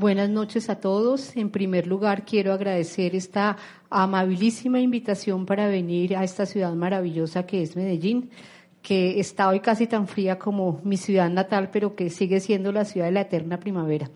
Buenas 0.00 0.30
noches 0.30 0.70
a 0.70 0.80
todos. 0.80 1.36
En 1.36 1.50
primer 1.50 1.86
lugar, 1.86 2.24
quiero 2.24 2.54
agradecer 2.54 3.14
esta 3.14 3.58
amabilísima 3.90 4.80
invitación 4.80 5.44
para 5.44 5.68
venir 5.68 6.16
a 6.16 6.24
esta 6.24 6.46
ciudad 6.46 6.72
maravillosa 6.72 7.44
que 7.44 7.60
es 7.60 7.76
Medellín, 7.76 8.30
que 8.80 9.20
está 9.20 9.50
hoy 9.50 9.60
casi 9.60 9.86
tan 9.86 10.08
fría 10.08 10.38
como 10.38 10.80
mi 10.84 10.96
ciudad 10.96 11.28
natal, 11.28 11.68
pero 11.70 11.96
que 11.96 12.08
sigue 12.08 12.40
siendo 12.40 12.72
la 12.72 12.86
ciudad 12.86 13.08
de 13.08 13.12
la 13.12 13.20
eterna 13.20 13.60
primavera. 13.60 14.08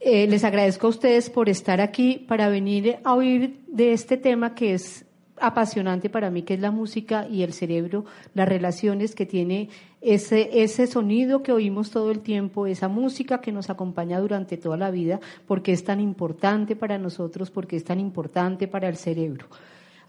Eh, 0.00 0.26
les 0.26 0.42
agradezco 0.42 0.86
a 0.86 0.90
ustedes 0.90 1.28
por 1.28 1.50
estar 1.50 1.82
aquí 1.82 2.24
para 2.26 2.48
venir 2.48 2.96
a 3.04 3.12
oír 3.12 3.60
de 3.66 3.92
este 3.92 4.16
tema 4.16 4.54
que 4.54 4.72
es 4.72 5.03
apasionante 5.38 6.08
para 6.10 6.30
mí, 6.30 6.42
que 6.42 6.54
es 6.54 6.60
la 6.60 6.70
música 6.70 7.26
y 7.28 7.42
el 7.42 7.52
cerebro, 7.52 8.04
las 8.34 8.48
relaciones 8.48 9.14
que 9.14 9.26
tiene 9.26 9.68
ese, 10.00 10.62
ese 10.62 10.86
sonido 10.86 11.42
que 11.42 11.52
oímos 11.52 11.90
todo 11.90 12.10
el 12.10 12.20
tiempo, 12.20 12.66
esa 12.66 12.88
música 12.88 13.40
que 13.40 13.52
nos 13.52 13.70
acompaña 13.70 14.20
durante 14.20 14.56
toda 14.56 14.76
la 14.76 14.90
vida, 14.90 15.20
porque 15.46 15.72
es 15.72 15.84
tan 15.84 16.00
importante 16.00 16.76
para 16.76 16.98
nosotros, 16.98 17.50
porque 17.50 17.76
es 17.76 17.84
tan 17.84 18.00
importante 18.00 18.68
para 18.68 18.88
el 18.88 18.96
cerebro. 18.96 19.46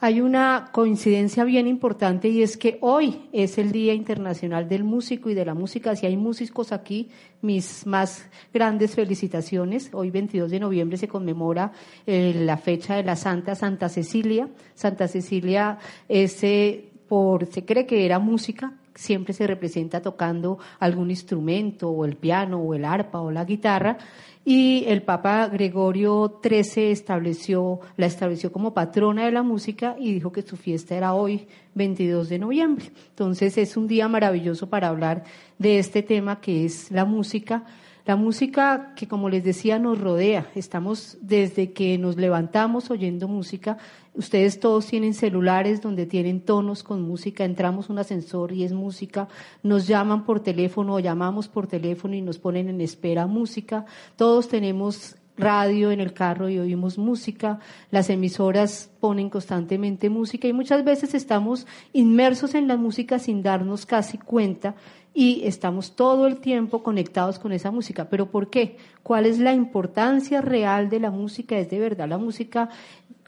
Hay 0.02 0.20
una 0.20 0.70
coincidencia 0.74 1.46
bien 1.46 1.68
importante 1.68 2.28
y 2.28 2.44
es 2.44 2.58
que 2.58 2.78
hoy 2.82 3.30
es 3.32 3.58
el 3.58 3.72
Día 3.72 3.94
Internacional 3.94 4.68
del 4.68 4.84
Músico 4.84 5.30
y 5.30 5.34
de 5.34 5.46
la 5.46 5.54
Música. 5.54 5.96
Si 5.96 6.06
hay 6.06 6.18
músicos 6.18 6.74
aquí, 6.74 7.10
mis 7.42 7.88
más 7.88 8.30
grandes 8.54 8.94
felicitaciones. 8.96 9.90
Hoy 9.94 10.12
22 10.12 10.52
de 10.52 10.60
noviembre 10.60 10.98
se 10.98 11.08
conmemora 11.08 11.72
eh, 12.06 12.34
la 12.36 12.58
fecha 12.58 12.96
de 12.96 13.04
la 13.04 13.16
Santa 13.16 13.56
Santa 13.56 13.88
Cecilia. 13.88 14.50
Santa 14.74 15.08
Cecilia 15.08 15.78
ese 16.10 16.92
por, 17.08 17.46
se 17.46 17.64
cree 17.66 17.86
que 17.86 18.06
era 18.06 18.20
música, 18.20 18.74
siempre 18.96 19.34
se 19.34 19.46
representa 19.46 20.02
tocando 20.02 20.58
algún 20.80 21.12
instrumento, 21.12 21.90
o 21.90 22.06
el 22.06 22.16
piano, 22.16 22.60
o 22.60 22.74
el 22.74 22.86
arpa, 22.86 23.22
o 23.22 23.32
la 23.32 23.46
guitarra, 23.46 23.98
y 24.48 24.86
el 24.88 25.02
Papa 25.02 25.48
Gregorio 25.48 26.40
XIII 26.42 26.92
estableció, 26.92 27.80
la 27.98 28.06
estableció 28.06 28.52
como 28.52 28.76
patrona 28.76 29.26
de 29.26 29.32
la 29.32 29.42
música 29.42 29.96
y 30.00 30.14
dijo 30.14 30.32
que 30.32 30.44
su 30.44 30.56
fiesta 30.56 30.96
era 30.96 31.16
hoy, 31.16 31.48
22 31.74 32.30
de 32.30 32.38
noviembre. 32.38 32.92
Entonces 33.10 33.58
es 33.58 33.76
un 33.76 33.88
día 33.88 34.08
maravilloso 34.08 34.70
para 34.70 34.90
hablar 34.90 35.24
de 35.58 35.80
este 35.80 36.04
tema 36.04 36.40
que 36.40 36.64
es 36.64 36.92
la 36.92 37.06
música 37.06 37.66
la 38.06 38.16
música 38.16 38.94
que, 38.96 39.08
como 39.08 39.30
les 39.30 39.44
decía, 39.44 39.80
nos 39.80 40.00
rodea. 40.00 40.50
Estamos 40.54 41.18
desde 41.22 41.74
que 41.74 41.98
nos 41.98 42.18
levantamos 42.18 42.92
oyendo 42.92 43.28
música. 43.28 43.78
Ustedes 44.14 44.60
todos 44.60 44.86
tienen 44.86 45.16
celulares 45.16 45.82
donde 45.82 46.06
tienen 46.06 46.42
tonos 46.42 46.84
con 46.84 47.02
música. 47.02 47.46
Entramos 47.46 47.90
un 47.90 47.98
ascensor 47.98 48.52
y 48.52 48.64
es 48.64 48.74
música. 48.74 49.28
Nos 49.64 49.88
llaman 49.88 50.24
por 50.24 50.40
teléfono 50.40 50.94
o 50.94 51.00
llamamos 51.00 51.48
por 51.48 51.66
teléfono 51.66 52.14
y 52.14 52.22
nos 52.22 52.38
ponen 52.38 52.70
en 52.70 52.80
espera 52.80 53.26
música. 53.26 53.86
Todos 54.16 54.50
tenemos 54.50 55.16
radio 55.38 55.92
en 55.92 56.00
el 56.00 56.14
carro 56.14 56.50
y 56.50 56.60
oímos 56.60 56.98
música, 56.98 57.60
las 57.92 58.10
emisoras 58.10 58.92
ponen 59.00 59.30
constantemente 59.30 60.10
música 60.10 60.48
y 60.48 60.54
muchas 60.54 60.84
veces 60.84 61.14
estamos 61.14 61.68
inmersos 61.94 62.56
en 62.56 62.68
la 62.68 62.78
música 62.78 63.20
sin 63.20 63.44
darnos 63.44 63.86
casi 63.86 64.18
cuenta 64.18 64.76
y 65.14 65.44
estamos 65.46 65.96
todo 65.96 66.28
el 66.28 66.38
tiempo 66.38 66.84
conectados 66.84 67.40
con 67.40 67.54
esa 67.54 67.72
música. 67.72 68.10
¿Pero 68.10 68.30
por 68.30 68.50
qué? 68.50 68.78
¿Cuál 69.02 69.26
es 69.26 69.40
la 69.40 69.54
importancia 69.54 70.42
real 70.42 70.90
de 70.90 71.00
la 71.00 71.10
música? 71.10 71.58
¿Es 71.58 71.70
de 71.70 71.80
verdad 71.80 72.10
la 72.10 72.18
música 72.18 72.70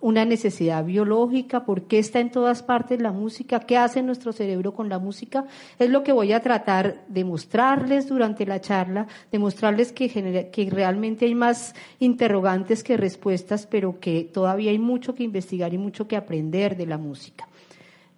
una 0.01 0.25
necesidad 0.25 0.85
biológica? 0.85 1.65
¿Por 1.65 1.83
qué 1.83 1.99
está 1.99 2.19
en 2.19 2.31
todas 2.31 2.63
partes 2.63 3.01
la 3.01 3.11
música? 3.11 3.59
¿Qué 3.61 3.77
hace 3.77 4.03
nuestro 4.03 4.31
cerebro 4.31 4.73
con 4.73 4.89
la 4.89 4.99
música? 4.99 5.45
Es 5.79 5.89
lo 5.89 6.03
que 6.03 6.11
voy 6.11 6.33
a 6.33 6.41
tratar 6.41 7.03
de 7.07 7.23
mostrarles 7.23 8.07
durante 8.07 8.45
la 8.45 8.61
charla, 8.61 9.07
de 9.31 9.39
mostrarles 9.39 9.91
que, 9.91 10.49
que 10.51 10.69
realmente 10.69 11.25
hay 11.25 11.35
más 11.35 11.73
interrogantes 11.99 12.83
que 12.83 12.97
respuestas, 12.97 13.65
pero 13.65 13.99
que 13.99 14.23
todavía 14.23 14.71
hay 14.71 14.79
mucho 14.79 15.15
que 15.15 15.23
investigar 15.23 15.73
y 15.73 15.77
mucho 15.77 16.07
que 16.07 16.15
aprender 16.15 16.77
de 16.77 16.85
la 16.85 16.97
música. 16.97 17.47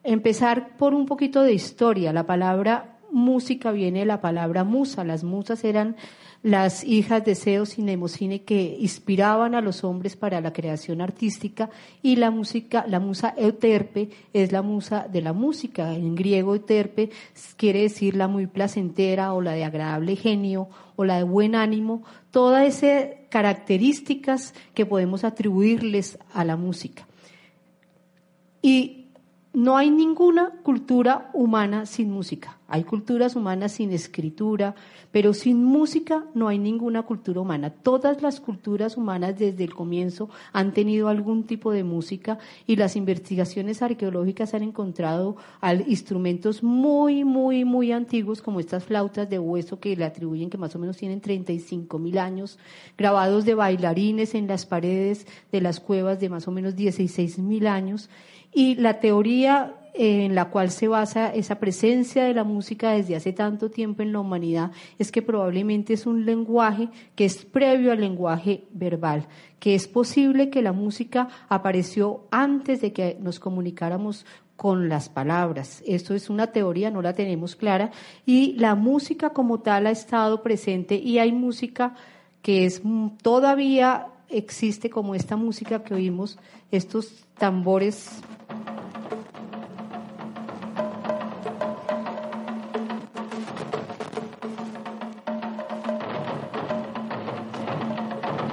Empezar 0.03 0.78
por 0.78 0.94
un 0.94 1.06
poquito 1.06 1.44
de 1.44 1.53
historia. 1.53 2.13
La 2.13 2.25
palabra 2.25 2.98
música 3.11 3.71
viene 3.71 3.99
de 3.99 4.05
la 4.05 4.21
palabra 4.21 4.63
musa. 4.63 5.03
Las 5.03 5.23
musas 5.23 5.63
eran 5.63 5.95
las 6.41 6.83
hijas 6.83 7.25
de 7.25 7.35
Zeus 7.35 7.77
y 7.77 7.81
Nemocine 7.81 8.43
que 8.43 8.77
inspiraban 8.79 9.55
a 9.55 9.61
los 9.61 9.83
hombres 9.83 10.15
para 10.15 10.39
la 10.39 10.53
creación 10.53 11.01
artística 11.01 11.69
y 12.01 12.15
la 12.15 12.31
música, 12.31 12.85
la 12.87 12.99
musa 12.99 13.33
Euterpe 13.37 14.09
es 14.31 14.51
la 14.51 14.61
musa 14.61 15.07
de 15.11 15.21
la 15.21 15.33
música. 15.33 15.93
En 15.93 16.15
griego 16.15 16.53
Euterpe 16.53 17.09
quiere 17.57 17.81
decir 17.81 18.15
la 18.15 18.27
muy 18.27 18.47
placentera 18.47 19.33
o 19.33 19.41
la 19.41 19.51
de 19.51 19.65
agradable 19.65 20.15
genio 20.15 20.69
o 20.95 21.03
la 21.03 21.17
de 21.17 21.23
buen 21.23 21.55
ánimo, 21.55 22.03
todas 22.31 22.67
esas 22.67 23.15
características 23.29 24.53
que 24.73 24.85
podemos 24.85 25.23
atribuirles 25.23 26.19
a 26.33 26.43
la 26.45 26.55
música. 26.57 27.07
Y 28.61 28.98
no 29.53 29.77
hay 29.77 29.89
ninguna 29.89 30.51
cultura 30.63 31.31
humana 31.33 31.85
sin 31.85 32.11
música. 32.11 32.59
Hay 32.67 32.83
culturas 32.83 33.35
humanas 33.35 33.71
sin 33.71 33.91
escritura, 33.91 34.75
pero 35.11 35.33
sin 35.33 35.63
música 35.63 36.25
no 36.35 36.47
hay 36.47 36.59
ninguna 36.59 37.01
cultura 37.01 37.41
humana. 37.41 37.71
Todas 37.71 38.21
las 38.21 38.39
culturas 38.39 38.95
humanas 38.95 39.39
desde 39.39 39.63
el 39.63 39.73
comienzo 39.73 40.29
han 40.53 40.71
tenido 40.71 41.07
algún 41.07 41.45
tipo 41.45 41.71
de 41.71 41.83
música 41.83 42.38
y 42.67 42.75
las 42.75 42.95
investigaciones 42.95 43.81
arqueológicas 43.81 44.53
han 44.53 44.61
encontrado 44.61 45.38
instrumentos 45.88 46.61
muy, 46.61 47.23
muy, 47.23 47.65
muy 47.65 47.91
antiguos 47.91 48.43
como 48.43 48.59
estas 48.59 48.83
flautas 48.83 49.27
de 49.27 49.39
hueso 49.39 49.79
que 49.79 49.95
le 49.95 50.05
atribuyen 50.05 50.51
que 50.51 50.59
más 50.59 50.75
o 50.75 50.79
menos 50.79 50.97
tienen 50.97 51.21
35 51.21 51.97
mil 51.97 52.19
años, 52.19 52.59
grabados 52.99 53.45
de 53.45 53.55
bailarines 53.55 54.35
en 54.35 54.47
las 54.47 54.67
paredes 54.67 55.25
de 55.51 55.61
las 55.61 55.79
cuevas 55.79 56.19
de 56.19 56.29
más 56.29 56.47
o 56.47 56.51
menos 56.51 56.75
16 56.75 57.39
mil 57.39 57.65
años 57.65 58.11
y 58.53 58.75
la 58.75 58.99
teoría 58.99 59.75
en 59.93 60.33
la 60.33 60.49
cual 60.49 60.71
se 60.71 60.87
basa 60.87 61.33
esa 61.33 61.59
presencia 61.59 62.23
de 62.23 62.33
la 62.33 62.43
música 62.43 62.91
desde 62.91 63.15
hace 63.15 63.33
tanto 63.33 63.69
tiempo 63.69 64.01
en 64.01 64.13
la 64.13 64.19
humanidad 64.19 64.71
es 64.97 65.11
que 65.11 65.21
probablemente 65.21 65.93
es 65.93 66.05
un 66.05 66.25
lenguaje 66.25 66.89
que 67.15 67.25
es 67.25 67.43
previo 67.43 67.91
al 67.91 67.99
lenguaje 67.99 68.63
verbal, 68.71 69.27
que 69.59 69.75
es 69.75 69.88
posible 69.88 70.49
que 70.49 70.61
la 70.61 70.71
música 70.71 71.27
apareció 71.49 72.27
antes 72.31 72.81
de 72.81 72.93
que 72.93 73.17
nos 73.19 73.39
comunicáramos 73.39 74.25
con 74.55 74.89
las 74.89 75.09
palabras. 75.09 75.83
Esto 75.85 76.13
es 76.13 76.29
una 76.29 76.47
teoría, 76.47 76.91
no 76.91 77.01
la 77.01 77.15
tenemos 77.15 77.55
clara, 77.55 77.91
y 78.25 78.53
la 78.53 78.75
música 78.75 79.31
como 79.31 79.59
tal 79.59 79.88
ha 79.88 79.91
estado 79.91 80.43
presente 80.43 80.95
y 80.95 81.19
hay 81.19 81.31
música 81.31 81.95
que 82.41 82.65
es 82.65 82.81
todavía 83.21 84.07
existe 84.29 84.90
como 84.90 85.16
esta 85.16 85.35
música 85.35 85.84
que 85.84 85.94
oímos, 85.94 86.38
estos 86.72 87.25
tambores. 87.38 88.22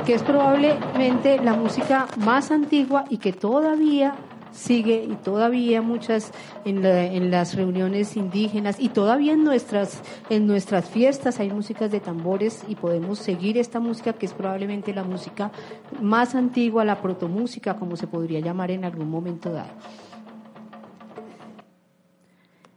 Que 0.05 0.15
es 0.15 0.23
probablemente 0.23 1.41
la 1.43 1.55
música 1.55 2.07
más 2.19 2.51
antigua 2.51 3.05
y 3.11 3.19
que 3.19 3.33
todavía 3.33 4.15
sigue 4.57 5.05
y 5.05 5.15
todavía 5.17 5.83
muchas 5.83 6.33
en, 6.65 7.31
las 7.31 7.55
reuniones 7.55 8.17
indígenas 8.17 8.81
y 8.81 8.89
todavía 8.89 9.35
en 9.35 9.45
nuestras 9.45 10.03
en 10.31 10.47
nuestras 10.47 10.89
fiestas 10.89 11.39
hay 11.41 11.51
músicas 11.51 11.93
de 11.93 12.01
tambores 12.01 12.65
y 12.69 12.75
podemos 12.75 13.19
seguir 13.19 13.59
esta 13.59 13.81
música 13.81 14.13
que 14.13 14.27
es 14.27 14.33
probablemente 14.33 14.95
la 14.95 15.05
música 15.05 15.53
más 16.01 16.35
antigua, 16.35 16.85
la 16.85 17.01
protomúsica 17.01 17.77
como 17.77 17.97
se 17.97 18.07
podría 18.07 18.41
llamar 18.41 18.71
en 18.71 18.85
algún 18.85 19.11
momento 19.11 19.53
dado. 19.53 19.71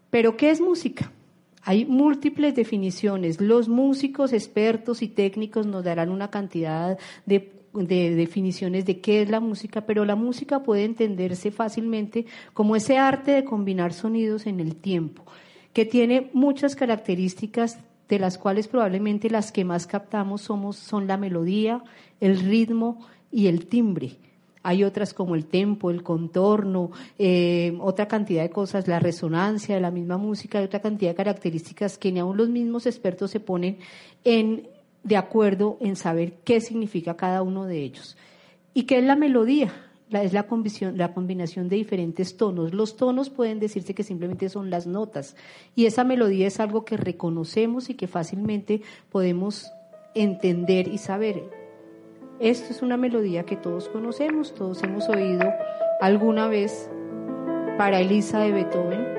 Pero 0.09 0.37
¿qué 0.37 0.49
es 0.49 0.59
música? 0.59 1.11
Hay 1.63 1.85
múltiples 1.85 2.55
definiciones. 2.55 3.39
Los 3.39 3.69
músicos 3.69 4.33
expertos 4.33 5.01
y 5.01 5.07
técnicos 5.07 5.67
nos 5.67 5.83
darán 5.83 6.09
una 6.09 6.31
cantidad 6.31 6.97
de 7.25 7.58
de 7.73 8.15
definiciones 8.15 8.85
de 8.85 8.99
qué 8.99 9.21
es 9.21 9.29
la 9.29 9.39
música, 9.39 9.85
pero 9.85 10.05
la 10.05 10.15
música 10.15 10.63
puede 10.63 10.85
entenderse 10.85 11.51
fácilmente 11.51 12.25
como 12.53 12.75
ese 12.75 12.97
arte 12.97 13.31
de 13.31 13.43
combinar 13.43 13.93
sonidos 13.93 14.47
en 14.47 14.59
el 14.59 14.75
tiempo, 14.75 15.23
que 15.73 15.85
tiene 15.85 16.29
muchas 16.33 16.75
características 16.75 17.79
de 18.07 18.19
las 18.19 18.37
cuales 18.37 18.67
probablemente 18.67 19.29
las 19.29 19.51
que 19.51 19.63
más 19.63 19.85
captamos 19.85 20.41
somos, 20.41 20.75
son 20.75 21.07
la 21.07 21.17
melodía, 21.17 21.83
el 22.19 22.39
ritmo 22.39 23.05
y 23.31 23.47
el 23.47 23.67
timbre. 23.67 24.17
Hay 24.61 24.83
otras 24.83 25.13
como 25.13 25.35
el 25.35 25.45
tempo, 25.45 25.89
el 25.89 26.03
contorno, 26.03 26.91
eh, 27.17 27.77
otra 27.79 28.07
cantidad 28.07 28.41
de 28.41 28.49
cosas, 28.49 28.87
la 28.87 28.99
resonancia 28.99 29.75
de 29.75 29.81
la 29.81 29.91
misma 29.91 30.17
música, 30.17 30.59
hay 30.59 30.65
otra 30.65 30.81
cantidad 30.81 31.11
de 31.11 31.15
características 31.15 31.97
que 31.97 32.11
ni 32.11 32.19
aun 32.19 32.35
los 32.35 32.49
mismos 32.49 32.85
expertos 32.85 33.31
se 33.31 33.39
ponen 33.39 33.77
en 34.25 34.67
de 35.03 35.17
acuerdo 35.17 35.77
en 35.81 35.95
saber 35.95 36.33
qué 36.43 36.61
significa 36.61 37.15
cada 37.15 37.41
uno 37.41 37.65
de 37.65 37.81
ellos. 37.83 38.17
¿Y 38.73 38.83
qué 38.83 38.99
es 38.99 39.03
la 39.03 39.15
melodía? 39.15 39.71
Es 40.11 40.33
la 40.33 40.47
la 40.95 41.13
combinación 41.13 41.69
de 41.69 41.75
diferentes 41.75 42.35
tonos. 42.35 42.73
Los 42.73 42.97
tonos 42.97 43.29
pueden 43.29 43.59
decirse 43.59 43.93
que 43.93 44.03
simplemente 44.03 44.49
son 44.49 44.69
las 44.69 44.87
notas 44.87 45.35
y 45.75 45.85
esa 45.85 46.03
melodía 46.03 46.47
es 46.47 46.59
algo 46.59 46.83
que 46.83 46.97
reconocemos 46.97 47.89
y 47.89 47.93
que 47.93 48.07
fácilmente 48.07 48.81
podemos 49.11 49.71
entender 50.15 50.87
y 50.87 50.97
saber. 50.97 51.43
Esto 52.39 52.71
es 52.71 52.81
una 52.81 52.97
melodía 52.97 53.43
que 53.43 53.55
todos 53.55 53.89
conocemos, 53.89 54.55
todos 54.55 54.81
hemos 54.83 55.09
oído 55.09 55.51
alguna 56.01 56.47
vez 56.47 56.89
para 57.77 57.99
Elisa 57.99 58.39
de 58.39 58.51
Beethoven. 58.53 59.18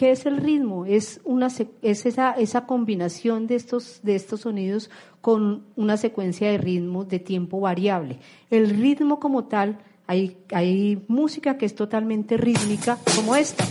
¿Qué 0.00 0.12
es 0.12 0.24
el 0.24 0.38
ritmo? 0.38 0.86
Es, 0.86 1.20
una, 1.24 1.48
es 1.82 2.06
esa, 2.06 2.32
esa 2.32 2.64
combinación 2.64 3.46
de 3.46 3.56
estos, 3.56 4.00
de 4.02 4.14
estos 4.14 4.40
sonidos 4.40 4.88
con 5.20 5.66
una 5.76 5.98
secuencia 5.98 6.50
de 6.50 6.56
ritmos 6.56 7.06
de 7.06 7.18
tiempo 7.18 7.60
variable. 7.60 8.18
El 8.48 8.70
ritmo 8.70 9.20
como 9.20 9.44
tal, 9.44 9.78
hay, 10.06 10.38
hay 10.52 11.04
música 11.06 11.58
que 11.58 11.66
es 11.66 11.74
totalmente 11.74 12.38
rítmica 12.38 12.96
como 13.14 13.36
esta. 13.36 13.66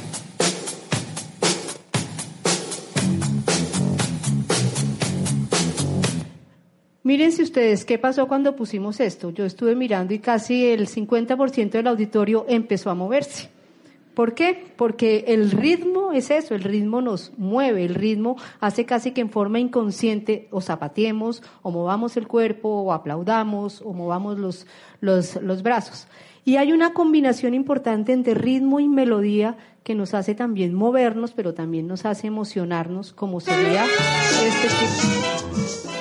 Mírense 7.02 7.42
ustedes 7.42 7.86
qué 7.86 7.98
pasó 7.98 8.28
cuando 8.28 8.56
pusimos 8.56 9.00
esto. 9.00 9.32
Yo 9.32 9.46
estuve 9.46 9.74
mirando 9.74 10.14
y 10.14 10.20
casi 10.20 10.68
el 10.68 10.88
50% 10.88 11.72
del 11.72 11.88
auditorio 11.88 12.46
empezó 12.48 12.92
a 12.92 12.94
moverse. 12.94 13.50
¿Por 14.20 14.34
qué? 14.34 14.74
Porque 14.76 15.24
el 15.30 15.50
ritmo 15.50 16.12
es 16.12 16.30
eso, 16.30 16.54
el 16.54 16.64
ritmo 16.64 17.00
nos 17.00 17.32
mueve, 17.38 17.86
el 17.86 17.96
ritmo 17.96 18.36
hace 18.60 18.84
casi 18.86 19.12
que 19.12 19.22
en 19.22 19.30
forma 19.30 19.62
inconsciente 19.62 20.50
o 20.52 20.60
zapateemos, 20.60 21.42
o 21.62 21.72
movamos 21.72 22.18
el 22.18 22.28
cuerpo, 22.28 22.68
o 22.68 22.92
aplaudamos, 22.92 23.82
o 23.82 23.94
movamos 23.94 24.38
los, 24.38 24.68
los, 25.00 25.42
los 25.42 25.64
brazos. 25.64 26.08
Y 26.44 26.58
hay 26.58 26.74
una 26.74 26.92
combinación 26.92 27.54
importante 27.54 28.12
entre 28.12 28.34
ritmo 28.34 28.82
y 28.82 28.90
melodía 28.90 29.56
que 29.86 29.96
nos 29.96 30.14
hace 30.14 30.36
también 30.36 30.74
movernos, 30.74 31.32
pero 31.32 31.54
también 31.54 31.88
nos 31.88 32.06
hace 32.06 32.28
emocionarnos, 32.28 33.14
como 33.14 33.40
sería 33.40 33.86
este 33.86 34.68
tipo. 34.68 35.99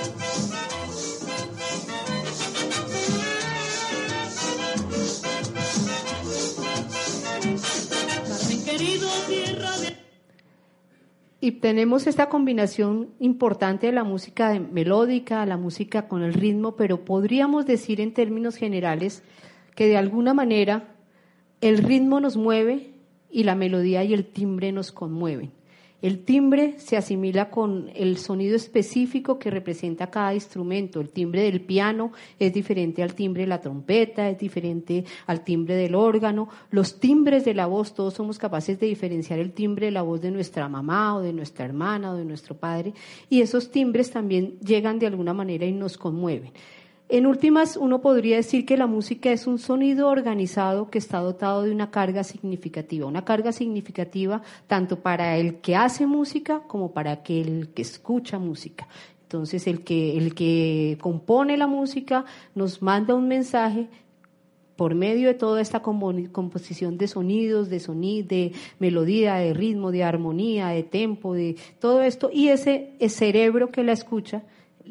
Y 11.40 11.52
tenemos 11.52 12.06
esta 12.06 12.28
combinación 12.28 13.10
importante 13.20 13.86
de 13.86 13.92
la 13.92 14.02
música 14.02 14.58
melódica, 14.58 15.46
la 15.46 15.56
música 15.56 16.08
con 16.08 16.22
el 16.22 16.34
ritmo, 16.34 16.74
pero 16.74 17.04
podríamos 17.04 17.64
decir 17.64 18.00
en 18.00 18.12
términos 18.12 18.56
generales 18.56 19.22
que 19.76 19.86
de 19.86 19.96
alguna 19.96 20.34
manera 20.34 20.96
el 21.60 21.78
ritmo 21.78 22.20
nos 22.20 22.36
mueve 22.36 22.92
y 23.30 23.44
la 23.44 23.54
melodía 23.54 24.02
y 24.02 24.14
el 24.14 24.26
timbre 24.26 24.72
nos 24.72 24.90
conmueven. 24.90 25.57
El 26.00 26.24
timbre 26.24 26.74
se 26.78 26.96
asimila 26.96 27.50
con 27.50 27.90
el 27.92 28.18
sonido 28.18 28.54
específico 28.54 29.40
que 29.40 29.50
representa 29.50 30.10
cada 30.10 30.32
instrumento. 30.32 31.00
El 31.00 31.10
timbre 31.10 31.42
del 31.42 31.60
piano 31.60 32.12
es 32.38 32.52
diferente 32.52 33.02
al 33.02 33.14
timbre 33.14 33.42
de 33.42 33.48
la 33.48 33.60
trompeta, 33.60 34.30
es 34.30 34.38
diferente 34.38 35.04
al 35.26 35.42
timbre 35.42 35.74
del 35.74 35.96
órgano. 35.96 36.48
Los 36.70 37.00
timbres 37.00 37.44
de 37.44 37.54
la 37.54 37.66
voz, 37.66 37.94
todos 37.94 38.14
somos 38.14 38.38
capaces 38.38 38.78
de 38.78 38.86
diferenciar 38.86 39.40
el 39.40 39.52
timbre 39.52 39.86
de 39.86 39.92
la 39.92 40.02
voz 40.02 40.20
de 40.20 40.30
nuestra 40.30 40.68
mamá 40.68 41.16
o 41.16 41.20
de 41.20 41.32
nuestra 41.32 41.64
hermana 41.64 42.12
o 42.12 42.16
de 42.16 42.24
nuestro 42.24 42.56
padre. 42.56 42.94
Y 43.28 43.40
esos 43.40 43.72
timbres 43.72 44.12
también 44.12 44.56
llegan 44.60 45.00
de 45.00 45.08
alguna 45.08 45.34
manera 45.34 45.66
y 45.66 45.72
nos 45.72 45.98
conmueven. 45.98 46.52
En 47.10 47.24
últimas, 47.24 47.78
uno 47.78 48.02
podría 48.02 48.36
decir 48.36 48.66
que 48.66 48.76
la 48.76 48.86
música 48.86 49.32
es 49.32 49.46
un 49.46 49.58
sonido 49.58 50.08
organizado 50.08 50.90
que 50.90 50.98
está 50.98 51.20
dotado 51.20 51.62
de 51.62 51.70
una 51.70 51.90
carga 51.90 52.22
significativa, 52.22 53.06
una 53.06 53.24
carga 53.24 53.50
significativa 53.52 54.42
tanto 54.66 55.00
para 55.00 55.38
el 55.38 55.56
que 55.60 55.74
hace 55.74 56.06
música 56.06 56.60
como 56.66 56.92
para 56.92 57.22
el 57.26 57.70
que 57.74 57.80
escucha 57.82 58.38
música. 58.38 58.88
Entonces, 59.22 59.66
el 59.66 59.84
que, 59.84 60.18
el 60.18 60.34
que 60.34 60.98
compone 61.00 61.56
la 61.56 61.66
música 61.66 62.26
nos 62.54 62.82
manda 62.82 63.14
un 63.14 63.26
mensaje 63.26 63.88
por 64.76 64.94
medio 64.94 65.28
de 65.28 65.34
toda 65.34 65.62
esta 65.62 65.80
composición 65.80 66.98
de 66.98 67.08
sonidos, 67.08 67.70
de 67.70 67.80
sonido, 67.80 68.28
de 68.28 68.52
melodía, 68.78 69.36
de 69.36 69.54
ritmo, 69.54 69.92
de 69.92 70.04
armonía, 70.04 70.68
de 70.68 70.82
tempo, 70.82 71.32
de 71.32 71.56
todo 71.80 72.02
esto, 72.02 72.30
y 72.32 72.48
ese 72.48 72.92
cerebro 73.08 73.70
que 73.70 73.82
la 73.82 73.92
escucha 73.92 74.42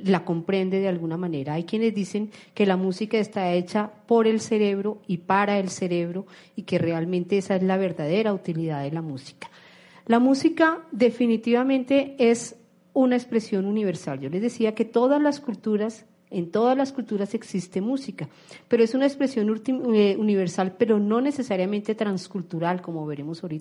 la 0.04 0.26
comprende 0.26 0.80
de 0.80 0.88
alguna 0.88 1.18
manera. 1.18 1.54
Hay 1.54 1.64
quienes 1.64 1.94
dicen 1.94 2.32
que 2.54 2.66
la 2.66 2.78
música 2.78 3.18
está 3.18 3.54
hecha 3.54 3.92
por 4.08 4.28
el 4.28 4.40
cerebro 4.40 5.02
y 5.08 5.18
para 5.18 5.60
el 5.60 5.70
cerebro 5.70 6.26
y 6.56 6.64
que 6.64 6.78
realmente 6.78 7.38
esa 7.38 7.56
es 7.56 7.64
la 7.64 7.78
verdadera 7.78 8.34
utilidad 8.34 8.84
de 8.84 8.92
la 8.92 9.02
música. 9.02 9.50
La 10.06 10.20
música 10.20 10.80
definitivamente 10.92 12.16
es 12.18 12.56
una 12.94 13.16
expresión 13.16 13.66
universal. 13.66 14.20
Yo 14.20 14.30
les 14.30 14.42
decía 14.42 14.74
que 14.74 14.84
todas 14.84 15.22
las 15.22 15.40
culturas 15.40 16.07
en 16.30 16.52
todas 16.52 16.78
las 16.78 16.92
culturas 16.92 17.34
existe 17.34 17.82
música, 17.82 18.28
pero 18.68 18.84
es 18.84 18.94
una 18.94 19.06
expresión 19.06 19.62
eh, 19.94 20.16
universal, 20.18 20.76
pero 20.78 21.00
no 21.00 21.22
necesariamente 21.22 21.96
transcultural, 21.96 22.82
como 22.82 23.06
veremos 23.06 23.44
ahorita. 23.44 23.58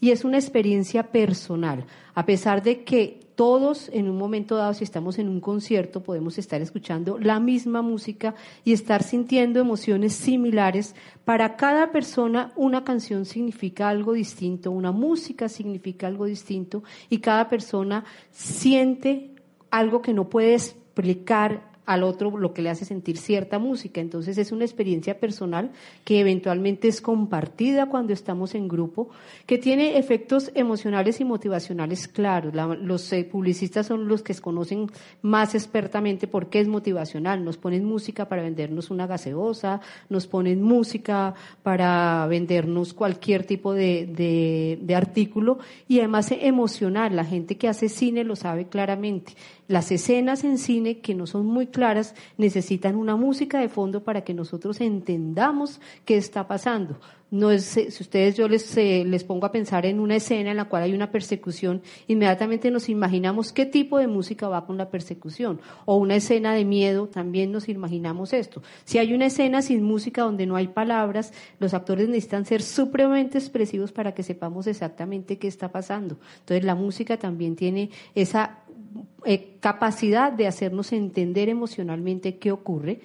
Y 0.00 0.10
es 0.10 0.24
una 0.24 0.38
experiencia 0.38 1.04
personal, 1.04 1.84
a 2.14 2.26
pesar 2.26 2.62
de 2.62 2.82
que 2.82 3.20
todos 3.36 3.88
en 3.92 4.08
un 4.08 4.16
momento 4.16 4.56
dado, 4.56 4.74
si 4.74 4.84
estamos 4.84 5.18
en 5.18 5.28
un 5.28 5.40
concierto, 5.40 6.02
podemos 6.02 6.38
estar 6.38 6.60
escuchando 6.60 7.18
la 7.18 7.40
misma 7.40 7.82
música 7.82 8.34
y 8.64 8.72
estar 8.72 9.02
sintiendo 9.02 9.60
emociones 9.60 10.12
similares. 10.12 10.94
Para 11.24 11.56
cada 11.56 11.92
persona 11.92 12.52
una 12.56 12.84
canción 12.84 13.24
significa 13.24 13.88
algo 13.88 14.12
distinto, 14.12 14.70
una 14.70 14.92
música 14.92 15.48
significa 15.48 16.06
algo 16.06 16.26
distinto 16.26 16.82
y 17.08 17.18
cada 17.18 17.48
persona 17.48 18.04
siente 18.30 19.30
algo 19.70 20.02
que 20.02 20.12
no 20.12 20.28
puede 20.28 20.54
explicar 20.54 21.71
al 21.84 22.02
otro 22.04 22.38
lo 22.38 22.52
que 22.54 22.62
le 22.62 22.70
hace 22.70 22.84
sentir 22.84 23.16
cierta 23.16 23.58
música. 23.58 24.00
Entonces 24.00 24.38
es 24.38 24.52
una 24.52 24.64
experiencia 24.64 25.18
personal 25.18 25.70
que 26.04 26.20
eventualmente 26.20 26.88
es 26.88 27.00
compartida 27.00 27.86
cuando 27.86 28.12
estamos 28.12 28.54
en 28.54 28.68
grupo, 28.68 29.10
que 29.46 29.58
tiene 29.58 29.98
efectos 29.98 30.50
emocionales 30.54 31.20
y 31.20 31.24
motivacionales 31.24 32.08
claros. 32.08 32.54
los 32.80 33.12
eh, 33.12 33.24
publicistas 33.24 33.86
son 33.86 34.08
los 34.08 34.22
que 34.22 34.34
conocen 34.34 34.90
más 35.22 35.54
expertamente 35.54 36.26
por 36.26 36.48
qué 36.48 36.60
es 36.60 36.68
motivacional. 36.68 37.44
Nos 37.44 37.56
ponen 37.56 37.84
música 37.84 38.28
para 38.28 38.42
vendernos 38.42 38.90
una 38.90 39.06
gaseosa, 39.06 39.80
nos 40.08 40.26
ponen 40.26 40.62
música 40.62 41.34
para 41.62 42.26
vendernos 42.28 42.94
cualquier 42.94 43.44
tipo 43.44 43.74
de, 43.74 44.78
de 44.80 44.94
artículo 44.94 45.58
y 45.88 45.98
además 45.98 46.32
emocional. 46.32 47.16
La 47.16 47.24
gente 47.24 47.56
que 47.56 47.68
hace 47.68 47.88
cine 47.88 48.24
lo 48.24 48.36
sabe 48.36 48.66
claramente. 48.66 49.34
Las 49.68 49.90
escenas 49.90 50.44
en 50.44 50.58
cine 50.58 50.98
que 50.98 51.14
no 51.14 51.26
son 51.26 51.46
muy 51.46 51.66
claras 51.72 52.14
necesitan 52.38 52.94
una 52.94 53.16
música 53.16 53.58
de 53.58 53.68
fondo 53.68 54.04
para 54.04 54.22
que 54.22 54.34
nosotros 54.34 54.80
entendamos 54.80 55.80
qué 56.04 56.16
está 56.16 56.46
pasando. 56.46 57.00
No 57.32 57.50
es, 57.50 57.78
eh, 57.78 57.90
si 57.90 58.02
ustedes 58.02 58.36
yo 58.36 58.46
les, 58.46 58.76
eh, 58.76 59.04
les 59.06 59.24
pongo 59.24 59.46
a 59.46 59.52
pensar 59.52 59.86
en 59.86 60.00
una 60.00 60.16
escena 60.16 60.50
en 60.50 60.58
la 60.58 60.66
cual 60.66 60.82
hay 60.82 60.92
una 60.92 61.10
persecución, 61.10 61.80
inmediatamente 62.06 62.70
nos 62.70 62.90
imaginamos 62.90 63.54
qué 63.54 63.64
tipo 63.64 63.96
de 63.96 64.06
música 64.06 64.48
va 64.48 64.66
con 64.66 64.76
la 64.76 64.90
persecución. 64.90 65.58
O 65.86 65.96
una 65.96 66.16
escena 66.16 66.52
de 66.52 66.66
miedo, 66.66 67.08
también 67.08 67.50
nos 67.50 67.70
imaginamos 67.70 68.34
esto. 68.34 68.62
Si 68.84 68.98
hay 68.98 69.14
una 69.14 69.26
escena 69.26 69.62
sin 69.62 69.82
música 69.82 70.24
donde 70.24 70.44
no 70.44 70.56
hay 70.56 70.68
palabras, 70.68 71.32
los 71.58 71.72
actores 71.72 72.06
necesitan 72.06 72.44
ser 72.44 72.60
supremamente 72.60 73.38
expresivos 73.38 73.92
para 73.92 74.12
que 74.12 74.22
sepamos 74.22 74.66
exactamente 74.66 75.38
qué 75.38 75.48
está 75.48 75.72
pasando. 75.72 76.18
Entonces 76.40 76.66
la 76.66 76.74
música 76.74 77.16
también 77.16 77.56
tiene 77.56 77.88
esa 78.14 78.58
eh, 79.24 79.56
capacidad 79.60 80.32
de 80.32 80.46
hacernos 80.46 80.92
entender 80.92 81.48
emocionalmente 81.48 82.38
qué 82.38 82.52
ocurre, 82.52 83.00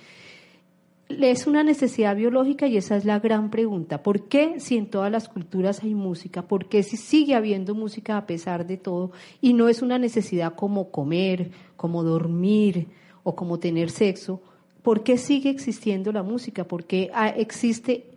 es 1.09 1.47
una 1.47 1.63
necesidad 1.63 2.15
biológica 2.15 2.67
y 2.67 2.77
esa 2.77 2.97
es 2.97 3.05
la 3.05 3.19
gran 3.19 3.49
pregunta. 3.49 4.03
¿Por 4.03 4.27
qué 4.27 4.59
si 4.59 4.77
en 4.77 4.87
todas 4.87 5.11
las 5.11 5.29
culturas 5.29 5.83
hay 5.83 5.95
música? 5.95 6.41
¿Por 6.41 6.67
qué 6.67 6.83
si 6.83 6.97
sigue 6.97 7.35
habiendo 7.35 7.75
música 7.75 8.17
a 8.17 8.25
pesar 8.25 8.67
de 8.67 8.77
todo? 8.77 9.11
Y 9.39 9.53
no 9.53 9.69
es 9.69 9.81
una 9.81 9.99
necesidad 9.99 10.55
como 10.55 10.91
comer, 10.91 11.51
como 11.77 12.03
dormir 12.03 12.87
o 13.23 13.35
como 13.35 13.59
tener 13.59 13.89
sexo. 13.89 14.41
¿Por 14.81 15.03
qué 15.03 15.17
sigue 15.17 15.49
existiendo 15.49 16.11
la 16.11 16.23
música? 16.23 16.65
¿Por 16.65 16.85
qué 16.85 17.09
ah, 17.13 17.29
existe 17.29 18.16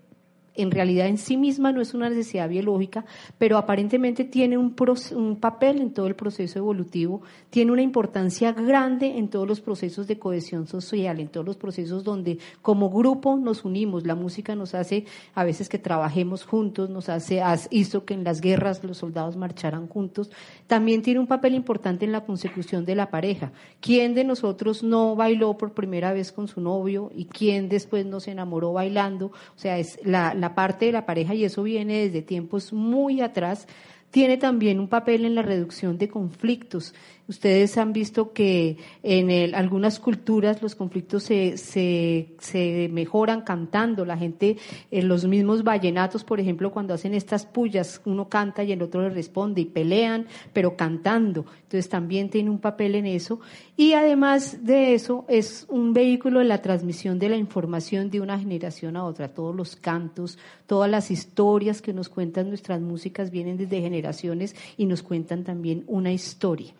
en 0.54 0.71
realidad 0.71 1.07
en 1.07 1.19
sí 1.19 1.37
misma 1.37 1.73
no 1.73 1.80
es 1.80 1.95
una 1.95 2.09
necesidad 2.09 2.49
biológica, 2.49 3.04
pero 3.38 3.57
aparentemente 3.57 4.25
tiene 4.25 4.59
un, 4.59 4.75
un, 5.14 5.37
papel 5.37 5.80
en 5.80 5.92
todo 5.92 6.07
el 6.07 6.16
proceso 6.16 6.59
evolutivo, 6.59 7.23
tiene 7.50 7.73
una 7.73 7.83
importancia 7.83 8.52
grande 8.52 9.19
en 9.19 9.28
todos 9.28 9.47
los 9.47 9.61
procesos 9.61 10.07
de 10.07 10.19
cohesión 10.19 10.66
social, 10.66 11.21
en 11.21 11.28
todos 11.28 11.47
los 11.47 11.57
procesos 11.57 12.04
donde 12.04 12.38
como 12.62 12.90
grupo 12.90 13.37
nos 13.37 13.64
unimos. 13.64 14.07
La 14.07 14.14
música 14.14 14.54
nos 14.54 14.75
hace 14.75 15.04
a 15.35 15.45
veces 15.45 15.69
que 15.69 15.78
trabajemos 15.78 16.45
juntos, 16.45 16.90
nos 16.90 17.09
hace, 17.09 17.42
hizo 17.71 18.04
que 18.04 18.14
en 18.14 18.25
las 18.25 18.40
guerras 18.40 18.83
los 18.85 18.99
soldados 18.99 19.37
marcharan 19.37 19.87
juntos. 19.88 20.30
También 20.66 21.02
tiene 21.02 21.21
un 21.21 21.26
papel 21.26 21.54
importante 21.54 22.04
en 22.04 22.12
la 22.12 22.25
consecución 22.25 22.85
de 22.85 22.95
la 22.95 23.11
pareja. 23.11 23.52
¿Quién 23.80 24.14
de 24.14 24.25
nosotros 24.25 24.83
no 24.83 25.16
bailó 25.16 25.57
por 25.57 25.73
primera 25.73 26.12
vez 26.12 26.33
con 26.33 26.49
su 26.49 26.61
novio 26.61 27.11
y 27.14 27.26
quién 27.26 27.69
después 27.69 28.04
no 28.07 28.21
se 28.21 28.33
enamoró 28.33 28.73
bailando? 28.73 29.26
O 29.26 29.59
sea, 29.59 29.78
es 29.78 29.99
la 30.04 30.35
la 30.40 30.54
parte 30.54 30.87
de 30.87 30.92
la 30.92 31.06
pareja, 31.06 31.35
y 31.35 31.44
eso 31.44 31.62
viene 31.62 32.04
desde 32.04 32.23
tiempos 32.23 32.73
muy 32.73 33.20
atrás, 33.20 33.66
tiene 34.11 34.37
también 34.37 34.80
un 34.80 34.88
papel 34.88 35.25
en 35.25 35.35
la 35.35 35.42
reducción 35.42 35.99
de 35.99 36.09
conflictos. 36.09 36.94
Ustedes 37.30 37.78
han 37.78 37.92
visto 37.92 38.32
que 38.32 38.76
en 39.04 39.54
algunas 39.54 40.00
culturas 40.00 40.60
los 40.62 40.75
conflictos 40.75 41.22
se, 41.22 41.56
se, 41.56 42.88
mejoran 42.90 43.42
cantando. 43.42 44.04
La 44.04 44.16
gente, 44.16 44.56
en 44.90 45.06
los 45.06 45.25
mismos 45.26 45.62
vallenatos, 45.62 46.25
por 46.25 46.40
ejemplo, 46.40 46.72
cuando 46.72 46.92
hacen 46.92 47.14
estas 47.14 47.46
pullas, 47.46 48.00
uno 48.04 48.28
canta 48.28 48.64
y 48.64 48.72
el 48.72 48.82
otro 48.82 49.02
le 49.02 49.10
responde 49.10 49.60
y 49.60 49.66
pelean, 49.66 50.26
pero 50.52 50.76
cantando. 50.76 51.46
Entonces 51.62 51.88
también 51.88 52.30
tiene 52.30 52.50
un 52.50 52.58
papel 52.58 52.96
en 52.96 53.06
eso. 53.06 53.38
Y 53.76 53.92
además 53.92 54.64
de 54.64 54.94
eso, 54.94 55.25
es 55.28 55.66
un 55.68 55.92
vehículo 55.92 56.40
de 56.40 56.46
la 56.46 56.62
transmisión 56.62 57.20
de 57.20 57.28
la 57.28 57.37
información 57.37 58.10
de 58.10 58.20
una 58.20 58.40
generación 58.40 58.96
a 58.96 59.04
otra. 59.04 59.28
Todos 59.28 59.54
los 59.54 59.76
cantos, 59.76 60.37
todas 60.66 60.90
las 60.90 61.12
historias 61.12 61.80
que 61.80 61.92
nos 61.92 62.08
cuentan 62.08 62.49
nuestras 62.49 62.80
músicas 62.80 63.30
vienen 63.30 63.56
desde 63.56 63.80
generaciones 63.80 64.56
y 64.76 64.87
nos 64.87 65.04
cuentan 65.04 65.44
también 65.44 65.84
una 65.87 66.10
historia. 66.10 66.75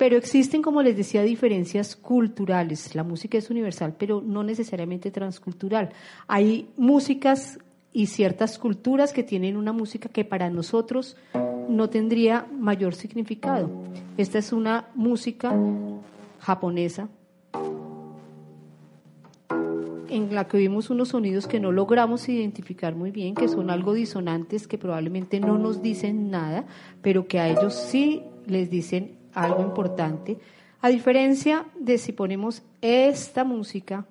Pero 0.00 0.16
existen, 0.16 0.62
como 0.62 0.80
les 0.80 0.96
decía, 0.96 1.22
diferencias 1.22 1.94
culturales. 1.94 2.94
La 2.94 3.04
música 3.04 3.36
es 3.36 3.50
universal, 3.50 3.96
pero 3.98 4.22
no 4.22 4.42
necesariamente 4.42 5.10
transcultural. 5.10 5.90
Hay 6.26 6.70
músicas 6.78 7.58
y 7.92 8.06
ciertas 8.06 8.58
culturas 8.58 9.12
que 9.12 9.24
tienen 9.24 9.58
una 9.58 9.74
música 9.74 10.08
que 10.08 10.24
para 10.24 10.48
nosotros 10.48 11.18
no 11.68 11.90
tendría 11.90 12.46
mayor 12.50 12.94
significado. 12.94 13.68
Esta 14.16 14.38
es 14.38 14.54
una 14.54 14.88
música 14.94 15.54
japonesa 16.38 17.10
en 20.08 20.34
la 20.34 20.48
que 20.48 20.56
vimos 20.56 20.88
unos 20.88 21.08
sonidos 21.08 21.46
que 21.46 21.60
no 21.60 21.72
logramos 21.72 22.26
identificar 22.30 22.96
muy 22.96 23.10
bien, 23.10 23.34
que 23.34 23.48
son 23.48 23.68
algo 23.68 23.92
disonantes, 23.92 24.66
que 24.66 24.78
probablemente 24.78 25.40
no 25.40 25.58
nos 25.58 25.82
dicen 25.82 26.30
nada, 26.30 26.64
pero 27.02 27.28
que 27.28 27.38
a 27.38 27.50
ellos 27.50 27.74
sí 27.74 28.22
les 28.46 28.70
dicen 28.70 29.19
algo 29.34 29.62
importante, 29.62 30.38
a 30.80 30.88
diferencia 30.88 31.66
de 31.78 31.98
si 31.98 32.12
ponemos 32.12 32.62
esta 32.80 33.44
música. 33.44 34.06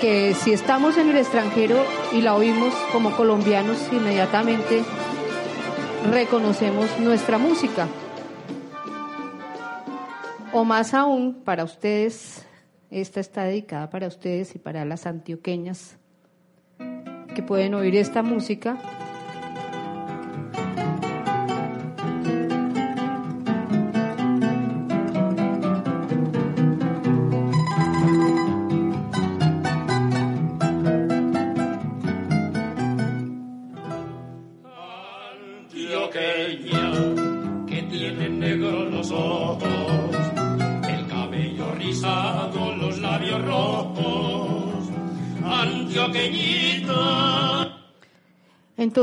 Que 0.00 0.34
si 0.34 0.52
estamos 0.52 0.96
en 0.96 1.10
el 1.10 1.16
extranjero 1.16 1.76
y 2.12 2.22
la 2.22 2.34
oímos 2.34 2.74
como 2.92 3.12
colombianos, 3.16 3.78
inmediatamente 3.92 4.82
reconocemos 6.10 6.98
nuestra 6.98 7.38
música. 7.38 7.88
O 10.52 10.64
más 10.64 10.92
aún, 10.92 11.42
para 11.44 11.64
ustedes, 11.64 12.44
esta 12.90 13.20
está 13.20 13.44
dedicada 13.44 13.90
para 13.90 14.06
ustedes 14.06 14.54
y 14.54 14.58
para 14.58 14.84
las 14.84 15.06
antioqueñas 15.06 15.96
que 17.34 17.42
pueden 17.42 17.74
oír 17.74 17.96
esta 17.96 18.22
música 18.22 18.76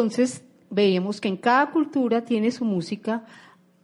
Entonces, 0.02 0.44
veíamos 0.70 1.20
que 1.20 1.28
en 1.28 1.38
cada 1.38 1.72
cultura 1.72 2.24
tiene 2.24 2.52
su 2.52 2.64
música. 2.64 3.26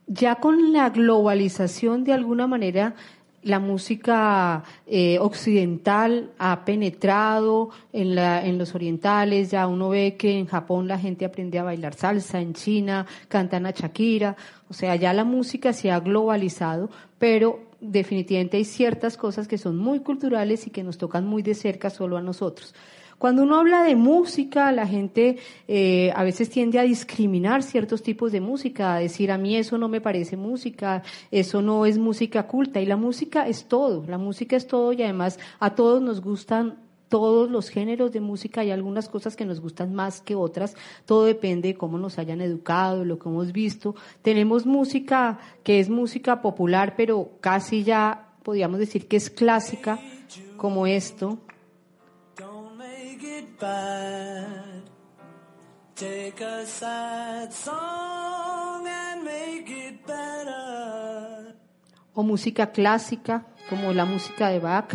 Ya 0.07 0.35
con 0.35 0.71
la 0.71 0.89
globalización, 0.89 2.03
de 2.03 2.13
alguna 2.13 2.47
manera, 2.47 2.95
la 3.41 3.59
música 3.59 4.63
eh, 4.87 5.19
occidental 5.19 6.31
ha 6.39 6.65
penetrado 6.65 7.69
en, 7.93 8.15
la, 8.15 8.43
en 8.45 8.57
los 8.57 8.73
orientales, 8.73 9.51
ya 9.51 9.67
uno 9.67 9.89
ve 9.89 10.15
que 10.17 10.39
en 10.39 10.47
Japón 10.47 10.87
la 10.87 10.97
gente 10.97 11.25
aprende 11.25 11.59
a 11.59 11.63
bailar 11.63 11.93
salsa, 11.93 12.41
en 12.41 12.53
China 12.53 13.05
cantan 13.27 13.65
a 13.67 13.71
Shakira, 13.71 14.35
o 14.67 14.73
sea, 14.73 14.95
ya 14.95 15.13
la 15.13 15.25
música 15.25 15.73
se 15.73 15.91
ha 15.91 15.99
globalizado, 15.99 16.89
pero 17.19 17.59
definitivamente 17.81 18.57
hay 18.57 18.65
ciertas 18.65 19.15
cosas 19.15 19.47
que 19.47 19.59
son 19.59 19.77
muy 19.77 19.99
culturales 19.99 20.65
y 20.65 20.71
que 20.71 20.83
nos 20.83 20.97
tocan 20.97 21.27
muy 21.27 21.43
de 21.43 21.53
cerca 21.53 21.91
solo 21.91 22.17
a 22.17 22.21
nosotros. 22.21 22.73
Cuando 23.25 23.41
uno 23.41 23.57
habla 23.57 23.81
de 23.81 23.95
música, 23.95 24.71
la 24.71 24.85
gente 24.85 25.37
eh, 25.67 26.11
a 26.15 26.23
veces 26.23 26.47
tiende 26.51 26.77
a 26.77 26.83
discriminar 26.83 27.63
ciertos 27.63 28.03
tipos 28.03 28.31
de 28.31 28.39
música, 28.39 28.93
a 28.93 28.99
decir 28.99 29.31
a 29.31 29.39
mí 29.39 29.55
eso 29.55 29.79
no 29.79 29.89
me 29.89 29.99
parece 29.99 30.37
música, 30.37 31.01
eso 31.31 31.63
no 31.63 31.87
es 31.87 31.97
música 31.97 32.45
culta. 32.45 32.81
Y 32.81 32.85
la 32.85 32.97
música 32.97 33.47
es 33.47 33.65
todo, 33.65 34.05
la 34.07 34.19
música 34.19 34.55
es 34.55 34.67
todo 34.67 34.93
y 34.93 35.01
además 35.01 35.39
a 35.59 35.73
todos 35.73 36.03
nos 36.03 36.21
gustan 36.21 36.77
todos 37.09 37.49
los 37.49 37.69
géneros 37.69 38.11
de 38.11 38.21
música, 38.21 38.61
hay 38.61 38.69
algunas 38.69 39.09
cosas 39.09 39.35
que 39.35 39.43
nos 39.43 39.59
gustan 39.59 39.95
más 39.95 40.21
que 40.21 40.35
otras, 40.35 40.75
todo 41.07 41.25
depende 41.25 41.69
de 41.69 41.75
cómo 41.75 41.97
nos 41.97 42.19
hayan 42.19 42.41
educado, 42.41 43.05
lo 43.05 43.17
que 43.17 43.27
hemos 43.27 43.51
visto. 43.51 43.95
Tenemos 44.21 44.67
música 44.67 45.39
que 45.63 45.79
es 45.79 45.89
música 45.89 46.43
popular, 46.43 46.93
pero 46.95 47.31
casi 47.41 47.83
ya 47.83 48.35
podríamos 48.43 48.77
decir 48.77 49.07
que 49.07 49.17
es 49.17 49.31
clásica, 49.31 49.97
como 50.57 50.85
esto. 50.85 51.39
Take 55.95 56.43
a 56.43 56.65
sad 56.65 57.53
song 57.53 58.85
and 58.85 59.23
make 59.23 59.69
it 59.69 60.05
better. 60.05 61.55
O 62.13 62.21
música 62.21 62.67
clásica, 62.67 63.45
como 63.69 63.93
la 63.93 64.03
música 64.03 64.49
de 64.49 64.59
Bach. 64.59 64.93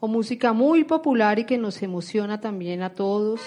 o 0.00 0.06
música 0.06 0.52
muy 0.52 0.84
popular 0.84 1.40
y 1.40 1.44
que 1.44 1.58
nos 1.58 1.82
emociona 1.82 2.40
también 2.40 2.82
a 2.82 2.94
todos 2.94 3.40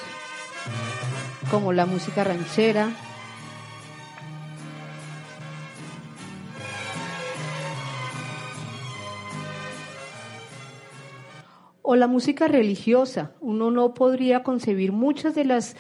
como 1.51 1.74
la 1.74 1.86
música 1.86 2.24
ranchera. 2.24 2.91
O 11.82 11.96
la 11.98 12.08
música 12.08 12.48
religiosa. 12.48 13.34
Uno 13.41 13.70
no 13.70 13.94
podría 13.94 14.44
concebir 14.44 14.94
muchas 14.94 15.36
de 15.36 15.44
las 15.44 15.75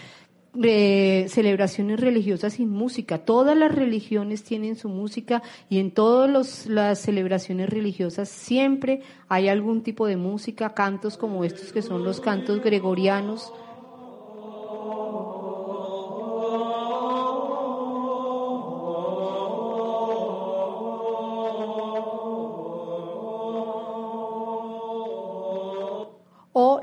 eh, 0.61 1.27
celebraciones 1.29 2.01
religiosas 2.01 2.53
sin 2.53 2.69
música. 2.69 3.19
Todas 3.19 3.55
las 3.55 3.73
religiones 3.73 4.43
tienen 4.43 4.75
su 4.75 4.89
música 4.89 5.41
y 5.69 5.79
en 5.79 5.91
todas 5.91 6.65
las 6.67 6.99
celebraciones 6.99 7.69
religiosas 7.69 8.27
siempre 8.27 9.03
hay 9.29 9.47
algún 9.47 9.83
tipo 9.83 10.05
de 10.05 10.17
música, 10.17 10.73
cantos 10.73 11.17
como 11.17 11.45
estos 11.45 11.71
que 11.71 11.81
son 11.81 12.03
los 12.03 12.19
cantos 12.19 12.61
gregorianos 12.61 13.53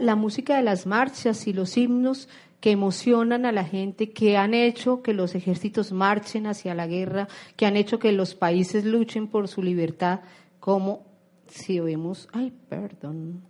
la 0.08 0.16
música 0.16 0.56
de 0.56 0.62
las 0.62 0.86
marchas 0.86 1.46
y 1.46 1.52
los 1.52 1.76
himnos 1.76 2.30
que 2.62 2.70
emocionan 2.70 3.44
a 3.44 3.52
la 3.52 3.64
gente, 3.64 4.10
que 4.10 4.38
han 4.38 4.54
hecho 4.54 5.02
que 5.02 5.12
los 5.12 5.34
ejércitos 5.34 5.92
marchen 5.92 6.46
hacia 6.46 6.74
la 6.74 6.86
guerra, 6.86 7.28
que 7.56 7.66
han 7.66 7.76
hecho 7.76 7.98
que 7.98 8.12
los 8.12 8.34
países 8.34 8.86
luchen 8.86 9.28
por 9.28 9.48
su 9.48 9.62
libertad, 9.62 10.20
como 10.60 11.04
si 11.46 11.78
vemos, 11.78 12.26
ay, 12.32 12.54
perdón. 12.70 13.42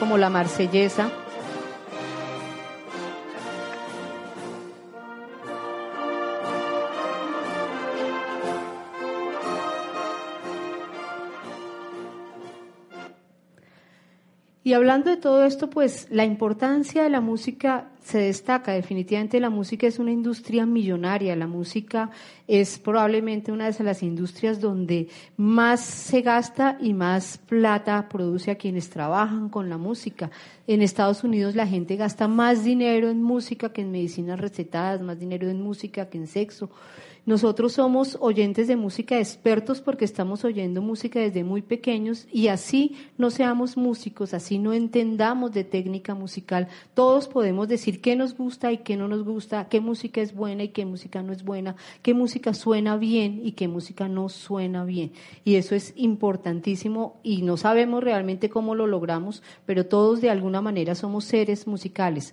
Como 0.00 0.18
la 0.18 0.30
marsellesa, 0.30 1.12
Y 14.68 14.74
hablando 14.74 15.08
de 15.08 15.16
todo 15.16 15.46
esto, 15.46 15.70
pues 15.70 16.08
la 16.10 16.26
importancia 16.26 17.02
de 17.02 17.08
la 17.08 17.22
música 17.22 17.88
se 18.04 18.18
destaca. 18.18 18.72
Definitivamente 18.72 19.40
la 19.40 19.48
música 19.48 19.86
es 19.86 19.98
una 19.98 20.12
industria 20.12 20.66
millonaria. 20.66 21.34
La 21.36 21.46
música 21.46 22.10
es 22.46 22.78
probablemente 22.78 23.50
una 23.50 23.70
de 23.70 23.82
las 23.82 24.02
industrias 24.02 24.60
donde 24.60 25.08
más 25.38 25.80
se 25.80 26.20
gasta 26.20 26.76
y 26.82 26.92
más 26.92 27.38
plata 27.38 28.10
produce 28.10 28.50
a 28.50 28.56
quienes 28.56 28.90
trabajan 28.90 29.48
con 29.48 29.70
la 29.70 29.78
música. 29.78 30.30
En 30.66 30.82
Estados 30.82 31.24
Unidos 31.24 31.54
la 31.54 31.66
gente 31.66 31.96
gasta 31.96 32.28
más 32.28 32.62
dinero 32.62 33.08
en 33.08 33.22
música 33.22 33.72
que 33.72 33.80
en 33.80 33.90
medicinas 33.90 34.38
recetadas, 34.38 35.00
más 35.00 35.18
dinero 35.18 35.48
en 35.48 35.62
música 35.62 36.10
que 36.10 36.18
en 36.18 36.26
sexo. 36.26 36.68
Nosotros 37.28 37.74
somos 37.74 38.16
oyentes 38.22 38.68
de 38.68 38.76
música 38.76 39.18
expertos 39.18 39.82
porque 39.82 40.06
estamos 40.06 40.46
oyendo 40.46 40.80
música 40.80 41.20
desde 41.20 41.44
muy 41.44 41.60
pequeños 41.60 42.26
y 42.32 42.48
así 42.48 42.96
no 43.18 43.30
seamos 43.30 43.76
músicos, 43.76 44.32
así 44.32 44.58
no 44.58 44.72
entendamos 44.72 45.52
de 45.52 45.62
técnica 45.62 46.14
musical, 46.14 46.68
todos 46.94 47.28
podemos 47.28 47.68
decir 47.68 48.00
qué 48.00 48.16
nos 48.16 48.34
gusta 48.34 48.72
y 48.72 48.78
qué 48.78 48.96
no 48.96 49.08
nos 49.08 49.24
gusta, 49.24 49.68
qué 49.68 49.82
música 49.82 50.22
es 50.22 50.34
buena 50.34 50.62
y 50.62 50.68
qué 50.68 50.86
música 50.86 51.22
no 51.22 51.34
es 51.34 51.44
buena, 51.44 51.76
qué 52.00 52.14
música 52.14 52.54
suena 52.54 52.96
bien 52.96 53.42
y 53.44 53.52
qué 53.52 53.68
música 53.68 54.08
no 54.08 54.30
suena 54.30 54.86
bien. 54.86 55.12
Y 55.44 55.56
eso 55.56 55.74
es 55.74 55.92
importantísimo 55.96 57.20
y 57.22 57.42
no 57.42 57.58
sabemos 57.58 58.02
realmente 58.02 58.48
cómo 58.48 58.74
lo 58.74 58.86
logramos, 58.86 59.42
pero 59.66 59.84
todos 59.84 60.22
de 60.22 60.30
alguna 60.30 60.62
manera 60.62 60.94
somos 60.94 61.26
seres 61.26 61.66
musicales. 61.66 62.32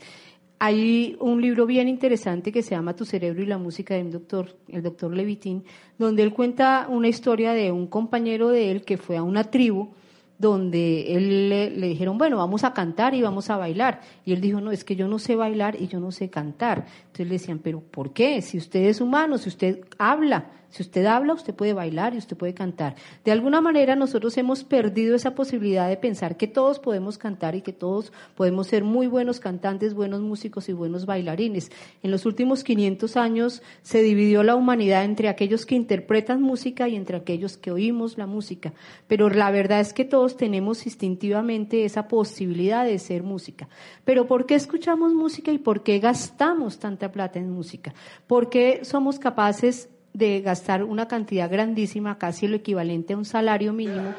Hay 0.57 1.17
un 1.19 1.41
libro 1.41 1.65
bien 1.65 1.89
interesante 1.89 2.51
que 2.51 2.61
se 2.61 2.71
llama 2.71 2.95
Tu 2.95 3.05
cerebro 3.05 3.43
y 3.43 3.45
la 3.45 3.57
música 3.57 3.95
del 3.95 4.11
doctor, 4.11 4.55
el 4.69 4.83
doctor 4.83 5.13
Levitín, 5.13 5.63
donde 5.97 6.23
él 6.23 6.33
cuenta 6.33 6.87
una 6.89 7.09
historia 7.09 7.53
de 7.53 7.71
un 7.71 7.87
compañero 7.87 8.49
de 8.49 8.71
él 8.71 8.83
que 8.83 8.97
fue 8.97 9.17
a 9.17 9.23
una 9.23 9.43
tribu 9.45 9.89
donde 10.37 11.15
él 11.15 11.49
le, 11.49 11.69
le, 11.69 11.87
dijeron, 11.87 12.17
bueno, 12.17 12.37
vamos 12.37 12.63
a 12.63 12.73
cantar 12.73 13.13
y 13.13 13.21
vamos 13.21 13.49
a 13.49 13.57
bailar. 13.57 14.01
Y 14.25 14.33
él 14.33 14.41
dijo, 14.41 14.59
no, 14.59 14.71
es 14.71 14.83
que 14.83 14.95
yo 14.95 15.07
no 15.07 15.19
sé 15.19 15.35
bailar 15.35 15.79
y 15.79 15.87
yo 15.87 15.99
no 15.99 16.11
sé 16.11 16.29
cantar. 16.29 16.85
Entonces 17.07 17.27
le 17.27 17.33
decían, 17.33 17.59
pero 17.59 17.79
¿por 17.79 18.11
qué? 18.11 18.41
Si 18.41 18.57
usted 18.57 18.83
es 18.83 19.01
humano, 19.01 19.37
si 19.37 19.49
usted 19.49 19.85
habla, 19.97 20.51
si 20.75 20.83
usted 20.83 21.05
habla, 21.05 21.33
usted 21.33 21.55
puede 21.55 21.71
bailar 21.71 22.15
y 22.15 22.17
usted 22.17 22.35
puede 22.35 22.53
cantar. 22.53 22.95
De 23.23 23.31
alguna 23.31 23.61
manera 23.61 23.95
nosotros 23.95 24.37
hemos 24.37 24.65
perdido 24.65 25.15
esa 25.15 25.33
posibilidad 25.33 25.87
de 25.87 25.95
pensar 25.95 26.35
que 26.35 26.47
todos 26.47 26.79
podemos 26.79 27.17
cantar 27.17 27.55
y 27.55 27.61
que 27.61 27.71
todos 27.71 28.11
podemos 28.35 28.67
ser 28.67 28.83
muy 28.83 29.07
buenos 29.07 29.39
cantantes, 29.39 29.93
buenos 29.93 30.19
músicos 30.19 30.67
y 30.67 30.73
buenos 30.73 31.05
bailarines. 31.05 31.71
En 32.03 32.11
los 32.11 32.25
últimos 32.25 32.65
500 32.65 33.15
años 33.15 33.63
se 33.83 34.01
dividió 34.01 34.43
la 34.43 34.57
humanidad 34.57 35.05
entre 35.05 35.29
aquellos 35.29 35.65
que 35.65 35.75
interpretan 35.75 36.41
música 36.41 36.89
y 36.89 36.97
entre 36.97 37.15
aquellos 37.15 37.55
que 37.55 37.71
oímos 37.71 38.17
la 38.17 38.27
música. 38.27 38.73
Pero 39.07 39.29
la 39.29 39.51
verdad 39.51 39.79
es 39.79 39.93
que 39.93 40.03
todos 40.03 40.35
tenemos 40.35 40.85
instintivamente 40.85 41.85
esa 41.85 42.09
posibilidad 42.09 42.83
de 42.83 42.99
ser 42.99 43.23
música. 43.23 43.69
Pero 44.03 44.27
¿por 44.27 44.45
qué 44.45 44.55
escuchamos 44.55 45.13
música 45.13 45.53
y 45.53 45.57
por 45.57 45.83
qué 45.83 45.99
gastamos 45.99 46.79
tanta 46.79 47.13
plata 47.13 47.39
en 47.39 47.49
música? 47.49 47.93
¿Por 48.27 48.49
qué 48.49 48.81
somos 48.83 49.19
capaces 49.19 49.87
de 50.15 50.39
gastar 50.39 50.81
una 50.83 51.09
cantidad 51.09 51.51
grandísima, 51.51 52.17
casi 52.17 52.47
lo 52.47 52.55
equivalente 52.55 53.13
a 53.13 53.17
un 53.17 53.25
salario 53.25 53.73
mínimo, 53.73 54.13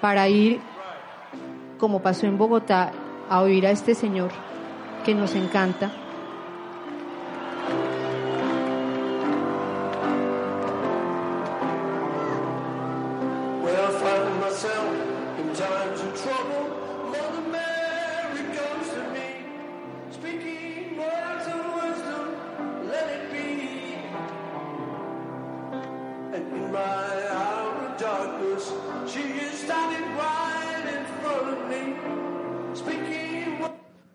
para 0.00 0.28
ir, 0.28 0.60
como 1.78 2.02
pasó 2.02 2.26
en 2.26 2.38
Bogotá, 2.38 2.92
a 3.30 3.40
oír 3.40 3.64
a 3.66 3.70
este 3.70 3.94
señor 3.94 4.32
que 5.04 5.14
nos 5.14 5.36
encanta. 5.36 5.92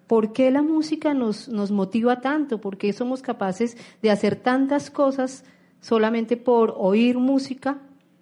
¿Por 0.08 0.32
qué 0.32 0.52
la 0.52 0.62
música 0.62 1.13
nos, 1.13 1.50
nos 1.50 1.72
motiva 1.72 2.22
tanto? 2.22 2.62
¿Por 2.62 2.78
qué 2.78 2.93
somos 2.93 3.22
capaces 3.22 3.78
de 4.02 4.10
hacer 4.10 4.38
tantas 4.38 4.89
cosas 4.89 5.43
solamente 5.82 6.38
por 6.38 6.74
oír 6.78 7.17
música? 7.17 7.82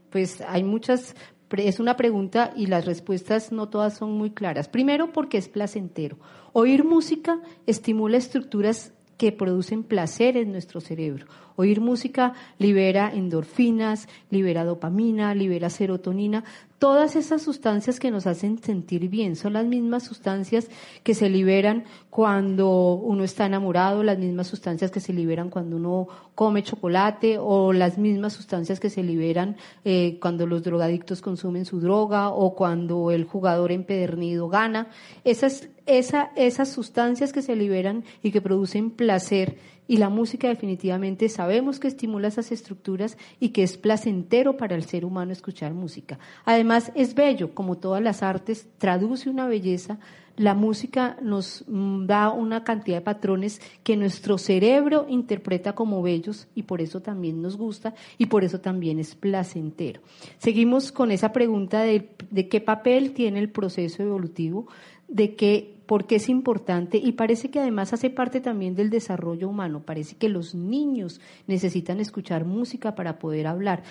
Pues 0.10 0.42
hay 0.42 0.64
muchas, 0.64 1.16
es 1.56 1.80
una 1.80 1.96
pregunta 1.96 2.52
y 2.56 2.66
las 2.66 2.86
respuestas 2.86 3.52
no 3.52 3.70
todas 3.70 3.96
son 3.96 4.14
muy 4.14 4.32
claras. 4.32 4.68
Primero, 4.68 5.14
porque 5.14 5.38
es 5.38 5.48
placentero. 5.48 6.18
Oír 6.54 6.84
música 6.84 7.40
estimula 7.68 8.18
estructuras 8.18 8.92
que 9.18 9.32
producen 9.32 9.84
placer 9.84 10.38
en 10.38 10.52
nuestro 10.52 10.82
cerebro. 10.82 11.28
Oír 11.56 11.82
música 11.82 12.34
libera 12.60 13.12
endorfinas, 13.14 14.08
libera 14.30 14.66
dopamina, 14.66 15.34
libera 15.34 15.70
serotonina. 15.70 16.44
Todas 16.80 17.16
esas 17.16 17.42
sustancias 17.42 18.02
que 18.02 18.12
nos 18.12 18.28
hacen 18.28 18.62
sentir 18.62 19.08
bien 19.08 19.38
son 19.38 19.54
las 19.54 19.66
mismas 19.66 20.04
sustancias 20.04 20.68
que 21.04 21.16
se 21.16 21.30
liberan 21.30 21.86
cuando 22.10 22.96
uno 22.96 23.24
está 23.24 23.46
enamorado, 23.46 24.04
las 24.04 24.20
mismas 24.20 24.48
sustancias 24.48 24.92
que 24.92 25.00
se 25.00 25.14
liberan 25.14 25.50
cuando 25.50 25.78
uno 25.78 26.08
come 26.36 26.64
chocolate 26.64 27.38
o 27.40 27.72
las 27.72 27.98
mismas 27.98 28.34
sustancias 28.34 28.82
que 28.82 28.90
se 28.90 29.04
liberan 29.04 29.56
eh, 29.86 30.18
cuando 30.22 30.46
los 30.46 30.64
drogadictos 30.64 31.22
consumen 31.22 31.64
su 31.64 31.80
droga 31.80 32.30
o 32.30 32.56
cuando 32.56 33.10
el 33.12 33.24
jugador 33.24 33.72
empedernido 33.72 34.50
gana. 34.50 34.88
Esas, 35.24 35.70
esa, 35.86 36.32
esas 36.36 36.70
sustancias 36.70 37.32
que 37.32 37.42
se 37.42 37.56
liberan 37.56 38.04
y 38.22 38.32
que 38.32 38.42
producen 38.42 38.92
placer 38.92 39.58
y 39.88 39.98
la 39.98 40.10
música 40.10 40.48
definitivamente 40.48 41.30
sabemos 41.30 41.80
que 41.80 41.88
estimula 41.88 42.28
esas 42.28 42.52
estructuras 42.52 43.18
y 43.40 43.50
que 43.50 43.64
es 43.64 43.78
placentero 43.78 44.58
para 44.58 44.76
el 44.76 44.84
ser 44.84 45.06
humano 45.06 45.32
escuchar 45.32 45.74
música. 45.74 46.20
Además 46.44 46.92
es 46.96 47.14
bello, 47.14 47.54
como 47.54 47.78
todas 47.78 48.02
las 48.02 48.24
artes, 48.24 48.68
traduce 48.78 49.30
una 49.30 49.48
belleza. 49.48 50.00
La 50.38 50.54
música 50.54 51.18
nos 51.22 51.64
mm, 51.68 52.08
da 52.08 52.32
una 52.32 52.64
cantidad 52.64 52.98
de 52.98 53.02
patrones 53.02 53.62
que 53.84 53.96
nuestro 53.96 54.38
cerebro 54.38 55.06
interpreta 55.08 55.74
como 55.74 56.02
bellos 56.02 56.48
y 56.56 56.64
por 56.64 56.82
eso 56.82 57.02
también 57.02 57.42
nos 57.42 57.56
gusta 57.56 57.94
y 58.18 58.26
por 58.26 58.44
eso 58.44 58.60
también 58.60 59.00
es 59.00 59.16
placentero. 59.16 60.02
Seguimos 60.40 60.92
con 60.92 61.12
esa 61.12 61.32
pregunta 61.32 61.84
de, 61.84 62.10
qué 62.50 62.60
papel 62.60 63.14
tiene 63.14 63.40
el 63.40 63.50
proceso 63.50 64.04
evolutivo, 64.04 64.68
de 65.08 65.36
qué 65.36 65.75
porque 65.86 66.16
es 66.16 66.30
importante 66.30 66.98
y 66.98 67.14
parece 67.14 67.50
que 67.50 67.60
además 67.60 67.94
hace 67.94 68.10
parte 68.10 68.42
también 68.42 68.76
del 68.76 68.90
desarrollo 68.90 69.50
humano. 69.50 69.84
Parece 69.86 70.16
que 70.16 70.30
los 70.30 70.56
niños 70.56 71.22
necesitan 71.48 72.00
escuchar 72.00 72.46
música 72.46 72.96
para 72.96 73.20
poder 73.20 73.48
hablar. 73.48 73.84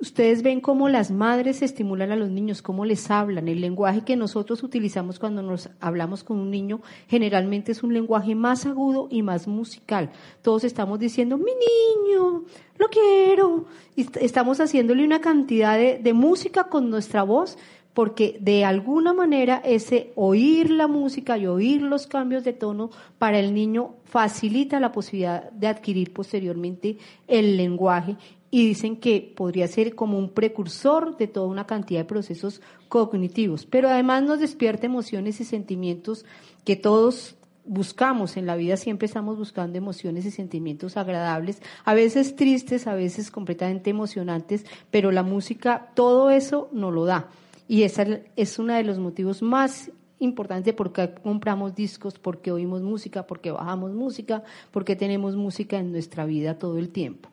Ustedes 0.00 0.42
ven 0.42 0.60
cómo 0.60 0.88
las 0.88 1.10
madres 1.10 1.62
estimulan 1.62 2.10
a 2.10 2.16
los 2.16 2.28
niños, 2.28 2.62
cómo 2.62 2.84
les 2.84 3.10
hablan. 3.10 3.48
El 3.48 3.60
lenguaje 3.60 4.02
que 4.02 4.16
nosotros 4.16 4.62
utilizamos 4.62 5.18
cuando 5.18 5.40
nos 5.40 5.70
hablamos 5.80 6.24
con 6.24 6.38
un 6.38 6.50
niño 6.50 6.80
generalmente 7.08 7.72
es 7.72 7.82
un 7.82 7.94
lenguaje 7.94 8.34
más 8.34 8.66
agudo 8.66 9.06
y 9.10 9.22
más 9.22 9.46
musical. 9.46 10.10
Todos 10.42 10.64
estamos 10.64 10.98
diciendo, 10.98 11.38
mi 11.38 11.52
niño, 11.52 12.44
lo 12.76 12.88
quiero. 12.88 13.66
Y 13.94 14.06
estamos 14.20 14.60
haciéndole 14.60 15.04
una 15.04 15.20
cantidad 15.20 15.78
de, 15.78 15.98
de 15.98 16.12
música 16.12 16.64
con 16.64 16.90
nuestra 16.90 17.22
voz 17.22 17.56
porque 17.94 18.36
de 18.40 18.64
alguna 18.64 19.14
manera 19.14 19.62
ese 19.64 20.12
oír 20.16 20.70
la 20.70 20.88
música 20.88 21.38
y 21.38 21.46
oír 21.46 21.80
los 21.80 22.06
cambios 22.08 22.44
de 22.44 22.52
tono 22.52 22.90
para 23.18 23.38
el 23.38 23.54
niño 23.54 23.94
facilita 24.04 24.80
la 24.80 24.92
posibilidad 24.92 25.50
de 25.52 25.68
adquirir 25.68 26.12
posteriormente 26.12 26.98
el 27.28 27.56
lenguaje. 27.56 28.16
Y 28.50 28.68
dicen 28.68 28.96
que 28.96 29.32
podría 29.34 29.66
ser 29.66 29.96
como 29.96 30.16
un 30.16 30.28
precursor 30.28 31.16
de 31.16 31.26
toda 31.26 31.48
una 31.48 31.66
cantidad 31.66 32.00
de 32.00 32.04
procesos 32.04 32.60
cognitivos, 32.88 33.66
pero 33.66 33.88
además 33.88 34.22
nos 34.22 34.38
despierta 34.38 34.86
emociones 34.86 35.40
y 35.40 35.44
sentimientos 35.44 36.24
que 36.64 36.76
todos 36.76 37.34
buscamos. 37.64 38.36
En 38.36 38.46
la 38.46 38.54
vida, 38.54 38.76
siempre 38.76 39.06
estamos 39.06 39.38
buscando 39.38 39.76
emociones 39.76 40.24
y 40.24 40.30
sentimientos 40.30 40.96
agradables, 40.96 41.62
a 41.84 41.94
veces 41.94 42.36
tristes, 42.36 42.86
a 42.86 42.94
veces 42.94 43.32
completamente 43.32 43.90
emocionantes, 43.90 44.64
pero 44.92 45.10
la 45.10 45.24
música 45.24 45.90
todo 45.94 46.30
eso 46.30 46.68
no 46.72 46.92
lo 46.92 47.06
da. 47.06 47.30
Y 47.68 47.82
esa 47.82 48.06
es 48.36 48.58
uno 48.58 48.74
de 48.74 48.84
los 48.84 48.98
motivos 48.98 49.42
más 49.42 49.90
importantes 50.18 50.74
por 50.74 50.92
qué 50.92 51.14
compramos 51.22 51.74
discos, 51.74 52.18
porque 52.18 52.52
oímos 52.52 52.82
música, 52.82 53.26
porque 53.26 53.50
bajamos 53.50 53.92
música, 53.92 54.42
porque 54.70 54.96
tenemos 54.96 55.36
música 55.36 55.78
en 55.78 55.92
nuestra 55.92 56.24
vida 56.24 56.58
todo 56.58 56.78
el 56.78 56.90
tiempo. 56.90 57.28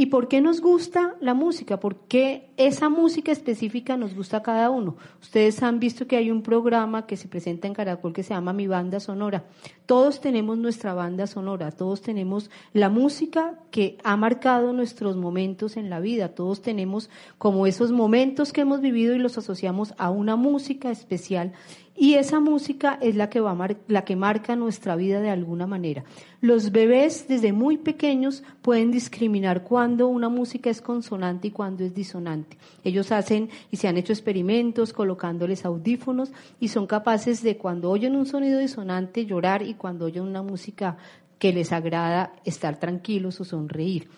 ¿Y 0.00 0.06
por 0.06 0.28
qué 0.28 0.40
nos 0.40 0.62
gusta 0.62 1.14
la 1.20 1.34
música? 1.34 1.78
¿Por 1.78 1.94
qué 2.08 2.48
esa 2.56 2.88
música 2.88 3.32
específica 3.32 3.98
nos 3.98 4.14
gusta 4.14 4.38
a 4.38 4.42
cada 4.42 4.70
uno? 4.70 4.96
Ustedes 5.20 5.62
han 5.62 5.78
visto 5.78 6.06
que 6.06 6.16
hay 6.16 6.30
un 6.30 6.40
programa 6.40 7.06
que 7.06 7.18
se 7.18 7.28
presenta 7.28 7.68
en 7.68 7.74
Caracol 7.74 8.14
que 8.14 8.22
se 8.22 8.32
llama 8.32 8.54
Mi 8.54 8.66
Banda 8.66 8.98
Sonora. 8.98 9.44
Todos 9.84 10.22
tenemos 10.22 10.56
nuestra 10.56 10.94
banda 10.94 11.26
sonora, 11.26 11.70
todos 11.70 12.00
tenemos 12.00 12.48
la 12.72 12.88
música 12.88 13.58
que 13.70 13.98
ha 14.02 14.16
marcado 14.16 14.72
nuestros 14.72 15.16
momentos 15.16 15.76
en 15.76 15.90
la 15.90 16.00
vida, 16.00 16.28
todos 16.28 16.62
tenemos 16.62 17.10
como 17.36 17.66
esos 17.66 17.92
momentos 17.92 18.54
que 18.54 18.62
hemos 18.62 18.80
vivido 18.80 19.14
y 19.14 19.18
los 19.18 19.36
asociamos 19.36 19.92
a 19.98 20.08
una 20.08 20.34
música 20.34 20.90
especial 20.90 21.52
y 21.96 22.14
esa 22.14 22.40
música 22.40 22.98
es 23.02 23.14
la 23.14 23.28
que, 23.28 23.40
va 23.40 23.56
la 23.88 24.04
que 24.04 24.16
marca 24.16 24.56
nuestra 24.56 24.96
vida 24.96 25.20
de 25.20 25.28
alguna 25.28 25.66
manera. 25.66 26.04
Los 26.40 26.72
bebés 26.72 27.26
desde 27.28 27.52
muy 27.52 27.76
pequeños 27.76 28.42
pueden 28.62 28.90
discriminar 28.90 29.64
cuando 29.64 30.08
una 30.08 30.30
música 30.30 30.70
es 30.70 30.80
consonante 30.80 31.48
y 31.48 31.50
cuando 31.50 31.84
es 31.84 31.94
disonante. 31.94 32.56
Ellos 32.84 33.12
hacen 33.12 33.50
y 33.70 33.76
se 33.76 33.86
han 33.86 33.98
hecho 33.98 34.14
experimentos 34.14 34.94
colocándoles 34.94 35.66
audífonos 35.66 36.32
y 36.58 36.68
son 36.68 36.86
capaces 36.86 37.42
de 37.42 37.58
cuando 37.58 37.90
oyen 37.90 38.16
un 38.16 38.24
sonido 38.24 38.60
disonante 38.60 39.26
llorar 39.26 39.62
y 39.62 39.74
cuando 39.74 40.06
oyen 40.06 40.22
una 40.22 40.42
música 40.42 40.96
que 41.38 41.52
les 41.52 41.72
agrada 41.72 42.32
estar 42.44 42.78
tranquilos 42.78 43.40
o 43.40 43.44
sonreír. 43.44 44.08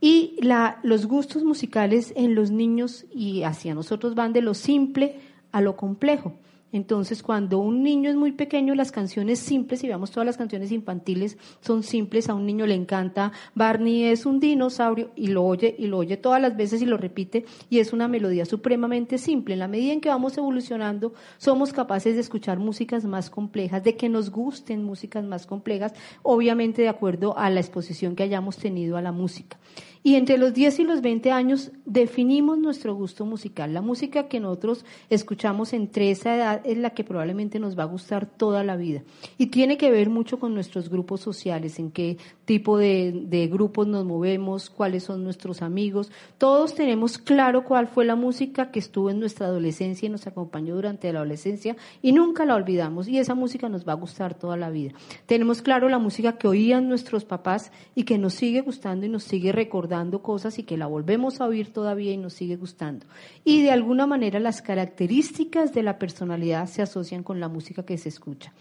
Y 0.00 0.36
la, 0.42 0.80
los 0.82 1.06
gustos 1.06 1.44
musicales 1.44 2.12
en 2.16 2.34
los 2.34 2.50
niños 2.50 3.06
y 3.14 3.44
hacia 3.44 3.74
nosotros 3.74 4.14
van 4.14 4.32
de 4.32 4.42
lo 4.42 4.52
simple 4.52 5.16
a 5.52 5.60
lo 5.60 5.76
complejo. 5.76 6.34
Entonces, 6.72 7.22
cuando 7.22 7.58
un 7.58 7.82
niño 7.82 8.08
es 8.08 8.16
muy 8.16 8.32
pequeño, 8.32 8.74
las 8.74 8.90
canciones 8.90 9.38
simples, 9.38 9.80
si 9.80 9.88
veamos 9.88 10.10
todas 10.10 10.26
las 10.26 10.38
canciones 10.38 10.72
infantiles, 10.72 11.36
son 11.60 11.82
simples. 11.82 12.28
A 12.28 12.34
un 12.34 12.46
niño 12.46 12.66
le 12.66 12.74
encanta 12.74 13.32
Barney 13.54 14.04
es 14.04 14.26
un 14.26 14.40
dinosaurio 14.40 15.10
y 15.14 15.28
lo 15.28 15.44
oye 15.44 15.74
y 15.78 15.86
lo 15.86 15.98
oye 15.98 16.16
todas 16.16 16.40
las 16.40 16.56
veces 16.56 16.80
y 16.82 16.86
lo 16.86 16.96
repite 16.96 17.44
y 17.68 17.78
es 17.78 17.92
una 17.92 18.08
melodía 18.08 18.44
supremamente 18.44 19.18
simple. 19.18 19.54
En 19.54 19.60
la 19.60 19.68
medida 19.68 19.92
en 19.92 20.00
que 20.00 20.08
vamos 20.08 20.36
evolucionando, 20.38 21.12
somos 21.38 21.72
capaces 21.72 22.14
de 22.14 22.20
escuchar 22.20 22.58
músicas 22.58 23.04
más 23.04 23.30
complejas, 23.30 23.84
de 23.84 23.96
que 23.96 24.08
nos 24.08 24.30
gusten 24.30 24.82
músicas 24.82 25.24
más 25.24 25.46
complejas, 25.46 25.92
obviamente 26.22 26.82
de 26.82 26.88
acuerdo 26.88 27.36
a 27.36 27.50
la 27.50 27.60
exposición 27.60 28.16
que 28.16 28.22
hayamos 28.22 28.56
tenido 28.56 28.96
a 28.96 29.02
la 29.02 29.12
música. 29.12 29.58
Y 30.04 30.16
entre 30.16 30.36
los 30.36 30.52
10 30.52 30.80
y 30.80 30.84
los 30.84 31.00
20 31.00 31.30
años 31.30 31.70
definimos 31.86 32.58
nuestro 32.58 32.94
gusto 32.94 33.24
musical. 33.24 33.72
La 33.72 33.82
música 33.82 34.26
que 34.26 34.40
nosotros 34.40 34.84
escuchamos 35.10 35.72
entre 35.72 36.10
esa 36.10 36.34
edad 36.34 36.60
es 36.64 36.76
la 36.76 36.90
que 36.90 37.04
probablemente 37.04 37.60
nos 37.60 37.78
va 37.78 37.84
a 37.84 37.86
gustar 37.86 38.26
toda 38.26 38.64
la 38.64 38.76
vida. 38.76 39.02
Y 39.38 39.46
tiene 39.46 39.76
que 39.76 39.92
ver 39.92 40.10
mucho 40.10 40.40
con 40.40 40.54
nuestros 40.54 40.90
grupos 40.90 41.20
sociales, 41.20 41.78
en 41.78 41.92
qué 41.92 42.18
tipo 42.46 42.78
de, 42.78 43.12
de 43.26 43.46
grupos 43.46 43.86
nos 43.86 44.04
movemos, 44.04 44.70
cuáles 44.70 45.04
son 45.04 45.22
nuestros 45.22 45.62
amigos. 45.62 46.10
Todos 46.36 46.74
tenemos 46.74 47.18
claro 47.18 47.64
cuál 47.64 47.86
fue 47.86 48.04
la 48.04 48.16
música 48.16 48.72
que 48.72 48.80
estuvo 48.80 49.08
en 49.08 49.20
nuestra 49.20 49.46
adolescencia 49.46 50.06
y 50.06 50.10
nos 50.10 50.26
acompañó 50.26 50.74
durante 50.74 51.12
la 51.12 51.20
adolescencia 51.20 51.76
y 52.02 52.10
nunca 52.10 52.44
la 52.44 52.56
olvidamos. 52.56 53.06
Y 53.06 53.18
esa 53.18 53.36
música 53.36 53.68
nos 53.68 53.86
va 53.86 53.92
a 53.92 53.96
gustar 53.96 54.34
toda 54.34 54.56
la 54.56 54.70
vida. 54.70 54.94
Tenemos 55.26 55.62
claro 55.62 55.88
la 55.88 56.00
música 56.00 56.38
que 56.38 56.48
oían 56.48 56.88
nuestros 56.88 57.24
papás 57.24 57.70
y 57.94 58.02
que 58.02 58.18
nos 58.18 58.34
sigue 58.34 58.62
gustando 58.62 59.06
y 59.06 59.08
nos 59.08 59.22
sigue 59.22 59.52
recordando 59.52 59.91
dando 59.96 60.22
cosas 60.22 60.58
y 60.58 60.64
que 60.64 60.76
la 60.76 60.86
volvemos 60.86 61.40
a 61.40 61.46
oír 61.46 61.72
todavía 61.72 62.12
y 62.12 62.16
nos 62.16 62.34
sigue 62.34 62.56
gustando. 62.56 63.06
Y 63.44 63.62
de 63.62 63.70
alguna 63.70 64.06
manera 64.06 64.40
las 64.40 64.62
características 64.62 65.72
de 65.72 65.82
la 65.82 65.98
personalidad 65.98 66.66
se 66.66 66.82
asocian 66.82 67.22
con 67.22 67.40
la 67.40 67.48
música 67.48 67.84
que 67.84 67.98
se 67.98 68.08
escucha. 68.08 68.52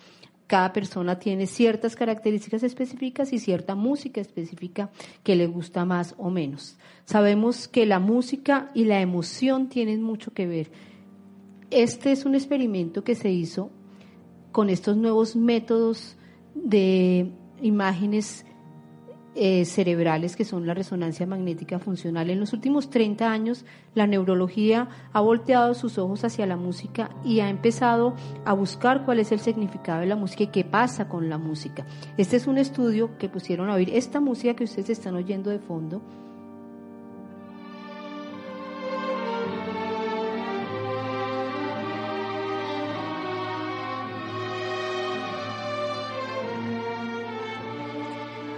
Cada 0.48 0.74
persona 0.74 1.17
tiene 1.17 1.48
ciertas 1.48 1.96
características 1.96 2.63
específicas 2.63 3.32
y 3.32 3.39
cierta 3.39 3.74
música 3.74 4.20
específica 4.20 4.89
que 5.24 5.38
le 5.38 5.48
gusta 5.48 5.86
más 5.86 6.13
o 6.17 6.30
menos. 6.30 6.78
Sabemos 7.06 7.70
que 7.70 7.86
la 7.86 8.00
música 8.00 8.70
y 8.74 8.84
la 8.84 9.00
emoción 9.00 9.70
tienen 9.70 10.04
mucho 10.04 10.34
que 10.34 10.48
ver. 10.48 10.70
Este 11.70 12.12
es 12.12 12.26
un 12.26 12.36
experimento 12.36 13.06
que 13.06 13.15
se 13.15 13.32
hizo 13.32 13.72
con 14.52 14.70
estos 14.70 14.98
nuevos 14.98 15.38
métodos 15.38 16.17
de 16.54 17.32
imágenes 17.62 18.46
eh, 19.34 19.63
cerebrales 19.65 20.36
que 20.36 20.44
son 20.44 20.67
la 20.67 20.74
resonancia 20.74 21.26
magnética 21.26 21.80
funcional. 21.80 22.30
En 22.30 22.39
los 22.39 22.52
últimos 22.52 22.89
30 22.89 23.32
años, 23.32 23.65
la 23.96 24.06
neurología 24.06 24.89
ha 25.13 25.22
volteado 25.22 25.74
sus 25.74 25.98
ojos 25.98 26.24
hacia 26.24 26.46
la 26.46 26.58
música 26.58 27.12
y 27.24 27.39
ha 27.39 27.50
empezado 27.50 28.13
a 28.44 28.54
buscar 28.54 29.06
cuál 29.06 29.20
es 29.20 29.32
el 29.32 29.39
significado 29.39 30.02
de 30.02 30.08
la 30.08 30.15
música 30.15 30.44
y 30.44 30.48
qué 30.48 30.65
pasa 30.65 31.08
con 31.08 31.30
la 31.30 31.38
música. 31.38 31.86
Este 32.17 32.36
es 32.36 32.48
un 32.48 32.58
estudio 32.58 33.17
que 33.17 33.30
pusieron 33.30 33.70
a 33.70 33.76
oír. 33.76 33.91
Esta 33.94 34.20
música 34.20 34.56
que 34.56 34.65
ustedes 34.65 34.89
están 34.89 35.15
oyendo 35.15 35.50
de 35.50 35.60
fondo 35.60 36.02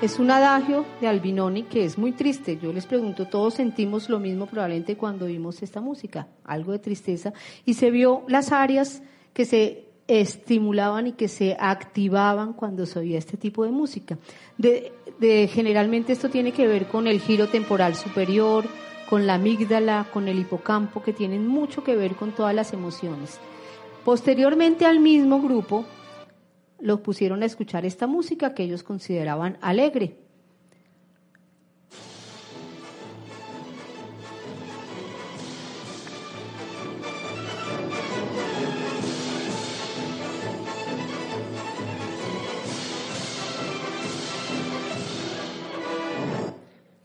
Es 0.04 0.20
un 0.20 0.32
adagio 0.32 0.86
de 1.00 1.08
Albinoni 1.08 1.64
que 1.64 1.86
es 1.86 1.98
muy 1.98 2.12
triste. 2.12 2.60
Yo 2.62 2.74
les 2.74 2.86
pregunto, 2.86 3.26
todos 3.26 3.54
sentimos 3.54 4.10
lo 4.10 4.20
mismo 4.20 4.48
probablemente 4.48 4.98
cuando 4.98 5.28
vimos 5.28 5.64
esta 5.64 5.80
música, 5.80 6.28
algo 6.44 6.74
de 6.74 6.80
tristeza, 6.80 7.32
y 7.64 7.76
se 7.76 7.90
vio 7.90 8.26
las 8.28 8.52
áreas 8.52 9.02
que 9.32 9.46
se 9.46 9.86
estimulaban 10.10 11.08
y 11.08 11.12
que 11.14 11.30
se 11.30 11.56
activaban 11.58 12.52
cuando 12.52 12.86
se 12.86 13.00
oía 13.00 13.18
este 13.18 13.38
tipo 13.38 13.64
de 13.64 13.72
música. 13.72 14.18
De, 14.58 14.92
generalmente 15.50 16.12
esto 16.12 16.28
tiene 16.28 16.52
que 16.52 16.68
ver 16.68 16.88
con 16.88 17.08
el 17.08 17.22
giro 17.22 17.48
temporal 17.48 17.96
superior, 17.96 18.66
con 19.10 19.26
la 19.26 19.36
amígdala, 19.36 20.08
con 20.12 20.28
el 20.28 20.38
hipocampo, 20.38 21.02
que 21.02 21.14
tienen 21.14 21.48
mucho 21.48 21.82
que 21.82 21.96
ver 21.96 22.16
con 22.16 22.34
todas 22.34 22.54
las 22.54 22.74
emociones. 22.74 23.40
Posteriormente 24.04 24.86
al 24.86 25.00
mismo 25.00 25.42
grupo 25.42 25.86
los 26.84 27.00
pusieron 27.00 27.42
a 27.44 27.46
escuchar 27.46 27.86
esta 27.86 28.08
música 28.08 28.54
que 28.54 28.64
ellos 28.64 28.84
consideraban 28.84 29.58
alegre. 29.62 30.18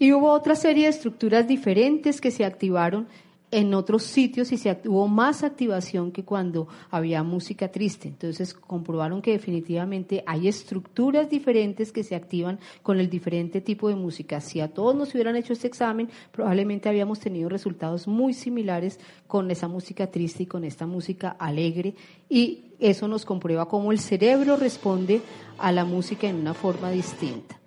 Y 0.01 0.13
hubo 0.13 0.33
otra 0.33 0.57
serie 0.57 0.85
de 0.85 0.91
estructuras 0.91 1.47
diferentes 1.47 2.21
que 2.21 2.31
se 2.33 2.45
activaron 2.45 3.07
en 3.51 3.73
otros 3.73 4.03
sitios 4.03 4.53
y 4.53 4.59
se 4.59 4.79
hubo 4.87 5.09
más 5.09 5.43
activación 5.43 6.13
que 6.13 6.25
cuando 6.25 6.69
había 6.91 7.23
música 7.23 7.69
triste. 7.69 8.09
Entonces 8.09 8.53
comprobaron 8.53 9.23
que 9.23 9.33
definitivamente 9.33 10.23
hay 10.27 10.49
estructuras 10.49 11.31
diferentes 11.31 11.93
que 11.93 12.05
se 12.05 12.15
activan 12.15 12.59
con 12.83 13.01
el 13.01 13.09
diferente 13.09 13.61
tipo 13.61 13.89
de 13.89 13.95
música. 13.95 14.41
Si 14.41 14.61
a 14.61 14.69
todos 14.69 14.95
nos 14.95 15.15
hubieran 15.15 15.37
hecho 15.37 15.53
este 15.53 15.67
examen, 15.67 16.11
probablemente 16.31 16.89
habíamos 16.89 17.21
tenido 17.21 17.49
resultados 17.49 18.07
muy 18.07 18.35
similares 18.35 19.01
con 19.27 19.51
esa 19.51 19.69
música 19.69 20.09
triste 20.09 20.43
y 20.43 20.47
con 20.47 20.65
esta 20.65 20.87
música 20.87 21.31
alegre 21.39 21.95
y 22.29 22.65
eso 22.79 23.09
nos 23.09 23.25
comprueba 23.25 23.67
cómo 23.67 23.93
el 23.93 23.99
cerebro 23.99 24.57
responde 24.57 25.23
a 25.59 25.73
la 25.73 25.85
música 25.85 26.29
en 26.29 26.37
una 26.37 26.55
forma 26.55 26.91
distinta. 26.91 27.59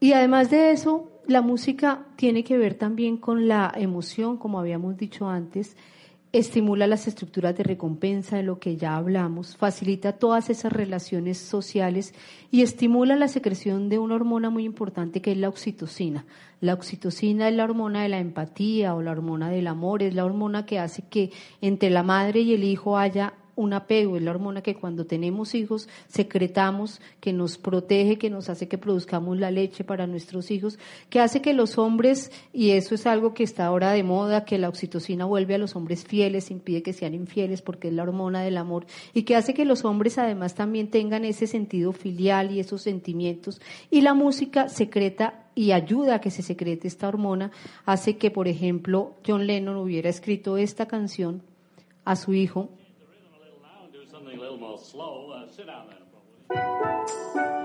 Y 0.00 0.12
además 0.12 0.50
de 0.50 0.70
eso, 0.70 1.10
la 1.28 1.42
música 1.42 2.06
tiene 2.16 2.42
que 2.42 2.56
ver 2.56 2.74
también 2.74 3.18
con 3.18 3.48
la 3.48 3.70
emoción, 3.76 4.38
como 4.38 4.58
habíamos 4.58 4.96
dicho 4.96 5.28
antes, 5.28 5.76
estimula 6.32 6.86
las 6.86 7.06
estructuras 7.06 7.54
de 7.54 7.64
recompensa 7.64 8.38
de 8.38 8.42
lo 8.42 8.58
que 8.58 8.78
ya 8.78 8.96
hablamos, 8.96 9.54
facilita 9.54 10.14
todas 10.14 10.48
esas 10.48 10.72
relaciones 10.72 11.36
sociales 11.36 12.14
y 12.50 12.62
estimula 12.62 13.14
la 13.14 13.28
secreción 13.28 13.90
de 13.90 13.98
una 13.98 14.14
hormona 14.14 14.48
muy 14.48 14.64
importante 14.64 15.20
que 15.20 15.32
es 15.32 15.36
la 15.36 15.50
oxitocina. 15.50 16.24
La 16.62 16.72
oxitocina 16.72 17.50
es 17.50 17.54
la 17.54 17.64
hormona 17.64 18.02
de 18.02 18.08
la 18.08 18.20
empatía 18.20 18.94
o 18.94 19.02
la 19.02 19.10
hormona 19.10 19.50
del 19.50 19.66
amor, 19.66 20.02
es 20.02 20.14
la 20.14 20.24
hormona 20.24 20.64
que 20.64 20.78
hace 20.78 21.02
que 21.02 21.30
entre 21.60 21.90
la 21.90 22.02
madre 22.02 22.40
y 22.40 22.54
el 22.54 22.64
hijo 22.64 22.96
haya 22.96 23.34
un 23.58 23.72
apego, 23.72 24.16
es 24.16 24.22
la 24.22 24.30
hormona 24.30 24.62
que 24.62 24.76
cuando 24.76 25.04
tenemos 25.04 25.56
hijos 25.56 25.88
secretamos, 26.06 27.00
que 27.20 27.32
nos 27.32 27.58
protege, 27.58 28.16
que 28.16 28.30
nos 28.30 28.48
hace 28.48 28.68
que 28.68 28.78
produzcamos 28.78 29.36
la 29.36 29.50
leche 29.50 29.82
para 29.82 30.06
nuestros 30.06 30.52
hijos, 30.52 30.78
que 31.10 31.18
hace 31.18 31.42
que 31.42 31.52
los 31.54 31.76
hombres, 31.76 32.30
y 32.52 32.70
eso 32.70 32.94
es 32.94 33.04
algo 33.04 33.34
que 33.34 33.42
está 33.42 33.66
ahora 33.66 33.90
de 33.90 34.04
moda, 34.04 34.44
que 34.44 34.58
la 34.58 34.68
oxitocina 34.68 35.24
vuelve 35.24 35.56
a 35.56 35.58
los 35.58 35.74
hombres 35.74 36.04
fieles, 36.04 36.52
impide 36.52 36.84
que 36.84 36.92
sean 36.92 37.14
infieles 37.14 37.60
porque 37.60 37.88
es 37.88 37.94
la 37.94 38.04
hormona 38.04 38.42
del 38.42 38.58
amor, 38.58 38.86
y 39.12 39.22
que 39.24 39.34
hace 39.34 39.54
que 39.54 39.64
los 39.64 39.84
hombres 39.84 40.18
además 40.18 40.54
también 40.54 40.88
tengan 40.88 41.24
ese 41.24 41.48
sentido 41.48 41.92
filial 41.92 42.52
y 42.52 42.60
esos 42.60 42.82
sentimientos. 42.82 43.60
Y 43.90 44.02
la 44.02 44.14
música 44.14 44.68
secreta 44.68 45.46
y 45.56 45.72
ayuda 45.72 46.14
a 46.14 46.20
que 46.20 46.30
se 46.30 46.42
secrete 46.42 46.86
esta 46.86 47.08
hormona, 47.08 47.50
hace 47.84 48.18
que, 48.18 48.30
por 48.30 48.46
ejemplo, 48.46 49.16
John 49.26 49.48
Lennon 49.48 49.76
hubiera 49.78 50.08
escrito 50.08 50.58
esta 50.58 50.86
canción 50.86 51.42
a 52.04 52.14
su 52.14 52.34
hijo 52.34 52.70
little 54.60 54.78
slow. 54.78 55.30
Uh, 55.30 55.50
sit 55.50 55.66
down 55.66 55.86
then. 55.88 57.57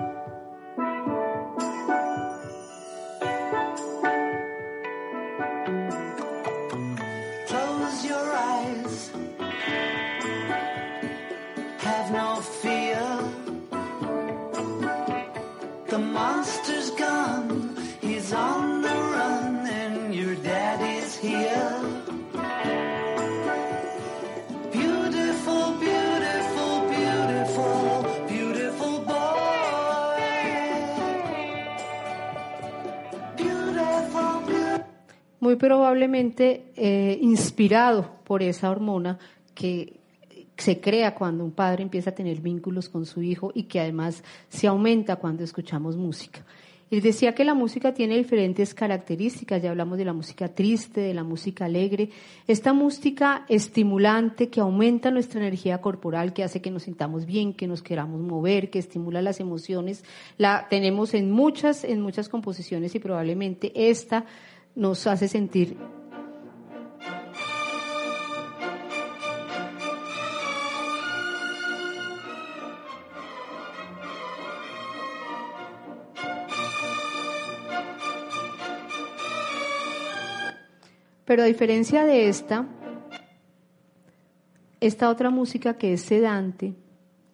Muy 35.53 35.59
probablemente 35.59 36.71
eh, 36.75 37.19
inspirado 37.21 38.09
por 38.23 38.41
esa 38.41 38.71
hormona 38.71 39.19
que 39.53 39.99
se 40.57 40.79
crea 40.79 41.13
cuando 41.13 41.43
un 41.43 41.51
padre 41.51 41.83
empieza 41.83 42.09
a 42.09 42.15
tener 42.15 42.41
vínculos 42.41 42.89
con 42.89 43.05
su 43.05 43.21
hijo 43.21 43.51
y 43.53 43.63
que 43.63 43.79
además 43.79 44.23
se 44.49 44.65
aumenta 44.65 45.17
cuando 45.17 45.43
escuchamos 45.43 45.95
música. 45.95 46.43
Él 46.89 47.01
decía 47.01 47.33
que 47.35 47.43
la 47.43 47.53
música 47.53 47.93
tiene 47.93 48.17
diferentes 48.17 48.73
características, 48.73 49.61
ya 49.61 49.69
hablamos 49.69 49.97
de 49.97 50.05
la 50.05 50.13
música 50.13 50.47
triste, 50.47 51.01
de 51.01 51.13
la 51.13 51.23
música 51.23 51.65
alegre, 51.65 52.09
esta 52.47 52.73
música 52.73 53.45
estimulante 53.47 54.49
que 54.49 54.59
aumenta 54.59 55.11
nuestra 55.11 55.39
energía 55.39 55.81
corporal, 55.81 56.33
que 56.33 56.43
hace 56.43 56.61
que 56.61 56.71
nos 56.71 56.83
sintamos 56.83 57.25
bien, 57.25 57.53
que 57.53 57.67
nos 57.67 57.81
queramos 57.81 58.21
mover, 58.21 58.69
que 58.69 58.79
estimula 58.79 59.21
las 59.21 59.39
emociones, 59.39 60.03
la 60.37 60.67
tenemos 60.69 61.13
en 61.13 61.31
muchas, 61.31 61.83
en 61.83 62.01
muchas 62.01 62.29
composiciones 62.29 62.93
y 62.95 62.99
probablemente 62.99 63.71
esta 63.89 64.25
nos 64.75 65.07
hace 65.07 65.27
sentir 65.27 65.77
Pero 81.33 81.41
a 81.41 81.45
diferencia 81.45 82.05
de 82.05 82.27
esta, 82.27 82.67
esta 84.79 85.09
otra 85.09 85.31
música 85.31 85.79
que 85.79 85.93
es 85.93 86.01
sedante, 86.01 86.75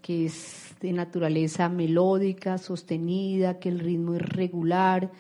que 0.02 0.28
es 0.28 0.74
de 0.80 0.94
naturaleza 0.94 1.68
melódica, 1.68 2.58
sostenida, 2.60 3.60
que 3.60 3.68
el 3.68 3.80
ritmo 3.80 4.14
es 4.14 4.22
regular, 4.22 5.12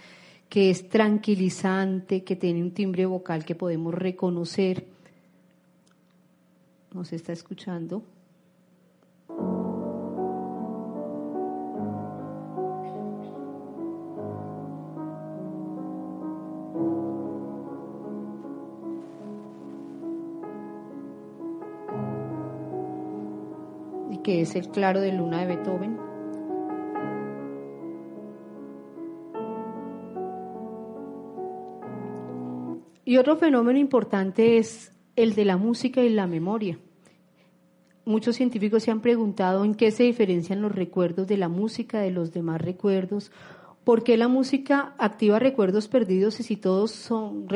que 0.50 0.72
es 0.72 0.90
tranquilizante, 0.90 2.24
que 2.24 2.36
tiene 2.36 2.62
un 2.64 2.74
timbre 2.74 3.06
vocal 3.06 3.46
que 3.46 3.56
podemos 3.56 3.94
reconocer. 3.94 4.88
¿Nos 6.92 7.14
está 7.14 7.34
escuchando? 7.34 8.04
y 24.12 24.18
que 24.18 24.42
es 24.42 24.56
el 24.56 24.70
claro 24.70 25.00
de 25.00 25.12
luna 25.14 25.46
de 25.46 25.56
Beethoven. 25.56 26.09
Y 33.10 33.17
otro 33.17 33.38
fenómeno 33.38 33.80
importante 33.80 34.60
es 34.60 34.91
el 35.15 35.34
de 35.34 35.43
la 35.43 35.58
música 35.58 36.04
y 36.04 36.10
la 36.10 36.28
memoria. 36.28 36.78
Muchos 38.06 38.36
científicos 38.36 38.84
se 38.84 38.91
han 38.91 39.02
preguntado 39.02 39.65
en 39.65 39.74
qué 39.74 39.89
se 39.89 40.04
diferencian 40.04 40.62
los 40.62 40.72
recuerdos 40.72 41.26
de 41.26 41.38
la 41.38 41.50
música 41.50 42.02
de 42.02 42.12
los 42.12 42.32
demás 42.34 42.62
recuerdos 42.62 43.32
¿Por 43.89 44.04
qué 44.04 44.17
la 44.17 44.28
música 44.28 44.93
activa 44.99 45.39
recuerdos 45.39 45.88
perdidos 45.88 46.39
y 46.39 46.43
si 46.43 46.58
todos 46.58 46.91
son, 46.91 47.47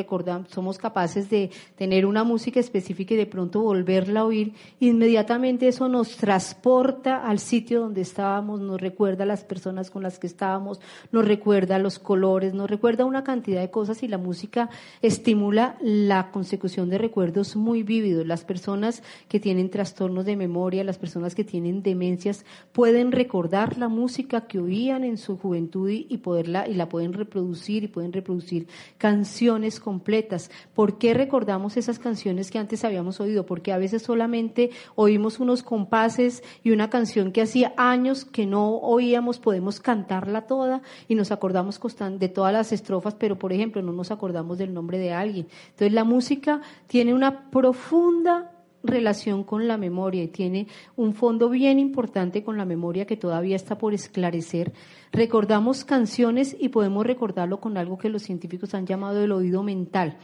somos 0.47 0.79
capaces 0.79 1.29
de 1.29 1.51
tener 1.75 2.07
una 2.07 2.23
música 2.23 2.59
específica 2.59 3.13
y 3.13 3.17
de 3.17 3.27
pronto 3.27 3.61
volverla 3.61 4.21
a 4.21 4.25
oír? 4.25 4.53
Inmediatamente 4.79 5.67
eso 5.67 5.87
nos 5.89 6.17
transporta 6.17 7.17
al 7.17 7.37
sitio 7.37 7.81
donde 7.81 8.01
estábamos, 8.01 8.61
nos 8.61 8.81
recuerda 8.81 9.25
a 9.25 9.27
las 9.27 9.43
personas 9.43 9.91
con 9.91 10.01
las 10.01 10.17
que 10.17 10.25
estábamos, 10.25 10.81
nos 11.11 11.23
recuerda 11.23 11.77
los 11.77 11.99
colores, 11.99 12.55
nos 12.55 12.67
recuerda 12.67 13.05
una 13.05 13.23
cantidad 13.23 13.61
de 13.61 13.69
cosas 13.69 14.01
y 14.01 14.07
la 14.07 14.17
música 14.17 14.71
estimula 15.03 15.77
la 15.81 16.31
consecución 16.31 16.89
de 16.89 16.97
recuerdos 16.97 17.55
muy 17.55 17.83
vívidos. 17.83 18.25
Las 18.25 18.43
personas 18.43 19.03
que 19.27 19.39
tienen 19.39 19.69
trastornos 19.69 20.25
de 20.25 20.35
memoria, 20.35 20.83
las 20.83 20.97
personas 20.97 21.35
que 21.35 21.43
tienen 21.43 21.83
demencias, 21.83 22.43
pueden 22.71 23.11
recordar 23.11 23.77
la 23.77 23.87
música 23.87 24.47
que 24.47 24.57
oían 24.57 25.03
en 25.03 25.19
su 25.19 25.37
juventud 25.37 25.91
y 25.91 26.22
poderla 26.23 26.67
y 26.67 26.73
la 26.73 26.89
pueden 26.89 27.13
reproducir 27.13 27.83
y 27.83 27.88
pueden 27.88 28.12
reproducir 28.12 28.67
canciones 28.97 29.79
completas. 29.79 30.49
¿Por 30.73 30.97
qué 30.97 31.13
recordamos 31.13 31.77
esas 31.77 31.99
canciones 31.99 32.49
que 32.49 32.57
antes 32.57 32.83
habíamos 32.83 33.19
oído? 33.19 33.45
Porque 33.45 33.71
a 33.71 33.77
veces 33.77 34.01
solamente 34.01 34.71
oímos 34.95 35.39
unos 35.39 35.62
compases 35.62 36.41
y 36.63 36.71
una 36.71 36.89
canción 36.89 37.31
que 37.31 37.43
hacía 37.43 37.73
años 37.77 38.25
que 38.25 38.47
no 38.47 38.77
oíamos, 38.77 39.38
podemos 39.38 39.79
cantarla 39.79 40.47
toda 40.47 40.81
y 41.07 41.13
nos 41.13 41.31
acordamos 41.31 41.79
de 42.17 42.29
todas 42.29 42.53
las 42.53 42.71
estrofas, 42.71 43.13
pero 43.13 43.38
por 43.38 43.51
ejemplo 43.51 43.81
no 43.81 43.91
nos 43.91 44.09
acordamos 44.09 44.57
del 44.57 44.73
nombre 44.73 44.97
de 44.97 45.12
alguien. 45.12 45.47
Entonces 45.71 45.91
la 45.91 46.05
música 46.05 46.62
tiene 46.88 47.13
una 47.13 47.49
profunda 47.51 48.52
relación 48.83 49.43
con 49.43 49.67
la 49.67 49.77
memoria 49.77 50.23
y 50.23 50.27
tiene 50.27 50.67
un 50.95 51.13
fondo 51.13 51.49
bien 51.49 51.79
importante 51.79 52.43
con 52.43 52.57
la 52.57 52.65
memoria 52.65 53.05
que 53.05 53.17
todavía 53.17 53.55
está 53.55 53.77
por 53.77 53.93
esclarecer. 53.93 54.73
Recordamos 55.11 55.85
canciones 55.85 56.55
y 56.59 56.69
podemos 56.69 57.05
recordarlo 57.05 57.59
con 57.59 57.77
algo 57.77 57.97
que 57.97 58.09
los 58.09 58.23
científicos 58.23 58.73
han 58.73 58.85
llamado 58.85 59.23
el 59.23 59.31
oído 59.31 59.63
mental. 59.63 60.17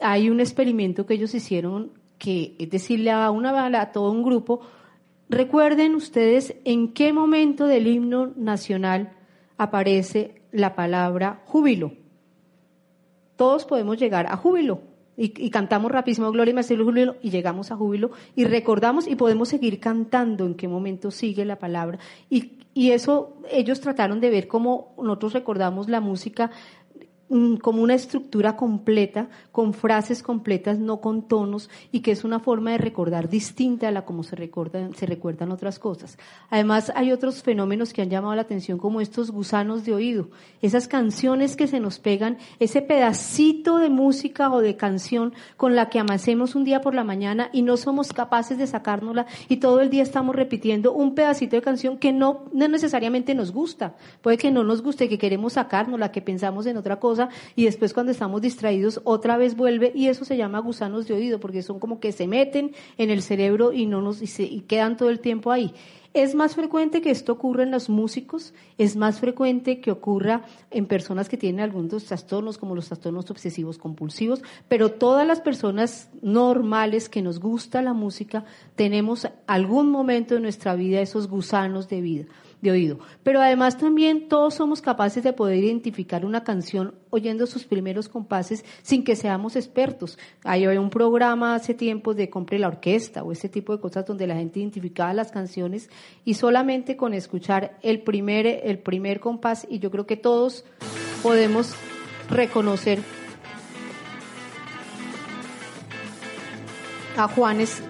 Hay 0.00 0.30
un 0.30 0.40
experimento 0.40 1.06
que 1.06 1.14
ellos 1.14 1.34
hicieron 1.34 1.90
que 2.18 2.54
es 2.60 2.70
decirle 2.70 3.10
a 3.10 3.28
una 3.32 3.66
a 3.80 3.90
todo 3.90 4.12
un 4.12 4.22
grupo, 4.22 4.60
recuerden 5.28 5.96
ustedes 5.96 6.54
en 6.64 6.92
qué 6.92 7.12
momento 7.12 7.66
del 7.66 7.88
himno 7.88 8.32
nacional 8.36 9.12
aparece 9.58 10.42
la 10.52 10.76
palabra 10.76 11.42
júbilo. 11.46 11.94
Todos 13.34 13.64
podemos 13.64 13.98
llegar 13.98 14.26
a 14.28 14.36
júbilo, 14.36 14.82
y, 15.16 15.50
cantamos 15.50 15.92
rapidísimo 15.92 16.30
Gloria 16.30 16.54
y 16.58 16.76
Júbilo 16.76 17.16
y 17.20 17.30
llegamos 17.30 17.70
a 17.70 17.76
Júbilo 17.76 18.12
y 18.34 18.44
recordamos 18.44 19.06
y 19.06 19.14
podemos 19.14 19.50
seguir 19.50 19.78
cantando 19.78 20.46
en 20.46 20.54
qué 20.54 20.68
momento 20.68 21.10
sigue 21.10 21.44
la 21.44 21.58
palabra. 21.58 21.98
Y, 22.30 22.52
y 22.74 22.92
eso 22.92 23.36
ellos 23.50 23.80
trataron 23.80 24.20
de 24.20 24.30
ver 24.30 24.48
cómo 24.48 24.94
nosotros 24.96 25.34
recordamos 25.34 25.88
la 25.88 26.00
música 26.00 26.50
como 27.60 27.82
una 27.82 27.94
estructura 27.94 28.56
completa, 28.56 29.28
con 29.52 29.72
frases 29.72 30.22
completas, 30.22 30.78
no 30.78 31.00
con 31.00 31.22
tonos, 31.28 31.70
y 31.90 32.00
que 32.00 32.10
es 32.10 32.24
una 32.24 32.40
forma 32.40 32.72
de 32.72 32.78
recordar 32.78 33.28
distinta 33.28 33.88
a 33.88 33.90
la 33.90 34.04
como 34.04 34.22
se 34.22 34.36
recuerdan, 34.36 34.94
se 34.94 35.06
recuerdan 35.06 35.50
otras 35.50 35.78
cosas. 35.78 36.18
Además, 36.50 36.92
hay 36.94 37.10
otros 37.10 37.42
fenómenos 37.42 37.92
que 37.92 38.02
han 38.02 38.10
llamado 38.10 38.34
la 38.34 38.42
atención, 38.42 38.78
como 38.78 39.00
estos 39.00 39.30
gusanos 39.30 39.84
de 39.84 39.94
oído, 39.94 40.28
esas 40.60 40.88
canciones 40.88 41.56
que 41.56 41.66
se 41.66 41.80
nos 41.80 41.98
pegan, 41.98 42.36
ese 42.58 42.82
pedacito 42.82 43.78
de 43.78 43.88
música 43.88 44.50
o 44.50 44.60
de 44.60 44.76
canción 44.76 45.32
con 45.56 45.74
la 45.74 45.88
que 45.88 45.98
amasemos 45.98 46.54
un 46.54 46.64
día 46.64 46.80
por 46.82 46.94
la 46.94 47.04
mañana 47.04 47.48
y 47.52 47.62
no 47.62 47.76
somos 47.76 48.12
capaces 48.12 48.58
de 48.58 48.66
sacárnosla 48.66 49.26
y 49.48 49.56
todo 49.56 49.80
el 49.80 49.90
día 49.90 50.02
estamos 50.02 50.36
repitiendo 50.36 50.92
un 50.92 51.14
pedacito 51.14 51.56
de 51.56 51.62
canción 51.62 51.96
que 51.96 52.12
no, 52.12 52.44
no 52.52 52.68
necesariamente 52.68 53.34
nos 53.34 53.52
gusta. 53.52 53.94
Puede 54.20 54.36
que 54.36 54.50
no 54.50 54.64
nos 54.64 54.82
guste, 54.82 55.08
que 55.08 55.18
queremos 55.18 55.54
sacárnosla, 55.54 56.12
que 56.12 56.20
pensamos 56.20 56.66
en 56.66 56.76
otra 56.76 57.00
cosa 57.00 57.21
y 57.56 57.64
después 57.64 57.92
cuando 57.92 58.12
estamos 58.12 58.40
distraídos 58.40 59.00
otra 59.04 59.36
vez 59.36 59.56
vuelve 59.56 59.92
y 59.94 60.08
eso 60.08 60.24
se 60.24 60.36
llama 60.36 60.58
gusanos 60.60 61.06
de 61.06 61.14
oído 61.14 61.40
porque 61.40 61.62
son 61.62 61.78
como 61.78 62.00
que 62.00 62.12
se 62.12 62.26
meten 62.26 62.72
en 62.98 63.10
el 63.10 63.22
cerebro 63.22 63.72
y 63.72 63.86
no 63.86 64.00
nos 64.00 64.22
y, 64.22 64.60
quedan 64.62 64.96
todo 64.96 65.10
el 65.10 65.20
tiempo 65.20 65.50
ahí. 65.50 65.74
Es 66.14 66.34
más 66.34 66.54
frecuente 66.56 67.00
que 67.00 67.10
esto 67.10 67.32
ocurra 67.32 67.62
en 67.62 67.70
los 67.70 67.88
músicos, 67.88 68.52
es 68.76 68.96
más 68.96 69.18
frecuente 69.18 69.80
que 69.80 69.90
ocurra 69.90 70.42
en 70.70 70.84
personas 70.84 71.30
que 71.30 71.38
tienen 71.38 71.60
algunos 71.60 72.04
trastornos 72.04 72.58
como 72.58 72.74
los 72.74 72.88
trastornos 72.88 73.30
obsesivos 73.30 73.78
compulsivos, 73.78 74.42
pero 74.68 74.90
todas 74.90 75.26
las 75.26 75.40
personas 75.40 76.10
normales 76.20 77.08
que 77.08 77.22
nos 77.22 77.40
gusta 77.40 77.80
la 77.80 77.94
música 77.94 78.44
tenemos 78.74 79.26
algún 79.46 79.90
momento 79.90 80.34
de 80.34 80.40
nuestra 80.40 80.74
vida 80.74 81.00
esos 81.00 81.28
gusanos 81.28 81.88
de 81.88 82.02
vida 82.02 82.24
de 82.62 82.70
oído. 82.70 83.00
Pero 83.22 83.42
además 83.42 83.76
también 83.76 84.28
todos 84.28 84.54
somos 84.54 84.80
capaces 84.80 85.22
de 85.22 85.32
poder 85.32 85.62
identificar 85.62 86.24
una 86.24 86.44
canción 86.44 86.94
oyendo 87.10 87.46
sus 87.46 87.64
primeros 87.64 88.08
compases 88.08 88.64
sin 88.82 89.04
que 89.04 89.16
seamos 89.16 89.56
expertos. 89.56 90.16
Hay 90.44 90.66
un 90.66 90.88
programa 90.88 91.56
hace 91.56 91.74
tiempo 91.74 92.14
de 92.14 92.30
compre 92.30 92.58
la 92.58 92.68
orquesta 92.68 93.24
o 93.24 93.32
ese 93.32 93.48
tipo 93.48 93.76
de 93.76 93.82
cosas 93.82 94.06
donde 94.06 94.26
la 94.26 94.36
gente 94.36 94.60
identificaba 94.60 95.12
las 95.12 95.32
canciones 95.32 95.90
y 96.24 96.34
solamente 96.34 96.96
con 96.96 97.12
escuchar 97.12 97.76
el 97.82 98.00
primer, 98.00 98.46
el 98.46 98.78
primer 98.78 99.20
compás 99.20 99.66
y 99.68 99.80
yo 99.80 99.90
creo 99.90 100.06
que 100.06 100.16
todos 100.16 100.64
podemos 101.22 101.74
reconocer 102.30 103.00
a 107.16 107.26
Juanes 107.26 107.82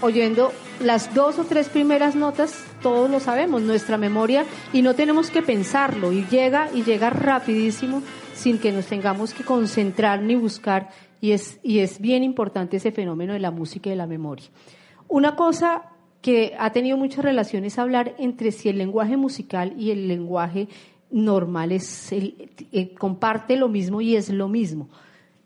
oyendo 0.00 0.52
las 0.80 1.14
dos 1.14 1.38
o 1.38 1.44
tres 1.44 1.68
primeras 1.68 2.14
notas 2.14 2.64
todos 2.84 3.10
lo 3.10 3.18
sabemos, 3.18 3.62
nuestra 3.62 3.96
memoria, 3.96 4.44
y 4.74 4.82
no 4.82 4.94
tenemos 4.94 5.30
que 5.30 5.40
pensarlo, 5.40 6.12
y 6.12 6.26
llega, 6.26 6.68
y 6.74 6.84
llega 6.84 7.08
rapidísimo 7.08 8.02
sin 8.34 8.58
que 8.58 8.72
nos 8.72 8.84
tengamos 8.84 9.32
que 9.32 9.42
concentrar 9.42 10.20
ni 10.20 10.34
buscar, 10.34 10.90
y 11.18 11.32
es, 11.32 11.58
y 11.62 11.78
es 11.78 11.98
bien 11.98 12.22
importante 12.22 12.76
ese 12.76 12.92
fenómeno 12.92 13.32
de 13.32 13.38
la 13.40 13.50
música 13.50 13.88
y 13.88 13.92
de 13.92 13.96
la 13.96 14.06
memoria. 14.06 14.44
Una 15.08 15.34
cosa 15.34 15.92
que 16.20 16.54
ha 16.58 16.72
tenido 16.72 16.98
muchas 16.98 17.24
relaciones 17.24 17.78
hablar 17.78 18.14
entre 18.18 18.52
si 18.52 18.68
el 18.68 18.76
lenguaje 18.76 19.16
musical 19.16 19.72
y 19.78 19.90
el 19.90 20.06
lenguaje 20.06 20.68
normal 21.10 21.72
es 21.72 22.12
eh, 22.12 22.94
comparte 22.98 23.56
lo 23.56 23.70
mismo 23.70 24.02
y 24.02 24.14
es 24.14 24.28
lo 24.28 24.48
mismo. 24.48 24.90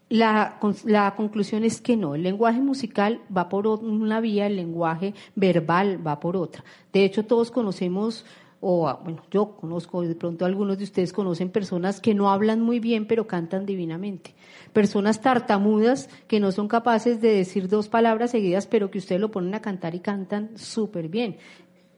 La, 0.08 0.58
la, 0.84 1.14
conclusión 1.14 1.64
es 1.64 1.82
que 1.82 1.96
no, 1.96 2.14
el 2.14 2.22
lenguaje 2.22 2.60
musical 2.60 3.20
va 3.34 3.50
por 3.50 3.66
una 3.66 4.20
vía, 4.20 4.46
el 4.46 4.56
lenguaje 4.56 5.12
verbal 5.34 6.06
va 6.06 6.18
por 6.18 6.34
otra. 6.34 6.64
De 6.94 7.04
hecho, 7.04 7.26
todos 7.26 7.50
conocemos, 7.50 8.24
o 8.62 8.90
bueno, 9.04 9.22
yo 9.30 9.56
conozco, 9.56 10.00
de 10.00 10.14
pronto 10.14 10.46
algunos 10.46 10.78
de 10.78 10.84
ustedes 10.84 11.12
conocen 11.12 11.50
personas 11.50 12.00
que 12.00 12.14
no 12.14 12.30
hablan 12.30 12.62
muy 12.62 12.80
bien, 12.80 13.06
pero 13.06 13.26
cantan 13.26 13.66
divinamente. 13.66 14.34
Personas 14.72 15.20
tartamudas 15.20 16.08
que 16.26 16.40
no 16.40 16.52
son 16.52 16.68
capaces 16.68 17.20
de 17.20 17.34
decir 17.34 17.68
dos 17.68 17.88
palabras 17.88 18.30
seguidas, 18.30 18.66
pero 18.66 18.90
que 18.90 18.98
ustedes 18.98 19.20
lo 19.20 19.30
ponen 19.30 19.54
a 19.54 19.60
cantar 19.60 19.94
y 19.94 20.00
cantan 20.00 20.56
súper 20.56 21.08
bien 21.08 21.36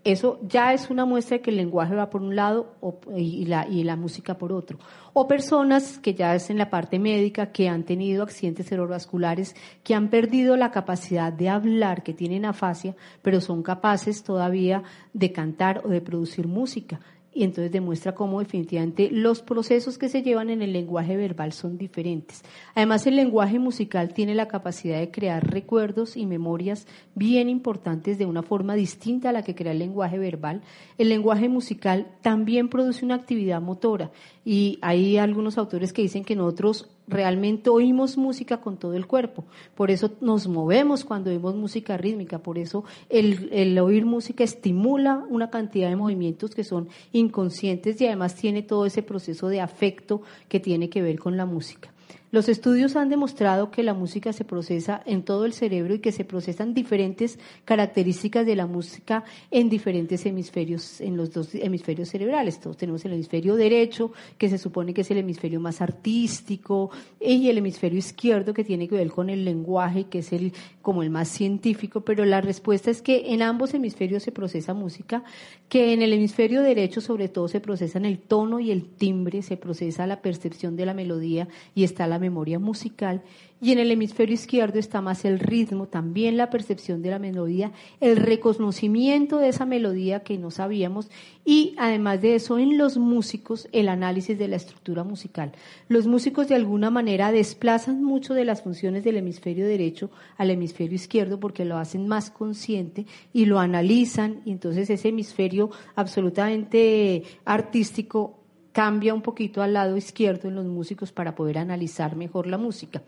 eso 0.04 0.38
ya 0.42 0.72
es 0.72 0.88
una 0.88 1.04
muestra 1.04 1.36
de 1.36 1.42
que 1.42 1.50
el 1.50 1.56
lenguaje 1.56 1.94
va 1.94 2.08
por 2.08 2.22
un 2.22 2.34
lado 2.34 2.74
y, 3.14 3.44
la, 3.44 3.96
música 3.96 4.38
por 4.38 4.52
otro. 4.52 4.78
O 5.12 5.28
personas 5.28 5.98
que 5.98 6.14
ya 6.14 6.34
es 6.34 6.48
en 6.48 6.58
la 6.58 6.70
parte 6.70 6.98
médica, 6.98 7.52
que 7.52 7.68
han 7.68 7.84
tenido 7.84 8.22
accidentes 8.22 8.66
cerebrovasculares, 8.66 9.54
que 9.84 9.94
han 9.94 10.08
perdido 10.08 10.56
la 10.56 10.70
capacidad 10.70 11.32
de 11.32 11.48
hablar, 11.50 12.02
que 12.02 12.14
tienen 12.14 12.46
afasia, 12.46 12.96
pero 13.22 13.40
son 13.40 13.62
capaces 13.62 14.22
todavía 14.22 14.82
de 15.12 15.32
cantar 15.32 15.82
o 15.84 15.88
de 15.88 16.00
producir 16.00 16.46
música 16.46 17.00
y 17.32 17.44
entonces 17.44 17.70
demuestra 17.70 18.14
cómo 18.14 18.40
definitivamente 18.40 19.08
los 19.10 19.42
procesos 19.42 19.98
que 19.98 20.08
se 20.08 20.22
llevan 20.22 20.50
en 20.50 20.62
el 20.62 20.72
lenguaje 20.72 21.16
verbal 21.16 21.52
son 21.52 21.78
diferentes. 21.78 22.42
Además, 22.74 23.06
el 23.06 23.16
lenguaje 23.16 23.58
musical 23.58 24.12
tiene 24.12 24.34
la 24.34 24.48
capacidad 24.48 24.98
de 24.98 25.10
crear 25.10 25.48
recuerdos 25.48 26.16
y 26.16 26.26
memorias 26.26 26.86
bien 27.14 27.48
importantes 27.48 28.18
de 28.18 28.26
una 28.26 28.42
forma 28.42 28.74
distinta 28.74 29.28
a 29.30 29.32
la 29.32 29.42
que 29.42 29.54
crea 29.54 29.72
el 29.72 29.78
lenguaje 29.78 30.18
verbal. 30.18 30.62
El 30.98 31.08
lenguaje 31.08 31.48
musical 31.48 32.08
también 32.20 32.68
produce 32.68 33.04
una 33.04 33.14
actividad 33.14 33.60
motora 33.60 34.10
y 34.44 34.78
hay 34.82 35.16
algunos 35.16 35.56
autores 35.56 35.92
que 35.92 36.02
dicen 36.02 36.24
que 36.24 36.36
nosotros 36.36 36.88
realmente 37.10 37.68
oímos 37.68 38.16
música 38.16 38.60
con 38.60 38.76
todo 38.76 38.94
el 38.94 39.06
cuerpo. 39.06 39.44
Por 39.74 39.90
eso 39.90 40.12
nos 40.20 40.46
movemos 40.48 41.04
cuando 41.04 41.30
oímos 41.30 41.54
música 41.54 41.96
rítmica. 41.96 42.38
Por 42.38 42.56
eso 42.56 42.84
el, 43.08 43.50
el, 43.52 43.78
oír 43.78 44.06
música 44.06 44.44
estimula 44.44 45.24
una 45.28 45.50
cantidad 45.50 45.88
de 45.90 45.96
movimientos 45.96 46.54
que 46.54 46.64
son 46.64 46.88
inconscientes 47.12 48.00
y 48.00 48.06
además 48.06 48.34
tiene 48.36 48.62
todo 48.62 48.86
ese 48.86 49.02
proceso 49.02 49.48
de 49.48 49.60
afecto 49.60 50.22
que 50.48 50.60
tiene 50.60 50.88
que 50.88 51.02
ver 51.02 51.18
con 51.18 51.36
la 51.36 51.44
música. 51.44 51.92
Los 52.32 52.48
estudios 52.48 52.94
han 52.94 53.08
demostrado 53.08 53.72
que 53.72 53.82
la 53.82 53.92
música 53.92 54.32
se 54.32 54.44
procesa 54.44 55.02
en 55.04 55.24
todo 55.24 55.46
el 55.46 55.52
cerebro 55.52 55.94
y 55.94 55.98
que 55.98 56.12
se 56.12 56.24
procesan 56.24 56.74
diferentes 56.74 57.40
características 57.64 58.46
de 58.46 58.54
la 58.54 58.68
música 58.68 59.24
en 59.50 59.68
diferentes 59.68 60.24
hemisferios, 60.26 61.00
en 61.00 61.16
los 61.16 61.32
dos 61.32 61.52
hemisferios 61.56 62.08
cerebrales. 62.08 62.60
Todos 62.60 62.76
tenemos 62.76 63.04
el 63.04 63.14
hemisferio 63.14 63.56
derecho, 63.56 64.12
que 64.38 64.48
se 64.48 64.58
supone 64.58 64.94
que 64.94 65.00
es 65.00 65.10
el 65.10 65.18
hemisferio 65.18 65.58
más 65.58 65.80
artístico, 65.80 66.90
y 67.20 67.48
el 67.48 67.58
hemisferio 67.58 67.98
izquierdo, 67.98 68.54
que 68.54 68.62
tiene 68.62 68.86
que 68.86 68.94
ver 68.94 69.10
con 69.10 69.28
el 69.28 69.44
lenguaje, 69.44 70.04
que 70.04 70.20
es 70.20 70.32
el 70.32 70.52
como 70.82 71.02
el 71.02 71.10
más 71.10 71.28
científico, 71.28 72.02
pero 72.02 72.24
la 72.24 72.40
respuesta 72.40 72.90
es 72.90 73.02
que 73.02 73.34
en 73.34 73.42
ambos 73.42 73.74
hemisferios 73.74 74.22
se 74.22 74.32
procesa 74.32 74.72
música, 74.72 75.24
que 75.68 75.92
en 75.92 76.00
el 76.00 76.12
hemisferio 76.12 76.62
derecho 76.62 77.00
sobre 77.00 77.28
todo 77.28 77.48
se 77.48 77.60
procesan 77.60 78.04
el 78.04 78.18
tono 78.18 78.60
y 78.60 78.70
el 78.70 78.84
timbre, 78.84 79.42
se 79.42 79.56
procesa 79.56 80.06
la 80.06 80.22
percepción 80.22 80.76
de 80.76 80.86
la 80.86 80.94
melodía 80.94 81.48
y 81.74 81.84
está 81.84 82.06
la 82.06 82.19
memoria 82.20 82.60
musical. 82.60 83.22
Y 83.62 83.72
en 83.72 83.78
el 83.78 83.90
hemisferio 83.90 84.34
izquierdo 84.34 84.78
está 84.78 85.02
más 85.02 85.26
el 85.26 85.38
ritmo, 85.38 85.86
también 85.86 86.38
la 86.38 86.48
percepción 86.48 87.02
de 87.02 87.10
la 87.10 87.18
melodía, 87.18 87.72
el 88.00 88.16
reconocimiento 88.16 89.36
de 89.36 89.48
esa 89.48 89.66
melodía 89.66 90.20
que 90.20 90.38
no 90.38 90.50
sabíamos. 90.50 91.10
Y 91.44 91.74
además 91.76 92.22
de 92.22 92.36
eso 92.36 92.58
en 92.58 92.78
los 92.78 92.96
músicos 92.96 93.68
el 93.72 93.90
análisis 93.90 94.38
de 94.38 94.48
la 94.48 94.56
estructura 94.56 95.04
musical. 95.04 95.52
Los 95.88 96.06
músicos 96.06 96.48
de 96.48 96.54
alguna 96.54 96.90
manera 96.90 97.32
desplazan 97.32 98.02
mucho 98.02 98.32
de 98.32 98.46
las 98.46 98.62
funciones 98.62 99.04
del 99.04 99.18
hemisferio 99.18 99.66
derecho 99.66 100.10
al 100.38 100.50
hemisferio 100.50 100.94
izquierdo 100.94 101.38
porque 101.38 101.66
lo 101.66 101.76
hacen 101.76 102.08
más 102.08 102.30
consciente 102.30 103.04
y 103.34 103.44
lo 103.44 103.58
analizan. 103.58 104.40
Y 104.46 104.52
entonces 104.52 104.88
ese 104.88 105.08
hemisferio 105.08 105.70
absolutamente 105.96 107.24
artístico 107.44 108.39
cambia 108.72 109.14
un 109.14 109.22
poquito 109.22 109.62
al 109.62 109.72
lado 109.72 109.96
izquierdo 109.96 110.48
en 110.48 110.54
los 110.54 110.66
músicos 110.66 111.12
para 111.12 111.34
poder 111.34 111.58
analizar 111.58 112.16
mejor 112.16 112.46
la 112.46 112.58
música. 112.58 113.02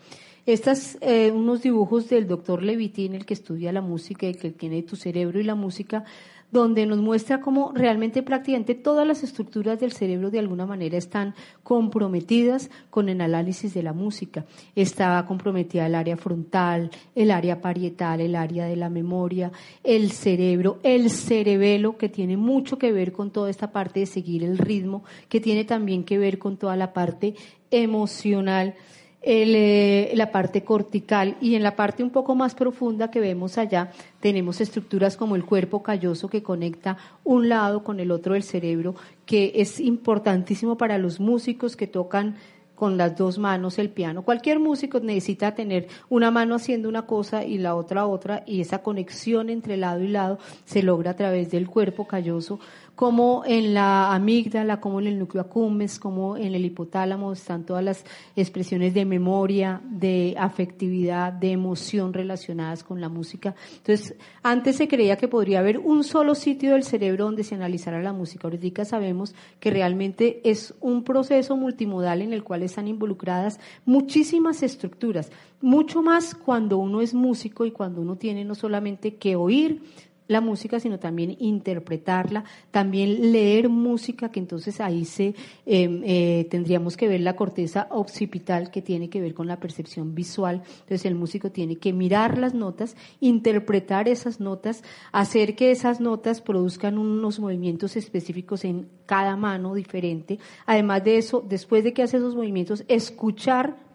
Estas, 0.45 0.99
eh, 1.01 1.31
unos 1.31 1.63
dibujos 1.63 2.09
del 2.09 2.27
doctor 2.27 2.63
Levitin, 2.63 3.15
el 3.15 3.25
que 3.25 3.35
estudia 3.35 3.73
la 3.73 3.81
música 3.81 4.27
y 4.27 4.35
que 4.35 4.51
tiene 4.51 4.83
tu 4.83 4.97
cerebro 4.97 5.39
y 5.39 5.45
la 5.45 5.55
música, 5.55 6.05
donde 6.53 6.87
nos 6.87 6.99
muestra 6.99 7.41
cómo 7.41 7.73
realmente 7.75 8.23
prácticamente 8.23 8.75
todas 8.75 9.07
las 9.07 9.25
estructuras 9.25 9.81
del 9.81 9.93
cerebro 9.93 10.31
de 10.31 10.39
alguna 10.39 10.67
manera 10.67 10.99
están 10.99 11.35
comprometidas 11.63 12.71
con 12.91 13.09
el 13.09 13.23
análisis 13.23 13.73
de 13.73 13.83
la 13.83 13.95
música. 13.95 14.45
Está 14.77 15.25
comprometida 15.27 15.87
el 15.87 15.95
área 15.95 16.19
frontal, 16.19 16.91
el 17.15 17.31
área 17.31 17.61
parietal, 17.61 18.21
el 18.21 18.37
área 18.37 18.67
de 18.67 18.77
la 18.77 18.91
memoria, 18.91 19.51
el 19.83 20.13
cerebro, 20.13 20.79
el 20.83 21.11
cerebelo, 21.11 21.97
que 21.97 22.11
tiene 22.11 22.37
mucho 22.37 22.77
que 22.77 22.93
ver 22.93 23.13
con 23.13 23.31
toda 23.31 23.49
esta 23.49 23.73
parte 23.73 24.01
de 24.01 24.07
seguir 24.07 24.45
el 24.45 24.59
ritmo, 24.59 25.05
que 25.31 25.41
tiene 25.41 25.65
también 25.65 26.05
que 26.05 26.19
ver 26.19 26.39
con 26.39 26.59
toda 26.59 26.77
la 26.77 26.93
parte 26.93 27.35
emocional 27.71 28.75
el, 29.23 29.55
eh, 29.55 30.13
la 30.15 30.33
parte 30.33 30.65
cortical 30.65 31.37
y 31.41 31.55
en 31.55 31.63
la 31.63 31.77
parte 31.77 32.03
un 32.03 32.11
poco 32.11 32.35
más 32.35 32.55
profunda 32.55 33.11
que 33.11 33.21
vemos 33.21 33.57
allá 33.57 33.93
tenemos 34.21 34.61
estructuras 34.61 35.17
como 35.17 35.37
el 35.37 35.45
cuerpo 35.45 35.83
calloso 35.83 36.29
que 36.29 36.43
conecta 36.43 36.97
un 37.25 37.49
lado 37.49 37.85
con 37.85 38.01
el 38.01 38.11
otro 38.11 38.35
del 38.35 38.43
cerebro, 38.43 38.95
que 39.25 39.53
es 39.57 39.81
importantísimo 39.81 40.77
para 40.77 40.99
los 40.99 41.21
músicos 41.21 41.77
que 41.77 41.87
tocan 41.87 42.37
con 42.83 42.97
las 42.97 43.17
dos 43.17 43.39
manos 43.39 43.79
el 43.79 43.91
piano. 43.91 44.23
Cualquier 44.23 44.59
músico 44.59 44.99
necesita 44.99 45.55
tener 45.55 45.87
una 46.09 46.33
mano 46.33 46.57
haciendo 46.57 46.89
una 46.89 47.03
cosa 47.03 47.45
y 47.45 47.59
la 47.59 47.77
otra 47.77 48.07
otra 48.07 48.43
y 48.45 48.61
esa 48.61 48.83
conexión 48.83 49.51
entre 49.51 49.77
lado 49.77 50.03
y 50.03 50.09
lado 50.09 50.41
se 50.65 50.83
logra 50.83 51.13
a 51.13 51.17
través 51.17 51.53
del 51.53 51.69
cuerpo 51.69 52.09
calloso 52.09 52.59
como 52.95 53.43
en 53.47 53.75
la 53.75 54.15
amígdala, 54.15 54.81
como 54.81 55.01
en 55.01 55.07
el 55.07 55.19
núcleo 55.19 55.43
accumbens, 55.43 55.99
como 55.99 56.37
en 56.37 56.55
el 56.55 56.65
hipotálamo 56.65 57.33
están 57.33 57.65
todas 57.65 57.83
las 57.83 58.05
expresiones 58.37 58.95
de 58.95 59.05
memoria, 59.05 59.81
de 59.85 60.35
afectividad, 60.39 61.33
de 61.33 61.53
emoción 61.53 62.13
relacionadas 62.13 62.85
con 62.85 63.01
la 63.01 63.09
música. 63.09 63.55
Entonces, 63.79 64.15
antes 64.43 64.77
se 64.77 64.89
creía 64.89 65.17
que 65.17 65.29
podría 65.29 65.61
haber 65.61 65.79
un 65.79 66.05
solo 66.05 66.35
sitio 66.35 66.73
del 66.73 66.85
cerebro 66.85 67.25
donde 67.25 67.45
se 67.45 67.55
analizara 67.55 68.03
la 68.03 68.13
música. 68.13 68.47
Ahorita 68.47 68.85
sabemos 68.85 69.35
que 69.59 69.71
realmente 69.71 70.41
es 70.45 70.75
un 70.81 71.03
proceso 71.03 71.57
multimodal 71.57 72.23
en 72.23 72.33
el 72.33 72.45
cual 72.45 72.63
están 72.63 72.89
involucradas 72.89 73.59
muchísimas 73.85 74.63
estructuras, 74.63 75.31
mucho 75.61 76.03
más 76.03 76.35
cuando 76.35 76.79
uno 76.79 77.01
es 77.01 77.15
músico 77.15 77.65
y 77.65 77.71
cuando 77.71 78.01
uno 78.01 78.17
tiene 78.17 78.45
no 78.45 78.55
solamente 78.55 79.15
que 79.15 79.37
oír, 79.37 79.83
la 80.29 80.41
música, 80.41 80.81
sino 80.81 80.99
también 80.99 81.37
interpretarla, 81.39 82.45
también 82.71 83.33
leer 83.33 83.69
música, 83.69 84.31
que 84.31 84.41
entonces 84.41 84.81
ahí 84.81 85.05
se 85.05 85.35
em, 85.67 86.03
eh, 86.05 86.47
tendríamos 86.51 86.97
que 86.97 87.09
ver 87.09 87.21
la 87.21 87.37
corteza 87.37 87.87
occipital 87.91 88.71
que 88.71 88.83
tiene 88.83 89.11
que 89.11 89.21
ver 89.21 89.35
con 89.35 89.47
la 89.47 89.61
percepción 89.61 90.15
visual. 90.15 90.63
Entonces 90.81 91.05
el 91.07 91.15
músico 91.15 91.51
tiene 91.51 91.77
que 91.77 91.93
mirar 91.93 92.39
las 92.39 92.55
notas, 92.55 92.97
interpretar 93.21 94.09
esas 94.09 94.41
notas, 94.41 94.83
hacer 95.13 95.55
que 95.55 95.71
esas 95.71 96.01
notas 96.01 96.41
produzcan 96.41 96.99
unos 96.99 97.39
movimientos 97.39 97.97
específicos 97.97 98.65
en 98.65 98.89
cada 99.07 99.37
mano 99.37 99.75
diferente. 99.75 100.39
Además 100.67 101.05
de 101.05 101.19
eso, 101.19 101.45
después 101.47 101.85
de 101.85 101.93
que 101.93 102.03
hace 102.03 102.17
esos 102.17 102.35
movimientos, 102.35 102.85
escuchar 102.89 103.92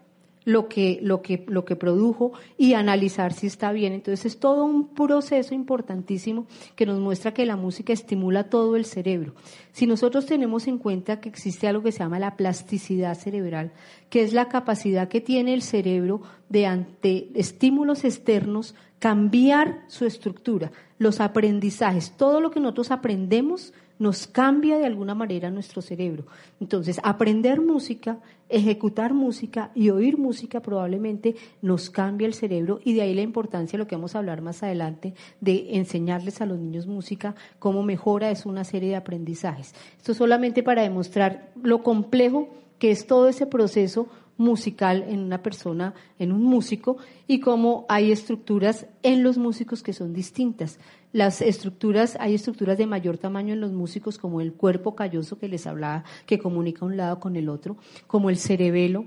lo 0.48 0.66
que, 0.66 0.98
lo 1.02 1.20
que, 1.20 1.44
lo 1.46 1.66
que 1.66 1.76
produjo 1.76 2.32
y 2.56 2.72
analizar 2.72 3.34
si 3.34 3.46
está 3.46 3.70
bien. 3.70 3.92
Entonces 3.92 4.24
es 4.24 4.40
todo 4.40 4.64
un 4.64 4.94
proceso 4.94 5.54
importantísimo 5.54 6.46
que 6.74 6.86
nos 6.86 6.98
muestra 6.98 7.34
que 7.34 7.44
la 7.44 7.56
música 7.56 7.92
estimula 7.92 8.44
todo 8.44 8.74
el 8.74 8.86
cerebro. 8.86 9.34
Si 9.72 9.86
nosotros 9.86 10.24
tenemos 10.24 10.66
en 10.66 10.78
cuenta 10.78 11.20
que 11.20 11.28
existe 11.28 11.68
algo 11.68 11.82
que 11.82 11.92
se 11.92 11.98
llama 11.98 12.18
la 12.18 12.38
plasticidad 12.38 13.14
cerebral, 13.14 13.72
que 14.08 14.22
es 14.22 14.32
la 14.32 14.48
capacidad 14.48 15.08
que 15.08 15.20
tiene 15.20 15.52
el 15.52 15.60
cerebro 15.60 16.22
de 16.48 16.64
ante 16.64 17.28
estímulos 17.34 18.04
externos 18.04 18.74
cambiar 19.00 19.82
su 19.86 20.06
estructura, 20.06 20.72
los 20.96 21.20
aprendizajes, 21.20 22.12
todo 22.16 22.40
lo 22.40 22.50
que 22.50 22.60
nosotros 22.60 22.90
aprendemos 22.90 23.74
nos 23.98 24.26
cambia 24.26 24.78
de 24.78 24.86
alguna 24.86 25.14
manera 25.14 25.50
nuestro 25.50 25.82
cerebro. 25.82 26.24
Entonces, 26.60 27.00
aprender 27.02 27.60
música, 27.60 28.18
ejecutar 28.48 29.14
música 29.14 29.70
y 29.74 29.90
oír 29.90 30.18
música 30.18 30.60
probablemente 30.60 31.36
nos 31.62 31.90
cambia 31.90 32.26
el 32.26 32.34
cerebro 32.34 32.80
y 32.84 32.94
de 32.94 33.02
ahí 33.02 33.14
la 33.14 33.22
importancia, 33.22 33.78
lo 33.78 33.86
que 33.86 33.96
vamos 33.96 34.14
a 34.14 34.18
hablar 34.18 34.40
más 34.40 34.62
adelante, 34.62 35.14
de 35.40 35.76
enseñarles 35.76 36.40
a 36.40 36.46
los 36.46 36.58
niños 36.58 36.86
música, 36.86 37.34
cómo 37.58 37.82
mejora 37.82 38.30
es 38.30 38.46
una 38.46 38.64
serie 38.64 38.90
de 38.90 38.96
aprendizajes. 38.96 39.74
Esto 39.96 40.14
solamente 40.14 40.62
para 40.62 40.82
demostrar 40.82 41.50
lo 41.62 41.82
complejo 41.82 42.48
que 42.78 42.90
es 42.90 43.06
todo 43.06 43.28
ese 43.28 43.46
proceso 43.46 44.08
musical 44.38 45.04
en 45.06 45.18
una 45.18 45.42
persona, 45.42 45.92
en 46.18 46.32
un 46.32 46.44
músico, 46.44 46.96
y 47.26 47.40
cómo 47.40 47.84
hay 47.90 48.10
estructuras 48.10 48.86
en 49.02 49.22
los 49.22 49.36
músicos 49.36 49.82
que 49.82 49.92
son 49.92 50.14
distintas. 50.14 50.78
Las 51.12 51.42
estructuras, 51.42 52.16
hay 52.20 52.34
estructuras 52.34 52.78
de 52.78 52.86
mayor 52.86 53.18
tamaño 53.18 53.52
en 53.52 53.60
los 53.60 53.72
músicos, 53.72 54.16
como 54.16 54.40
el 54.40 54.54
cuerpo 54.54 54.94
calloso 54.94 55.38
que 55.38 55.48
les 55.48 55.66
hablaba, 55.66 56.04
que 56.24 56.38
comunica 56.38 56.86
un 56.86 56.96
lado 56.96 57.20
con 57.20 57.36
el 57.36 57.48
otro, 57.48 57.76
como 58.06 58.30
el 58.30 58.38
cerebelo, 58.38 59.04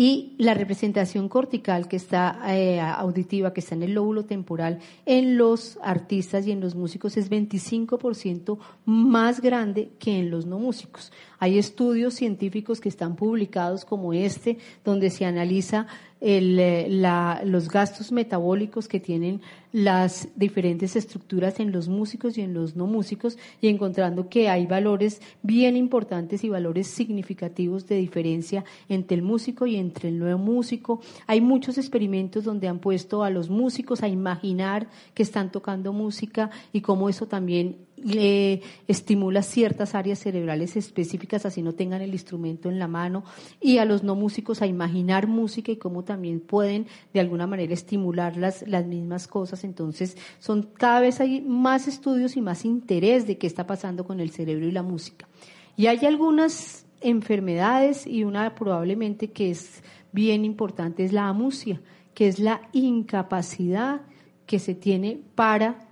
y 0.00 0.32
la 0.38 0.54
representación 0.54 1.28
cortical 1.28 1.86
que 1.86 1.96
está 1.96 2.40
eh, 2.56 2.80
auditiva, 2.80 3.52
que 3.52 3.60
está 3.60 3.74
en 3.74 3.82
el 3.82 3.92
lóbulo 3.92 4.24
temporal, 4.24 4.78
en 5.04 5.36
los 5.36 5.78
artistas 5.82 6.46
y 6.46 6.52
en 6.52 6.60
los 6.62 6.74
músicos 6.74 7.18
es 7.18 7.30
25% 7.30 8.56
más 8.86 9.42
grande 9.42 9.90
que 9.98 10.18
en 10.18 10.30
los 10.30 10.46
no 10.46 10.58
músicos. 10.58 11.12
Hay 11.38 11.58
estudios 11.58 12.14
científicos 12.14 12.80
que 12.80 12.88
están 12.88 13.14
publicados 13.14 13.84
como 13.84 14.14
este, 14.14 14.56
donde 14.86 15.10
se 15.10 15.26
analiza 15.26 15.86
eh, 16.20 17.40
los 17.44 17.68
gastos 17.68 18.12
metabólicos 18.12 18.88
que 18.88 19.00
tienen 19.00 19.40
las 19.72 20.28
diferentes 20.36 20.96
estructuras 20.96 21.60
en 21.60 21.72
los 21.72 21.88
músicos 21.88 22.36
y 22.36 22.42
en 22.42 22.54
los 22.54 22.76
no 22.76 22.86
músicos 22.86 23.38
y 23.60 23.68
encontrando 23.68 24.28
que 24.28 24.48
hay 24.48 24.66
valores 24.66 25.20
bien 25.42 25.76
importantes 25.76 26.42
y 26.44 26.48
valores 26.48 26.88
significativos 26.88 27.86
de 27.86 27.96
diferencia 27.96 28.64
entre 28.88 29.16
el 29.16 29.22
músico 29.22 29.66
y 29.66 29.76
entre 29.76 30.08
el 30.08 30.18
nuevo 30.18 30.38
músico. 30.38 31.00
Hay 31.26 31.40
muchos 31.40 31.78
experimentos 31.78 32.44
donde 32.44 32.68
han 32.68 32.80
puesto 32.80 33.22
a 33.22 33.30
los 33.30 33.48
músicos 33.48 34.02
a 34.02 34.08
imaginar 34.08 34.88
que 35.14 35.22
están 35.22 35.52
tocando 35.52 35.92
música 35.92 36.50
y 36.72 36.80
cómo 36.80 37.08
eso 37.08 37.26
también 37.26 37.76
le 38.02 38.62
estimula 38.88 39.42
ciertas 39.42 39.94
áreas 39.94 40.18
cerebrales 40.18 40.76
específicas, 40.76 41.46
así 41.46 41.62
no 41.62 41.74
tengan 41.74 42.02
el 42.02 42.12
instrumento 42.12 42.68
en 42.68 42.78
la 42.78 42.88
mano, 42.88 43.24
y 43.60 43.78
a 43.78 43.84
los 43.84 44.02
no 44.02 44.14
músicos 44.14 44.62
a 44.62 44.66
imaginar 44.66 45.26
música 45.26 45.72
y 45.72 45.76
cómo 45.76 46.04
también 46.04 46.40
pueden 46.40 46.86
de 47.12 47.20
alguna 47.20 47.46
manera 47.46 47.74
estimular 47.74 48.36
las, 48.36 48.66
las 48.66 48.86
mismas 48.86 49.26
cosas. 49.26 49.64
Entonces, 49.64 50.16
son 50.38 50.68
cada 50.74 51.00
vez 51.00 51.20
hay 51.20 51.40
más 51.40 51.88
estudios 51.88 52.36
y 52.36 52.40
más 52.40 52.64
interés 52.64 53.26
de 53.26 53.38
qué 53.38 53.46
está 53.46 53.66
pasando 53.66 54.04
con 54.04 54.20
el 54.20 54.30
cerebro 54.30 54.66
y 54.66 54.72
la 54.72 54.82
música. 54.82 55.28
Y 55.76 55.86
hay 55.86 56.04
algunas 56.04 56.86
enfermedades 57.00 58.06
y 58.06 58.24
una 58.24 58.54
probablemente 58.54 59.30
que 59.30 59.50
es 59.50 59.82
bien 60.12 60.44
importante 60.44 61.04
es 61.04 61.12
la 61.12 61.28
amusia, 61.28 61.80
que 62.14 62.28
es 62.28 62.38
la 62.38 62.62
incapacidad 62.72 64.02
que 64.46 64.58
se 64.58 64.74
tiene 64.74 65.20
para 65.34 65.89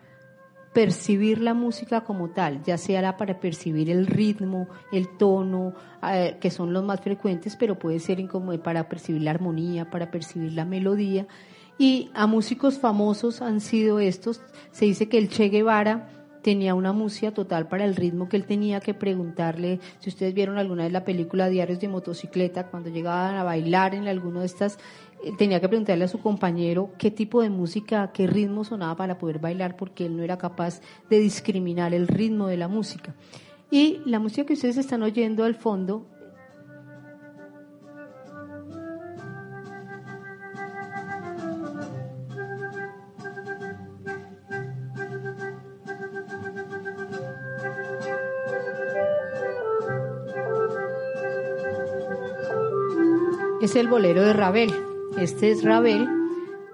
percibir 0.72 1.40
la 1.40 1.54
música 1.54 2.02
como 2.02 2.30
tal, 2.30 2.62
ya 2.62 2.78
sea 2.78 3.16
para 3.16 3.40
percibir 3.40 3.90
el 3.90 4.06
ritmo, 4.06 4.68
el 4.92 5.16
tono, 5.16 5.74
eh, 6.02 6.36
que 6.40 6.50
son 6.50 6.72
los 6.72 6.84
más 6.84 7.00
frecuentes, 7.00 7.56
pero 7.56 7.78
puede 7.78 7.98
ser 7.98 8.26
como 8.28 8.56
para 8.58 8.88
percibir 8.88 9.22
la 9.22 9.30
armonía, 9.30 9.90
para 9.90 10.10
percibir 10.10 10.52
la 10.52 10.64
melodía. 10.64 11.26
Y 11.78 12.10
a 12.14 12.26
músicos 12.26 12.78
famosos 12.78 13.40
han 13.40 13.60
sido 13.60 14.00
estos. 14.00 14.40
Se 14.72 14.84
dice 14.84 15.08
que 15.08 15.18
el 15.18 15.28
Che 15.28 15.48
Guevara 15.48 16.08
tenía 16.42 16.74
una 16.74 16.92
música 16.92 17.32
total 17.32 17.68
para 17.68 17.84
el 17.84 17.94
ritmo 17.94 18.28
que 18.28 18.36
él 18.36 18.44
tenía 18.44 18.80
que 18.80 18.94
preguntarle. 18.94 19.80
Si 20.00 20.10
ustedes 20.10 20.34
vieron 20.34 20.58
alguna 20.58 20.84
vez 20.84 20.92
la 20.92 21.04
película 21.04 21.48
Diarios 21.48 21.80
de 21.80 21.88
Motocicleta, 21.88 22.66
cuando 22.68 22.90
llegaban 22.90 23.36
a 23.36 23.44
bailar 23.44 23.94
en 23.94 24.08
alguno 24.08 24.40
de 24.40 24.46
estas 24.46 24.78
tenía 25.36 25.60
que 25.60 25.68
preguntarle 25.68 26.04
a 26.04 26.08
su 26.08 26.20
compañero 26.20 26.90
qué 26.98 27.10
tipo 27.10 27.42
de 27.42 27.50
música, 27.50 28.12
qué 28.12 28.26
ritmo 28.26 28.64
sonaba 28.64 28.96
para 28.96 29.18
poder 29.18 29.38
bailar, 29.38 29.76
porque 29.76 30.06
él 30.06 30.16
no 30.16 30.22
era 30.22 30.38
capaz 30.38 30.80
de 31.10 31.18
discriminar 31.18 31.94
el 31.94 32.08
ritmo 32.08 32.46
de 32.46 32.56
la 32.56 32.68
música. 32.68 33.14
Y 33.70 34.00
la 34.06 34.18
música 34.18 34.46
que 34.46 34.54
ustedes 34.54 34.78
están 34.78 35.02
oyendo 35.02 35.44
al 35.44 35.54
fondo 35.54 36.06
es 53.60 53.76
el 53.76 53.88
bolero 53.88 54.22
de 54.22 54.32
Ravel. 54.32 54.87
Este 55.16 55.50
es 55.50 55.64
Ravel. 55.64 56.06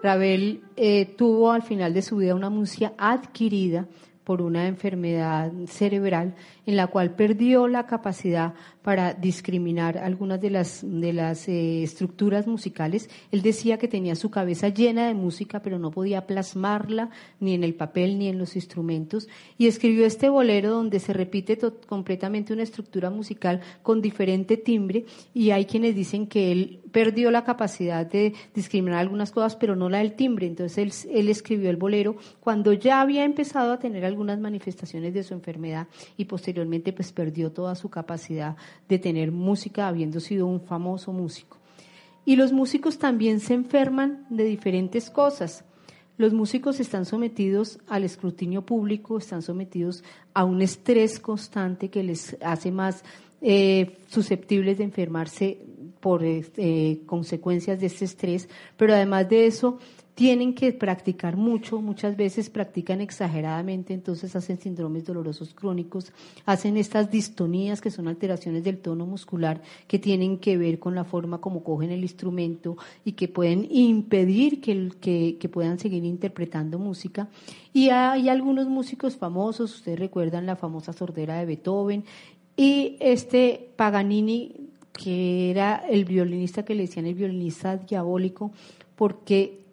Ravel 0.02 0.62
eh, 0.76 1.06
tuvo 1.16 1.52
al 1.52 1.62
final 1.62 1.94
de 1.94 2.02
su 2.02 2.16
vida 2.16 2.34
una 2.34 2.50
música 2.50 2.92
adquirida 2.98 3.86
por 4.24 4.42
una 4.42 4.66
enfermedad 4.66 5.52
cerebral 5.66 6.34
en 6.66 6.76
la 6.76 6.88
cual 6.88 7.14
perdió 7.14 7.68
la 7.68 7.86
capacidad 7.86 8.54
para 8.84 9.14
discriminar 9.14 9.96
algunas 9.96 10.38
de 10.42 10.50
las, 10.50 10.82
de 10.84 11.14
las 11.14 11.48
eh, 11.48 11.82
estructuras 11.82 12.46
musicales. 12.46 13.08
Él 13.32 13.40
decía 13.40 13.78
que 13.78 13.88
tenía 13.88 14.14
su 14.14 14.30
cabeza 14.30 14.68
llena 14.68 15.08
de 15.08 15.14
música, 15.14 15.62
pero 15.62 15.78
no 15.78 15.90
podía 15.90 16.26
plasmarla 16.26 17.08
ni 17.40 17.54
en 17.54 17.64
el 17.64 17.74
papel 17.74 18.18
ni 18.18 18.28
en 18.28 18.36
los 18.38 18.56
instrumentos. 18.56 19.26
Y 19.56 19.68
escribió 19.68 20.04
este 20.04 20.28
bolero 20.28 20.70
donde 20.70 21.00
se 21.00 21.14
repite 21.14 21.58
completamente 21.86 22.52
una 22.52 22.62
estructura 22.62 23.08
musical 23.08 23.62
con 23.82 24.02
diferente 24.02 24.58
timbre 24.58 25.06
y 25.32 25.50
hay 25.50 25.64
quienes 25.64 25.94
dicen 25.94 26.26
que 26.26 26.52
él 26.52 26.80
perdió 26.92 27.30
la 27.30 27.42
capacidad 27.42 28.04
de 28.04 28.34
discriminar 28.54 29.00
algunas 29.00 29.32
cosas, 29.32 29.56
pero 29.56 29.76
no 29.76 29.88
la 29.88 29.98
del 29.98 30.12
timbre. 30.12 30.46
Entonces 30.46 31.06
él, 31.08 31.18
él 31.20 31.28
escribió 31.30 31.70
el 31.70 31.76
bolero 31.76 32.16
cuando 32.40 32.74
ya 32.74 33.00
había 33.00 33.24
empezado 33.24 33.72
a 33.72 33.78
tener 33.78 34.04
algunas 34.04 34.38
manifestaciones 34.38 35.14
de 35.14 35.22
su 35.22 35.32
enfermedad 35.32 35.88
y 36.18 36.26
posteriormente 36.26 36.92
pues 36.92 37.12
perdió 37.12 37.50
toda 37.50 37.74
su 37.76 37.88
capacidad 37.88 38.56
de 38.88 38.98
tener 38.98 39.32
música 39.32 39.88
habiendo 39.88 40.20
sido 40.20 40.46
un 40.46 40.60
famoso 40.60 41.12
músico. 41.12 41.58
Y 42.24 42.36
los 42.36 42.52
músicos 42.52 42.98
también 42.98 43.40
se 43.40 43.54
enferman 43.54 44.26
de 44.30 44.44
diferentes 44.44 45.10
cosas. 45.10 45.64
Los 46.16 46.32
músicos 46.32 46.78
están 46.80 47.04
sometidos 47.04 47.78
al 47.88 48.04
escrutinio 48.04 48.62
público, 48.62 49.18
están 49.18 49.42
sometidos 49.42 50.04
a 50.32 50.44
un 50.44 50.62
estrés 50.62 51.18
constante 51.18 51.88
que 51.90 52.02
les 52.02 52.36
hace 52.40 52.70
más 52.70 53.04
eh, 53.42 53.98
susceptibles 54.08 54.78
de 54.78 54.84
enfermarse 54.84 55.58
por 56.00 56.22
eh, 56.24 57.00
consecuencias 57.04 57.80
de 57.80 57.86
este 57.86 58.04
estrés, 58.04 58.48
pero 58.76 58.94
además 58.94 59.28
de 59.28 59.46
eso 59.46 59.78
tienen 60.14 60.54
que 60.54 60.72
practicar 60.72 61.36
mucho, 61.36 61.80
muchas 61.80 62.16
veces 62.16 62.48
practican 62.48 63.00
exageradamente, 63.00 63.92
entonces 63.92 64.36
hacen 64.36 64.60
síndromes 64.60 65.04
dolorosos 65.04 65.54
crónicos, 65.54 66.12
hacen 66.46 66.76
estas 66.76 67.10
distonías 67.10 67.80
que 67.80 67.90
son 67.90 68.06
alteraciones 68.06 68.62
del 68.62 68.78
tono 68.78 69.06
muscular 69.06 69.60
que 69.88 69.98
tienen 69.98 70.38
que 70.38 70.56
ver 70.56 70.78
con 70.78 70.94
la 70.94 71.04
forma 71.04 71.38
como 71.38 71.64
cogen 71.64 71.90
el 71.90 72.02
instrumento 72.02 72.76
y 73.04 73.12
que 73.12 73.26
pueden 73.26 73.66
impedir 73.70 74.60
que, 74.60 74.92
que, 75.00 75.36
que 75.40 75.48
puedan 75.48 75.80
seguir 75.80 76.04
interpretando 76.04 76.78
música. 76.78 77.28
Y 77.72 77.88
hay 77.88 78.28
algunos 78.28 78.68
músicos 78.68 79.16
famosos, 79.16 79.74
ustedes 79.74 79.98
recuerdan 79.98 80.46
la 80.46 80.54
famosa 80.54 80.92
sordera 80.92 81.38
de 81.38 81.46
Beethoven, 81.46 82.04
y 82.56 82.96
este 83.00 83.68
Paganini, 83.74 84.68
que 84.92 85.50
era 85.50 85.84
el 85.88 86.04
violinista 86.04 86.64
que 86.64 86.76
le 86.76 86.82
decían 86.82 87.06
el 87.06 87.14
violinista 87.14 87.76
diabólico, 87.76 88.52
porque 88.94 89.63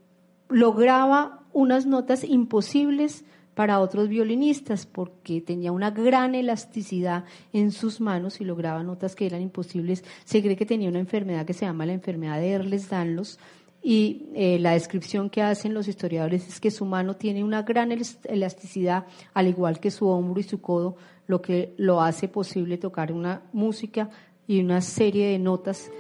lograba 0.51 1.43
unas 1.53 1.85
notas 1.85 2.23
imposibles 2.23 3.25
para 3.53 3.79
otros 3.79 4.07
violinistas 4.07 4.85
porque 4.85 5.41
tenía 5.41 5.71
una 5.71 5.91
gran 5.91 6.35
elasticidad 6.35 7.25
en 7.53 7.71
sus 7.71 7.99
manos 7.99 8.39
y 8.41 8.45
lograba 8.45 8.83
notas 8.83 9.15
que 9.15 9.25
eran 9.25 9.41
imposibles. 9.41 10.03
Se 10.23 10.41
cree 10.41 10.55
que 10.55 10.65
tenía 10.65 10.89
una 10.89 10.99
enfermedad 10.99 11.45
que 11.45 11.53
se 11.53 11.65
llama 11.65 11.85
la 11.85 11.93
enfermedad 11.93 12.39
de 12.39 12.51
Erles-Danlos 12.53 13.39
y 13.83 14.29
eh, 14.35 14.59
la 14.59 14.71
descripción 14.73 15.29
que 15.29 15.41
hacen 15.41 15.73
los 15.73 15.87
historiadores 15.87 16.47
es 16.47 16.59
que 16.59 16.71
su 16.71 16.85
mano 16.85 17.15
tiene 17.15 17.43
una 17.43 17.63
gran 17.63 17.91
elasticidad, 17.91 19.05
al 19.33 19.47
igual 19.47 19.79
que 19.79 19.91
su 19.91 20.07
hombro 20.07 20.39
y 20.39 20.43
su 20.43 20.61
codo, 20.61 20.95
lo 21.27 21.41
que 21.41 21.73
lo 21.77 22.01
hace 22.01 22.27
posible 22.27 22.77
tocar 22.77 23.11
una 23.11 23.41
música 23.53 24.09
y 24.47 24.59
una 24.59 24.81
serie 24.81 25.27
de 25.27 25.39
notas 25.39 25.91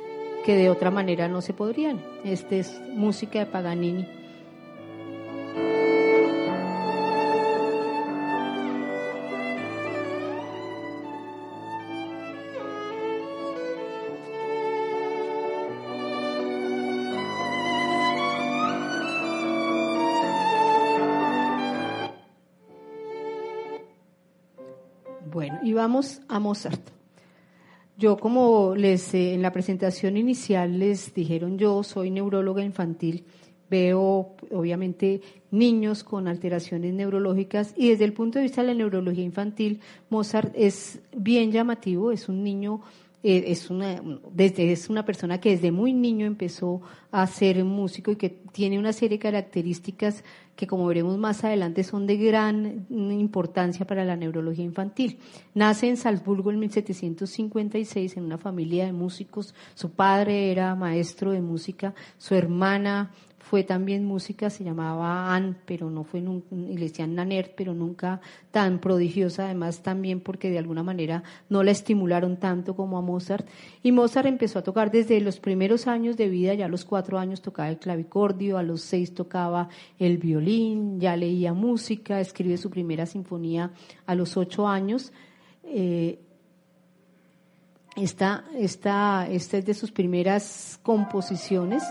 que 0.45 0.55
de 0.55 0.69
otra 0.69 0.91
manera 0.91 1.27
no 1.27 1.41
se 1.41 1.53
podrían. 1.53 2.01
Esta 2.23 2.55
es 2.55 2.81
música 2.93 3.39
de 3.39 3.45
Paganini. 3.47 4.20
Vamos 25.81 26.21
a 26.27 26.39
Mozart. 26.39 26.91
Yo 27.97 28.17
como 28.17 28.75
les 28.75 29.15
eh, 29.15 29.33
en 29.33 29.41
la 29.41 29.51
presentación 29.51 30.15
inicial 30.15 30.77
les 30.77 31.11
dijeron 31.11 31.57
yo 31.57 31.81
soy 31.81 32.11
neuróloga 32.11 32.63
infantil, 32.63 33.25
veo 33.67 34.35
obviamente 34.51 35.21
niños 35.49 36.03
con 36.03 36.27
alteraciones 36.27 36.93
neurológicas 36.93 37.73
y 37.75 37.89
desde 37.89 38.05
el 38.05 38.13
punto 38.13 38.37
de 38.37 38.43
vista 38.43 38.61
de 38.61 38.67
la 38.67 38.73
neurología 38.75 39.23
infantil 39.23 39.81
Mozart 40.11 40.53
es 40.55 40.99
bien 41.17 41.51
llamativo, 41.51 42.11
es 42.11 42.29
un 42.29 42.43
niño 42.43 42.81
es 43.23 43.69
una 43.69 44.01
desde 44.33 44.71
es 44.71 44.89
una 44.89 45.05
persona 45.05 45.39
que 45.39 45.51
desde 45.51 45.71
muy 45.71 45.93
niño 45.93 46.25
empezó 46.25 46.81
a 47.11 47.27
ser 47.27 47.63
músico 47.63 48.11
y 48.11 48.15
que 48.15 48.29
tiene 48.29 48.79
una 48.79 48.93
serie 48.93 49.17
de 49.17 49.23
características 49.23 50.23
que 50.55 50.67
como 50.67 50.85
veremos 50.87 51.17
más 51.17 51.43
adelante 51.43 51.83
son 51.83 52.07
de 52.07 52.17
gran 52.17 52.85
importancia 52.89 53.85
para 53.85 54.05
la 54.05 54.15
neurología 54.15 54.65
infantil. 54.65 55.19
Nace 55.53 55.87
en 55.87 55.97
Salzburgo 55.97 56.51
en 56.51 56.59
1756 56.59 58.17
en 58.17 58.25
una 58.25 58.37
familia 58.37 58.85
de 58.85 58.93
músicos. 58.93 59.53
Su 59.75 59.91
padre 59.91 60.51
era 60.51 60.75
maestro 60.75 61.31
de 61.31 61.41
música, 61.41 61.93
su 62.17 62.35
hermana 62.35 63.11
fue 63.51 63.65
también 63.65 64.05
música, 64.05 64.49
se 64.49 64.63
llamaba 64.63 65.35
Anne, 65.35 65.55
pero 65.65 65.89
no 65.89 66.05
fue 66.05 66.21
nunca, 66.21 66.55
y 66.55 66.77
le 66.77 66.85
decían 66.85 67.15
Nanert, 67.15 67.51
pero 67.57 67.73
nunca 67.73 68.21
tan 68.49 68.79
prodigiosa, 68.79 69.43
además 69.43 69.83
también 69.83 70.21
porque 70.21 70.49
de 70.49 70.57
alguna 70.57 70.83
manera 70.83 71.23
no 71.49 71.61
la 71.61 71.71
estimularon 71.71 72.37
tanto 72.37 72.77
como 72.77 72.97
a 72.97 73.01
Mozart. 73.01 73.45
Y 73.83 73.91
Mozart 73.91 74.27
empezó 74.27 74.59
a 74.59 74.61
tocar 74.61 74.89
desde 74.89 75.19
los 75.19 75.41
primeros 75.41 75.87
años 75.87 76.15
de 76.15 76.29
vida, 76.29 76.53
ya 76.53 76.67
a 76.67 76.69
los 76.69 76.85
cuatro 76.85 77.19
años 77.19 77.41
tocaba 77.41 77.67
el 77.67 77.77
clavicordio, 77.77 78.57
a 78.57 78.63
los 78.63 78.83
seis 78.83 79.13
tocaba 79.13 79.67
el 79.99 80.17
violín, 80.17 81.01
ya 81.01 81.17
leía 81.17 81.53
música, 81.53 82.21
escribe 82.21 82.55
su 82.55 82.69
primera 82.69 83.05
sinfonía 83.05 83.71
a 84.05 84.15
los 84.15 84.37
ocho 84.37 84.65
años. 84.65 85.11
Eh, 85.65 86.19
esta, 87.97 88.45
esta, 88.55 89.27
esta 89.29 89.57
es 89.57 89.65
de 89.65 89.73
sus 89.73 89.91
primeras 89.91 90.79
composiciones 90.83 91.83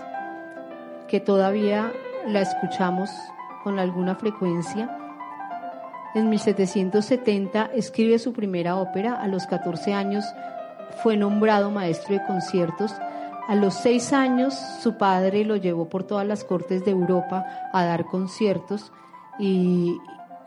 que 1.10 1.20
todavía 1.20 1.92
la 2.26 2.40
escuchamos 2.40 3.10
con 3.64 3.78
alguna 3.78 4.14
frecuencia. 4.14 4.96
En 6.14 6.30
1770 6.30 7.70
escribe 7.74 8.18
su 8.18 8.32
primera 8.32 8.76
ópera, 8.76 9.14
a 9.14 9.26
los 9.26 9.46
14 9.46 9.92
años 9.92 10.24
fue 11.02 11.16
nombrado 11.16 11.70
maestro 11.70 12.14
de 12.14 12.24
conciertos, 12.26 12.92
a 13.48 13.54
los 13.56 13.74
6 13.74 14.12
años 14.12 14.54
su 14.54 14.96
padre 14.96 15.44
lo 15.44 15.56
llevó 15.56 15.88
por 15.88 16.04
todas 16.04 16.26
las 16.26 16.44
cortes 16.44 16.84
de 16.84 16.92
Europa 16.92 17.44
a 17.72 17.84
dar 17.84 18.04
conciertos 18.06 18.92
y, 19.38 19.98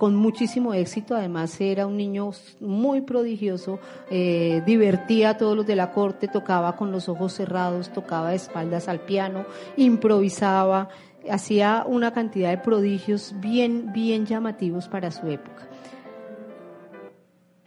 con 0.04 0.18
muchísimo 0.18 0.74
éxito. 0.74 1.16
Además, 1.16 1.62
era 1.62 1.88
un 1.88 1.96
niño 1.96 2.32
muy 2.60 3.00
prodigioso, 3.00 3.80
eh, 4.12 4.62
divertía 4.66 5.30
a 5.30 5.38
todos 5.38 5.56
los 5.56 5.66
de 5.66 5.78
la 5.78 5.94
corte, 5.94 6.28
tocaba 6.28 6.76
con 6.76 6.92
los 6.92 7.08
ojos 7.08 7.32
cerrados, 7.32 7.88
tocaba 7.94 8.32
de 8.32 8.36
espaldas 8.36 8.90
al 8.90 9.00
piano, 9.00 9.46
improvisaba, 9.78 10.90
hacía 11.32 11.86
una 11.88 12.12
cantidad 12.12 12.50
de 12.50 12.58
prodigios 12.58 13.34
bien, 13.38 13.94
bien 13.94 14.26
llamativos 14.26 14.90
para 14.90 15.10
su 15.10 15.26
época. 15.28 15.70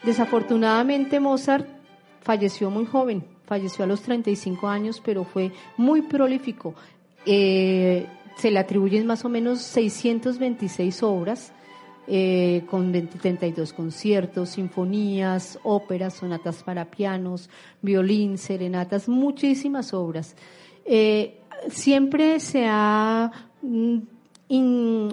Desafortunadamente, 0.05 1.21
Mozart 1.21 1.67
falleció 2.21 2.69
muy 2.69 2.85
joven, 2.85 3.25
falleció 3.47 3.87
a 3.87 3.89
los 3.89 4.03
35 4.03 4.69
años, 4.69 5.01
pero 5.03 5.25
fue 5.25 5.53
muy 5.79 6.03
prolífico. 6.03 6.75
Eh, 7.25 8.07
se 8.37 8.51
le 8.51 8.59
atribuyen 8.59 9.07
más 9.07 9.25
o 9.25 9.31
menos 9.31 9.63
626 9.63 11.03
obras 11.03 11.55
eh, 12.09 12.63
con 12.71 12.93
32 12.93 13.73
conciertos, 13.73 14.51
sinfonías, 14.51 15.59
óperas, 15.65 16.15
sonatas 16.15 16.63
para 16.63 16.85
pianos, 16.85 17.51
violín, 17.83 18.39
serenatas, 18.39 19.09
muchísimas 19.09 19.93
obras. 19.93 20.37
Eh, 20.85 21.41
siempre 21.69 22.39
se 22.39 22.67
ha 22.69 23.33
mm, 23.63 23.99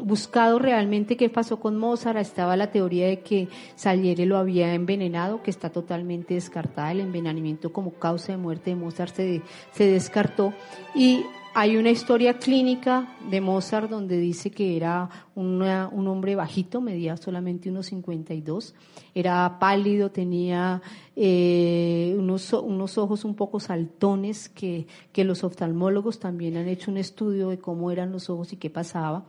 buscado 0.03 0.59
realmente 0.59 1.17
qué 1.17 1.29
pasó 1.29 1.59
con 1.59 1.77
Mozart. 1.77 2.19
Estaba 2.19 2.55
la 2.55 2.71
teoría 2.71 3.07
de 3.07 3.21
que 3.21 3.47
Salieri 3.75 4.25
lo 4.25 4.37
había 4.37 4.73
envenenado, 4.75 5.41
que 5.41 5.49
está 5.49 5.71
totalmente 5.71 6.35
descartada. 6.35 6.91
El 6.91 6.99
envenenamiento 6.99 7.73
como 7.73 7.93
causa 7.93 8.33
de 8.33 8.37
muerte 8.37 8.69
de 8.69 8.75
Mozart 8.75 9.15
se, 9.15 9.41
se 9.71 9.87
descartó. 9.87 10.53
Y 10.93 11.21
hay 11.55 11.77
una 11.77 11.91
historia 11.91 12.39
clínica 12.39 13.15
de 13.29 13.39
Mozart 13.39 13.89
donde 13.89 14.17
dice 14.17 14.49
que 14.49 14.75
era 14.75 15.09
un 15.35 15.61
hombre 16.07 16.35
bajito, 16.35 16.81
medía 16.81 17.15
solamente 17.17 17.69
unos 17.69 17.87
52, 17.87 18.73
era 19.13 19.59
pálido, 19.59 20.09
tenía 20.09 20.81
eh, 21.15 22.15
unos, 22.17 22.53
unos, 22.53 22.97
ojos 22.97 23.23
un 23.23 23.35
poco 23.35 23.59
saltones 23.59 24.49
que, 24.49 24.87
que 25.11 25.23
los 25.23 25.43
oftalmólogos 25.43 26.19
también 26.19 26.57
han 26.57 26.67
hecho 26.67 26.89
un 26.89 26.97
estudio 26.97 27.49
de 27.49 27.59
cómo 27.59 27.91
eran 27.91 28.11
los 28.11 28.29
ojos 28.29 28.53
y 28.53 28.57
qué 28.57 28.69
pasaba. 28.69 29.25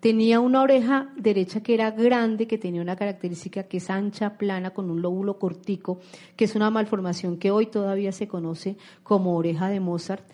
Tenía 0.00 0.38
una 0.38 0.62
oreja 0.62 1.12
derecha 1.16 1.60
que 1.60 1.74
era 1.74 1.90
grande, 1.90 2.46
que 2.46 2.56
tenía 2.56 2.82
una 2.82 2.94
característica 2.94 3.64
que 3.64 3.78
es 3.78 3.90
ancha, 3.90 4.36
plana, 4.38 4.70
con 4.70 4.90
un 4.90 5.02
lóbulo 5.02 5.40
cortico, 5.40 5.98
que 6.36 6.44
es 6.44 6.54
una 6.54 6.70
malformación 6.70 7.36
que 7.36 7.50
hoy 7.50 7.66
todavía 7.66 8.12
se 8.12 8.28
conoce 8.28 8.76
como 9.02 9.36
oreja 9.36 9.68
de 9.68 9.80
Mozart 9.80 10.24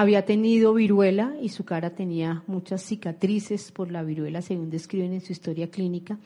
había 0.00 0.24
tenido 0.24 0.74
viruela 0.74 1.34
y 1.42 1.48
su 1.48 1.64
cara 1.64 1.90
tenía 1.90 2.44
muchas 2.46 2.82
cicatrices 2.82 3.72
por 3.72 3.90
la 3.90 4.04
viruela, 4.04 4.42
según 4.42 4.70
describen 4.70 5.12
en 5.12 5.20
su 5.20 5.32
historia 5.32 5.70
clínica. 5.70 6.18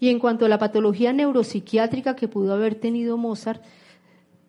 Y 0.00 0.08
en 0.08 0.18
cuanto 0.18 0.46
a 0.46 0.48
la 0.48 0.58
patología 0.58 1.12
neuropsiquiátrica 1.12 2.16
que 2.16 2.26
pudo 2.26 2.54
haber 2.54 2.76
tenido 2.76 3.18
Mozart, 3.18 3.62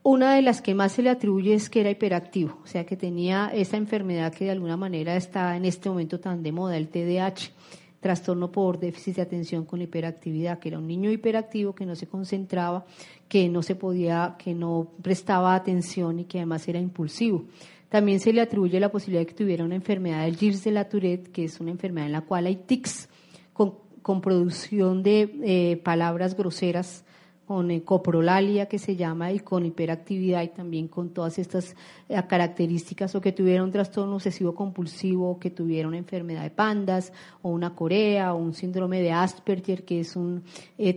una 0.01 0.33
de 0.33 0.41
las 0.43 0.61
que 0.61 0.75
más 0.75 0.93
se 0.93 1.01
le 1.01 1.09
atribuye 1.09 1.53
es 1.53 1.69
que 1.69 1.81
era 1.81 1.89
hiperactivo, 1.89 2.57
o 2.63 2.67
sea 2.67 2.85
que 2.85 2.95
tenía 2.95 3.51
esa 3.53 3.75
enfermedad 3.75 4.33
que 4.33 4.45
de 4.45 4.51
alguna 4.51 4.77
manera 4.77 5.17
está 5.17 5.57
en 5.57 5.65
este 5.65 5.89
momento 5.89 6.21
tan 6.21 6.41
de 6.41 6.53
moda, 6.53 6.77
el 6.77 6.87
TDAH, 6.87 7.51
trastorno 7.99 8.49
por 8.49 8.79
déficit 8.79 9.17
de 9.17 9.23
atención 9.23 9.65
con 9.65 9.81
hiperactividad, 9.81 10.57
que 10.59 10.69
era 10.69 10.79
un 10.79 10.87
niño 10.87 11.11
hiperactivo 11.11 11.75
que 11.75 11.85
no 11.85 11.97
se 11.97 12.07
concentraba, 12.07 12.85
que 13.27 13.49
no 13.49 13.61
se 13.61 13.75
podía, 13.75 14.35
que 14.39 14.53
no 14.53 14.87
prestaba 15.01 15.53
atención 15.53 16.19
y 16.19 16.23
que 16.23 16.37
además 16.37 16.65
era 16.69 16.79
impulsivo. 16.79 17.43
También 17.89 18.19
se 18.19 18.31
le 18.31 18.41
atribuye 18.41 18.79
la 18.79 18.91
posibilidad 18.91 19.21
de 19.21 19.25
que 19.25 19.33
tuviera 19.33 19.65
una 19.65 19.75
enfermedad 19.75 20.23
del 20.23 20.37
Gilles 20.37 20.63
de 20.63 20.71
la 20.71 20.87
Tourette, 20.87 21.31
que 21.31 21.43
es 21.43 21.59
una 21.59 21.71
enfermedad 21.71 22.05
en 22.05 22.13
la 22.13 22.21
cual 22.21 22.45
hay 22.45 22.55
tics 22.55 23.09
con, 23.51 24.21
producción 24.21 25.03
de 25.03 25.35
eh, 25.43 25.77
palabras 25.83 26.35
groseras, 26.37 27.03
con 27.45 27.71
eh, 27.71 27.83
coprolalia 27.83 28.67
que 28.67 28.77
se 28.77 28.95
llama 28.95 29.31
y 29.31 29.39
con 29.39 29.65
hiperactividad 29.65 30.43
y 30.43 30.49
también 30.49 30.87
con 30.87 31.09
todas 31.09 31.39
estas 31.39 31.75
eh, 32.07 32.21
características 32.27 33.13
o 33.15 33.21
que 33.21 33.31
tuviera 33.31 33.63
un 33.63 33.71
trastorno 33.71 34.15
obsesivo 34.15 34.53
compulsivo, 34.53 35.39
que 35.39 35.49
tuviera 35.49 35.87
una 35.87 35.97
enfermedad 35.97 36.43
de 36.43 36.51
pandas 36.51 37.11
o 37.41 37.49
una 37.49 37.75
corea 37.75 38.33
o 38.33 38.37
un 38.37 38.53
síndrome 38.53 39.01
de 39.01 39.11
Asperger 39.11 39.83
que 39.83 39.99
es 40.01 40.15
un 40.15 40.43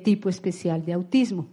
tipo 0.04 0.28
especial 0.28 0.84
de 0.84 0.92
autismo. 0.92 1.46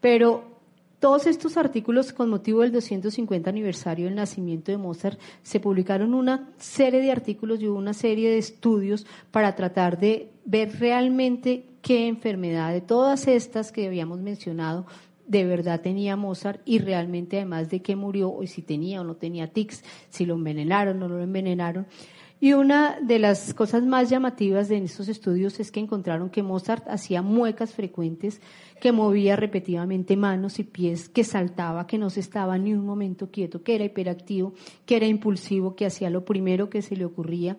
Pero 0.00 0.57
todos 1.00 1.26
estos 1.26 1.56
artículos 1.56 2.12
con 2.12 2.28
motivo 2.28 2.62
del 2.62 2.72
250 2.72 3.48
aniversario 3.48 4.06
del 4.06 4.16
nacimiento 4.16 4.72
de 4.72 4.78
Mozart 4.78 5.18
se 5.42 5.60
publicaron 5.60 6.12
una 6.12 6.48
serie 6.58 7.00
de 7.00 7.12
artículos 7.12 7.60
y 7.60 7.68
una 7.68 7.94
serie 7.94 8.30
de 8.30 8.38
estudios 8.38 9.06
para 9.30 9.54
tratar 9.54 9.98
de 9.98 10.30
ver 10.44 10.78
realmente 10.80 11.64
qué 11.82 12.08
enfermedad 12.08 12.72
de 12.72 12.80
todas 12.80 13.28
estas 13.28 13.70
que 13.70 13.86
habíamos 13.86 14.18
mencionado 14.18 14.86
de 15.28 15.44
verdad 15.44 15.82
tenía 15.82 16.16
Mozart 16.16 16.62
y 16.64 16.78
realmente 16.78 17.36
además 17.36 17.68
de 17.68 17.80
qué 17.80 17.94
murió 17.94 18.32
o 18.32 18.44
si 18.46 18.62
tenía 18.62 19.02
o 19.02 19.04
no 19.04 19.14
tenía 19.14 19.52
tics, 19.52 19.84
si 20.08 20.24
lo 20.24 20.34
envenenaron 20.34 21.02
o 21.02 21.08
no 21.08 21.16
lo 21.16 21.22
envenenaron. 21.22 21.86
Y 22.40 22.52
una 22.52 23.00
de 23.00 23.18
las 23.18 23.52
cosas 23.52 23.82
más 23.82 24.10
llamativas 24.10 24.68
de 24.68 24.76
estos 24.78 25.08
estudios 25.08 25.58
es 25.58 25.72
que 25.72 25.80
encontraron 25.80 26.30
que 26.30 26.44
Mozart 26.44 26.86
hacía 26.88 27.20
muecas 27.20 27.74
frecuentes, 27.74 28.40
que 28.80 28.92
movía 28.92 29.34
repetidamente 29.34 30.16
manos 30.16 30.60
y 30.60 30.62
pies, 30.62 31.08
que 31.08 31.24
saltaba, 31.24 31.88
que 31.88 31.98
no 31.98 32.10
se 32.10 32.20
estaba 32.20 32.56
ni 32.56 32.72
un 32.74 32.86
momento 32.86 33.32
quieto, 33.32 33.64
que 33.64 33.74
era 33.74 33.84
hiperactivo, 33.84 34.54
que 34.86 34.96
era 34.96 35.06
impulsivo, 35.06 35.74
que 35.74 35.86
hacía 35.86 36.10
lo 36.10 36.24
primero 36.24 36.70
que 36.70 36.80
se 36.80 36.94
le 36.94 37.04
ocurría. 37.04 37.56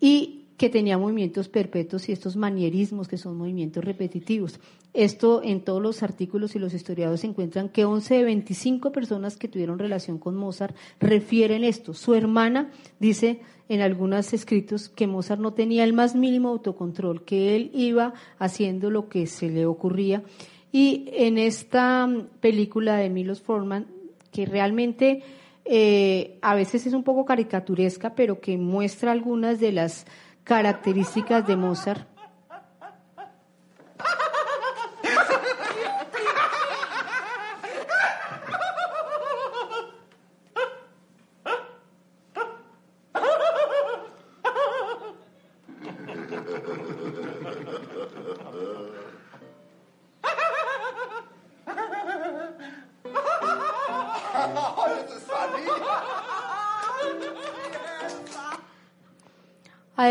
Y 0.00 0.43
que 0.56 0.70
tenía 0.70 0.98
movimientos 0.98 1.48
perpetuos 1.48 2.08
y 2.08 2.12
estos 2.12 2.36
manierismos 2.36 3.08
que 3.08 3.16
son 3.16 3.36
movimientos 3.36 3.84
repetitivos. 3.84 4.60
Esto 4.92 5.42
en 5.42 5.62
todos 5.62 5.82
los 5.82 6.02
artículos 6.04 6.54
y 6.54 6.60
los 6.60 6.74
historiadores 6.74 7.24
encuentran 7.24 7.68
que 7.68 7.84
11 7.84 8.14
de 8.14 8.24
25 8.24 8.92
personas 8.92 9.36
que 9.36 9.48
tuvieron 9.48 9.78
relación 9.78 10.18
con 10.18 10.36
Mozart 10.36 10.76
refieren 11.00 11.64
esto. 11.64 11.94
Su 11.94 12.14
hermana 12.14 12.70
dice 13.00 13.40
en 13.68 13.80
algunos 13.80 14.32
escritos 14.32 14.88
que 14.88 15.08
Mozart 15.08 15.40
no 15.40 15.54
tenía 15.54 15.82
el 15.82 15.92
más 15.92 16.14
mínimo 16.14 16.50
autocontrol, 16.50 17.24
que 17.24 17.56
él 17.56 17.70
iba 17.74 18.14
haciendo 18.38 18.90
lo 18.90 19.08
que 19.08 19.26
se 19.26 19.50
le 19.50 19.66
ocurría. 19.66 20.22
Y 20.70 21.08
en 21.12 21.38
esta 21.38 22.08
película 22.40 22.96
de 22.96 23.10
Milos 23.10 23.40
Forman, 23.40 23.86
que 24.30 24.46
realmente 24.46 25.22
eh, 25.64 26.38
a 26.42 26.54
veces 26.54 26.86
es 26.86 26.92
un 26.92 27.04
poco 27.04 27.24
caricaturesca, 27.24 28.14
pero 28.14 28.40
que 28.40 28.58
muestra 28.58 29.12
algunas 29.12 29.60
de 29.60 29.72
las 29.72 30.06
características 30.44 31.46
de 31.46 31.56
Mozart. 31.56 32.13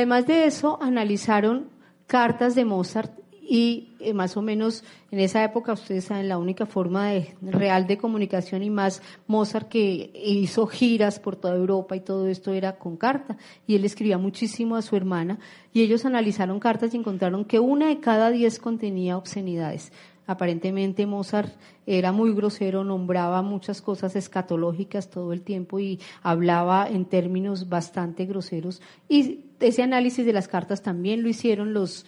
Además 0.03 0.27
de 0.27 0.47
eso, 0.47 0.77
analizaron 0.81 1.69
cartas 2.07 2.55
de 2.55 2.65
Mozart 2.65 3.17
y 3.41 3.95
eh, 4.01 4.13
más 4.13 4.35
o 4.35 4.41
menos 4.41 4.83
en 5.11 5.19
esa 5.19 5.41
época, 5.45 5.71
ustedes 5.71 6.03
saben, 6.03 6.27
la 6.27 6.37
única 6.37 6.65
forma 6.65 7.11
de, 7.11 7.33
real 7.41 7.87
de 7.87 7.97
comunicación 7.97 8.63
y 8.63 8.69
más 8.69 9.01
Mozart 9.27 9.69
que 9.69 10.11
hizo 10.13 10.67
giras 10.67 11.21
por 11.21 11.37
toda 11.37 11.55
Europa 11.55 11.95
y 11.95 12.01
todo 12.01 12.27
esto 12.27 12.51
era 12.51 12.75
con 12.77 12.97
carta. 12.97 13.37
Y 13.65 13.75
él 13.75 13.85
escribía 13.85 14.17
muchísimo 14.17 14.75
a 14.75 14.81
su 14.81 14.97
hermana 14.97 15.39
y 15.71 15.83
ellos 15.83 16.03
analizaron 16.03 16.59
cartas 16.59 16.93
y 16.93 16.97
encontraron 16.97 17.45
que 17.45 17.61
una 17.61 17.87
de 17.87 18.01
cada 18.01 18.29
diez 18.29 18.59
contenía 18.59 19.15
obscenidades. 19.15 19.93
Aparentemente 20.25 21.05
Mozart 21.05 21.53
era 21.85 22.13
muy 22.13 22.33
grosero, 22.33 22.83
nombraba 22.83 23.41
muchas 23.41 23.81
cosas 23.81 24.15
escatológicas 24.15 25.09
todo 25.09 25.33
el 25.33 25.41
tiempo 25.41 25.79
y 25.79 25.99
hablaba 26.21 26.87
en 26.89 27.05
términos 27.05 27.67
bastante 27.67 28.25
groseros. 28.25 28.81
Y 29.09 29.45
ese 29.67 29.83
análisis 29.83 30.25
de 30.25 30.33
las 30.33 30.47
cartas 30.47 30.81
también 30.81 31.23
lo 31.23 31.29
hicieron 31.29 31.73
los, 31.73 32.05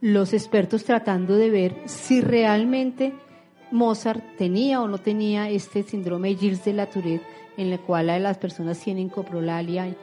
los 0.00 0.32
expertos 0.32 0.84
tratando 0.84 1.36
de 1.36 1.50
ver 1.50 1.76
si 1.86 2.20
realmente 2.20 3.12
Mozart 3.70 4.36
tenía 4.36 4.80
o 4.80 4.88
no 4.88 4.98
tenía 4.98 5.48
este 5.48 5.82
síndrome 5.82 6.28
de 6.28 6.36
Gilles 6.36 6.64
de 6.64 6.72
la 6.74 6.86
Tourette, 6.86 7.22
en 7.56 7.72
el 7.72 7.80
cual 7.80 8.06
las 8.06 8.38
personas 8.38 8.78
tienen 8.78 9.08
coprolalia, 9.08 9.86
y 9.88 9.96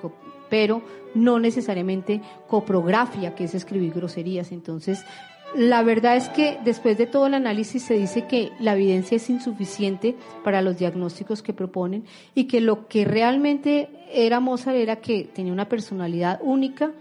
pero 0.49 0.81
no 1.13 1.39
necesariamente 1.39 2.21
coprografia, 2.47 3.35
que 3.35 3.43
es 3.43 3.53
escribir 3.55 3.93
groserías. 3.93 4.51
Entonces, 4.51 5.03
la 5.55 5.83
verdad 5.83 6.15
es 6.15 6.29
que 6.29 6.59
después 6.63 6.97
de 6.97 7.07
todo 7.07 7.27
el 7.27 7.33
análisis 7.33 7.83
se 7.83 7.95
dice 7.95 8.27
que 8.27 8.51
la 8.59 8.73
evidencia 8.73 9.17
es 9.17 9.29
insuficiente 9.29 10.15
para 10.43 10.61
los 10.61 10.77
diagnósticos 10.77 11.41
que 11.41 11.53
proponen 11.53 12.05
y 12.35 12.45
que 12.45 12.61
lo 12.61 12.87
que 12.87 13.05
realmente 13.05 13.89
era 14.11 14.39
Mozart 14.39 14.77
era 14.77 14.97
que 14.97 15.23
tenía 15.23 15.53
una 15.53 15.69
personalidad 15.69 16.39
única 16.43 16.91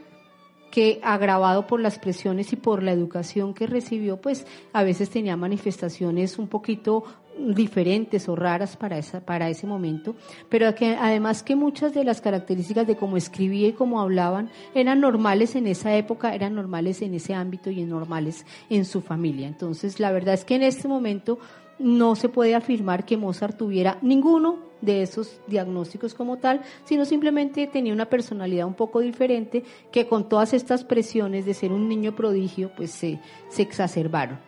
que 0.71 1.01
agravado 1.03 1.67
por 1.67 1.81
las 1.81 1.99
presiones 1.99 2.53
y 2.53 2.57
por 2.57 2.83
la 2.83 2.93
educación 2.93 3.55
que 3.55 3.67
recibió, 3.67 4.19
pues 4.19 4.47
a 4.73 4.83
veces 4.83 5.11
tenía 5.11 5.37
manifestaciones 5.37 6.39
un 6.39 6.49
poquito 6.49 7.05
diferentes 7.39 8.29
o 8.29 8.37
raras 8.37 8.77
para, 8.77 8.99
esa, 8.99 9.21
para 9.21 9.49
ese 9.49 9.67
momento, 9.67 10.17
pero 10.49 10.75
que 10.75 10.97
además 10.97 11.43
que 11.43 11.57
muchas 11.57 11.95
de 11.95 12.05
las 12.05 12.21
características 12.21 12.87
de 12.87 12.97
cómo 12.97 13.17
escribía 13.17 13.69
y 13.69 13.73
cómo 13.73 14.01
hablaban 14.01 14.51
eran 14.75 15.01
normales 15.01 15.57
en 15.57 15.67
esa 15.67 15.95
época, 15.97 16.35
eran 16.35 16.55
normales 16.55 17.03
en 17.03 17.15
ese 17.15 17.35
ámbito 17.35 17.71
y 17.71 17.85
normales 17.85 18.45
en 18.69 18.85
su 18.85 19.01
familia. 19.01 19.47
Entonces, 19.47 20.01
la 20.01 20.13
verdad 20.13 20.35
es 20.35 20.45
que 20.45 20.57
en 20.57 20.63
este 20.63 20.89
momento 20.89 21.39
no 21.79 22.17
se 22.17 22.29
puede 22.29 22.55
afirmar 22.55 23.05
que 23.05 23.17
Mozart 23.17 23.57
tuviera 23.57 23.99
ninguno 24.03 24.59
de 24.81 25.03
esos 25.03 25.41
diagnósticos 25.47 26.15
como 26.15 26.39
tal, 26.39 26.63
sino 26.85 27.05
simplemente 27.05 27.67
tenía 27.67 27.93
una 27.93 28.07
personalidad 28.07 28.67
un 28.67 28.75
poco 28.75 29.01
diferente 29.01 29.65
que 29.91 30.07
con 30.07 30.29
todas 30.29 30.55
estas 30.55 30.85
presiones 30.85 31.47
de 31.47 31.55
ser 31.55 31.73
un 31.73 31.89
niño 31.89 32.15
prodigio, 32.15 32.71
pues 32.77 32.91
se, 32.91 33.21
se 33.49 33.63
exacerbaron. 33.63 34.48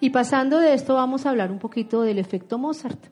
Y 0.00 0.10
pasando 0.10 0.60
de 0.60 0.74
esto 0.74 0.94
vamos 0.94 1.26
a 1.26 1.30
hablar 1.30 1.50
un 1.50 1.58
poquito 1.58 2.02
del 2.02 2.18
efecto 2.18 2.56
Mozart. 2.56 3.06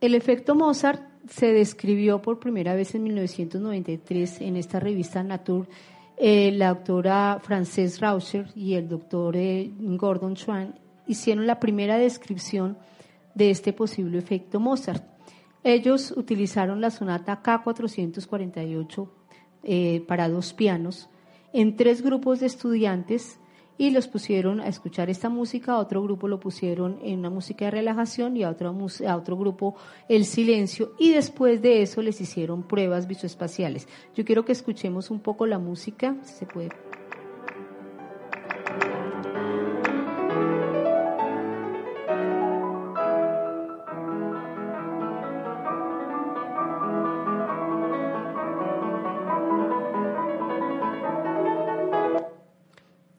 El 0.00 0.14
efecto 0.14 0.54
Mozart 0.54 1.02
se 1.28 1.52
describió 1.52 2.20
por 2.20 2.40
primera 2.40 2.74
vez 2.74 2.94
en 2.94 3.04
1993 3.04 4.40
en 4.40 4.56
esta 4.56 4.80
revista 4.80 5.22
Nature. 5.22 5.68
Eh, 6.16 6.52
la 6.52 6.68
doctora 6.68 7.40
Frances 7.42 8.00
Rauscher 8.00 8.48
y 8.54 8.74
el 8.74 8.88
doctor 8.88 9.36
eh, 9.36 9.70
Gordon 9.78 10.36
Schwann 10.36 10.78
hicieron 11.06 11.46
la 11.46 11.60
primera 11.60 11.96
descripción 11.96 12.76
de 13.34 13.50
este 13.50 13.72
posible 13.72 14.18
efecto 14.18 14.58
Mozart. 14.58 15.04
Ellos 15.62 16.12
utilizaron 16.16 16.80
la 16.80 16.90
sonata 16.90 17.42
K448 17.42 19.08
eh, 19.62 20.04
para 20.06 20.28
dos 20.28 20.52
pianos 20.52 21.08
en 21.52 21.76
tres 21.76 22.02
grupos 22.02 22.40
de 22.40 22.46
estudiantes 22.46 23.38
y 23.76 23.90
los 23.90 24.08
pusieron 24.08 24.60
a 24.60 24.68
escuchar 24.68 25.10
esta 25.10 25.28
música, 25.28 25.72
a 25.72 25.78
otro 25.78 26.02
grupo 26.02 26.28
lo 26.28 26.40
pusieron 26.40 26.98
en 27.02 27.20
una 27.20 27.30
música 27.30 27.66
de 27.66 27.70
relajación 27.72 28.36
y 28.36 28.44
a 28.44 28.50
otro, 28.50 28.74
a 29.06 29.16
otro 29.16 29.36
grupo 29.36 29.74
el 30.08 30.24
silencio 30.24 30.92
y 30.98 31.12
después 31.12 31.62
de 31.62 31.82
eso 31.82 32.02
les 32.02 32.20
hicieron 32.20 32.62
pruebas 32.62 33.06
visoespaciales. 33.06 33.88
Yo 34.14 34.24
quiero 34.24 34.44
que 34.44 34.52
escuchemos 34.52 35.10
un 35.10 35.20
poco 35.20 35.46
la 35.46 35.58
música, 35.58 36.16
si 36.22 36.34
se 36.34 36.46
puede. 36.46 36.70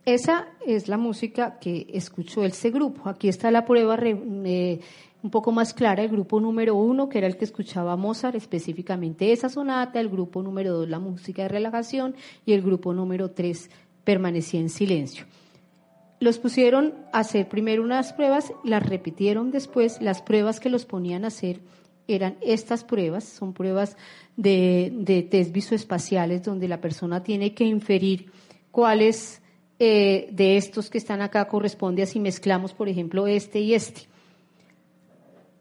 Esa 0.05 0.47
es 0.65 0.87
la 0.87 0.97
música 0.97 1.57
que 1.59 1.87
escuchó 1.91 2.43
ese 2.45 2.69
grupo. 2.69 3.09
Aquí 3.09 3.27
está 3.27 3.49
la 3.49 3.65
prueba 3.65 3.97
eh, 4.03 4.79
un 5.23 5.31
poco 5.31 5.51
más 5.51 5.73
clara, 5.73 6.03
el 6.03 6.09
grupo 6.09 6.39
número 6.39 6.75
uno, 6.75 7.09
que 7.09 7.17
era 7.17 7.25
el 7.25 7.37
que 7.37 7.45
escuchaba 7.45 7.97
Mozart, 7.97 8.35
específicamente 8.35 9.31
esa 9.31 9.49
sonata, 9.49 9.99
el 9.99 10.09
grupo 10.09 10.43
número 10.43 10.73
dos, 10.73 10.87
la 10.87 10.99
música 10.99 11.41
de 11.41 11.47
relajación, 11.47 12.15
y 12.45 12.53
el 12.53 12.61
grupo 12.61 12.93
número 12.93 13.31
tres 13.31 13.71
permanecía 14.03 14.59
en 14.59 14.69
silencio. 14.69 15.25
Los 16.19 16.37
pusieron 16.37 16.93
a 17.11 17.21
hacer 17.21 17.49
primero 17.49 17.81
unas 17.81 18.13
pruebas, 18.13 18.53
las 18.63 18.87
repitieron 18.87 19.49
después, 19.49 19.99
las 20.01 20.21
pruebas 20.21 20.59
que 20.59 20.69
los 20.69 20.85
ponían 20.85 21.23
a 21.23 21.29
hacer 21.29 21.61
eran 22.07 22.37
estas 22.41 22.83
pruebas, 22.83 23.23
son 23.23 23.53
pruebas 23.53 23.97
de, 24.37 24.93
de 24.93 25.23
test 25.23 25.51
visoespaciales 25.51 26.43
donde 26.43 26.67
la 26.67 26.79
persona 26.79 27.23
tiene 27.23 27.55
que 27.55 27.63
inferir 27.63 28.31
cuáles 28.69 29.41
eh, 29.77 30.29
de 30.31 30.57
estos 30.57 30.89
que 30.89 30.97
están 30.97 31.21
acá 31.21 31.47
corresponde 31.47 32.03
a 32.03 32.05
si 32.05 32.19
mezclamos, 32.19 32.73
por 32.73 32.87
ejemplo, 32.87 33.27
este 33.27 33.59
y 33.59 33.73
este. 33.73 34.01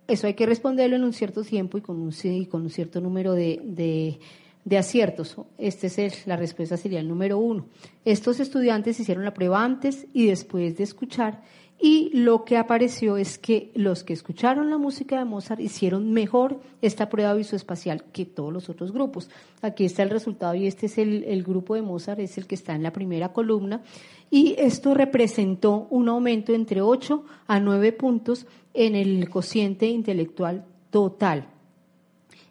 Eso 0.06 0.26
hay 0.26 0.34
que 0.34 0.46
responderlo 0.46 0.96
en 0.96 1.04
un 1.04 1.12
cierto 1.12 1.42
tiempo 1.42 1.78
y 1.78 1.80
con 1.80 2.00
un, 2.00 2.12
cierto 2.12 3.00
número 3.00 3.32
de, 3.32 4.18
de, 4.64 4.78
aciertos. 4.78 5.36
Esta 5.56 5.86
es 5.86 6.26
la 6.26 6.36
respuesta 6.36 6.76
sería 6.76 7.00
el 7.00 7.08
número 7.08 7.38
uno. 7.38 7.66
Estos 8.04 8.38
estudiantes 8.38 9.00
hicieron 9.00 9.24
la 9.24 9.34
prueba 9.34 9.64
antes 9.64 10.06
y 10.12 10.26
después 10.26 10.76
de 10.76 10.84
escuchar 10.84 11.42
y 11.80 12.10
lo 12.14 12.44
que 12.44 12.56
apareció 12.56 13.16
es 13.16 13.38
que 13.38 13.70
los 13.74 14.04
que 14.04 14.12
escucharon 14.12 14.70
la 14.70 14.78
música 14.78 15.18
de 15.18 15.24
Mozart 15.24 15.60
hicieron 15.60 16.12
mejor 16.12 16.60
esta 16.80 17.08
prueba 17.08 17.34
visoespacial 17.34 18.04
que 18.04 18.24
todos 18.24 18.52
los 18.52 18.68
otros 18.68 18.92
grupos. 18.92 19.28
Aquí 19.60 19.84
está 19.84 20.02
el 20.02 20.10
resultado 20.10 20.54
y 20.54 20.66
este 20.66 20.86
es 20.86 20.98
el, 20.98 21.42
grupo 21.42 21.74
de 21.74 21.82
Mozart, 21.82 22.20
es 22.20 22.38
el 22.38 22.46
que 22.46 22.54
está 22.54 22.74
en 22.74 22.82
la 22.82 22.92
primera 22.92 23.32
columna. 23.32 23.82
Y 24.30 24.54
esto 24.58 24.94
representó 24.94 25.86
un 25.90 26.08
aumento 26.08 26.54
entre 26.54 26.80
8 26.80 27.24
a 27.46 27.60
9 27.60 27.92
puntos 27.92 28.46
en 28.72 28.94
el 28.94 29.28
cociente 29.28 29.86
intelectual 29.86 30.64
total. 30.90 31.53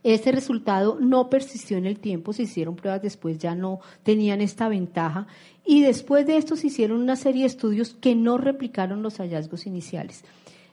Este 0.03 0.31
resultado 0.31 0.97
no 0.99 1.29
persistió 1.29 1.77
en 1.77 1.85
el 1.85 1.99
tiempo, 1.99 2.33
se 2.33 2.43
hicieron 2.43 2.75
pruebas 2.75 3.01
después, 3.01 3.37
ya 3.39 3.55
no 3.55 3.79
tenían 4.03 4.41
esta 4.41 4.67
ventaja 4.67 5.27
y 5.65 5.81
después 5.81 6.27
de 6.27 6.37
esto 6.37 6.55
se 6.57 6.67
hicieron 6.67 7.01
una 7.01 7.15
serie 7.15 7.41
de 7.41 7.47
estudios 7.47 7.93
que 7.93 8.13
no 8.13 8.37
replicaron 8.37 9.01
los 9.01 9.17
hallazgos 9.17 9.65
iniciales. 9.65 10.25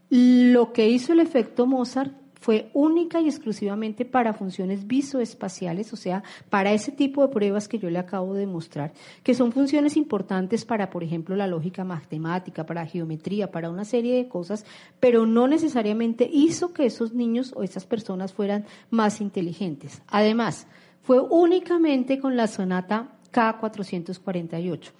Lo 0.09 0.73
que 0.73 0.89
hizo 0.89 1.13
el 1.13 1.21
efecto 1.21 1.67
Mozart 1.67 2.13
fue 2.41 2.71
única 2.73 3.21
y 3.21 3.29
exclusivamente 3.29 4.05
para 4.05 4.33
funciones 4.33 4.87
visoespaciales, 4.87 5.93
o 5.93 5.97
sea, 5.97 6.25
para 6.49 6.73
ese 6.73 6.91
tipo 6.91 7.23
de 7.23 7.33
pruebas 7.33 7.69
que 7.69 7.79
yo 7.79 7.91
le 7.91 7.99
acabo 7.99 8.35
de 8.35 8.47
mostrar, 8.47 8.93
que 9.23 9.35
son 9.35 9.53
funciones 9.53 9.97
importantes 9.97 10.65
para, 10.65 10.91
por 10.91 11.05
ejemplo, 11.05 11.37
la 11.37 11.47
lógica 11.47 11.85
matemática, 11.85 12.65
para 12.65 12.87
geometría, 12.87 13.51
para 13.51 13.71
una 13.71 13.85
serie 13.85 14.17
de 14.17 14.29
cosas, 14.29 14.65
pero 14.99 15.27
no 15.27 15.47
necesariamente 15.47 16.29
hizo 16.33 16.73
que 16.73 16.87
esos 16.87 17.13
niños 17.13 17.53
o 17.55 17.63
esas 17.63 17.85
personas 17.85 18.33
fueran 18.33 18.65
más 18.91 19.21
inteligentes. 19.21 20.03
Además, 20.09 20.67
fue 21.03 21.21
únicamente 21.21 22.19
con 22.19 22.37
la 22.37 22.47
sonata 22.47 23.13
K448. 23.33 24.91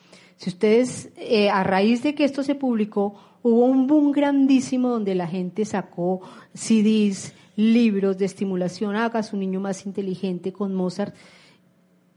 Si 0.41 0.49
ustedes, 0.49 1.11
eh, 1.19 1.51
a 1.51 1.63
raíz 1.65 2.03
de 2.03 2.15
que 2.15 2.25
esto 2.25 2.43
se 2.43 2.55
publicó, 2.55 3.15
hubo 3.43 3.67
un 3.67 3.87
boom 3.87 4.11
grandísimo 4.11 4.89
donde 4.89 5.15
la 5.15 5.27
gente 5.27 5.67
sacó 5.67 6.23
CDs, 6.55 7.35
libros 7.57 8.17
de 8.17 8.25
estimulación, 8.25 8.97
haga 8.97 9.23
su 9.23 9.37
niño 9.37 9.61
más 9.61 9.85
inteligente 9.85 10.51
con 10.51 10.75
Mozart. 10.75 11.15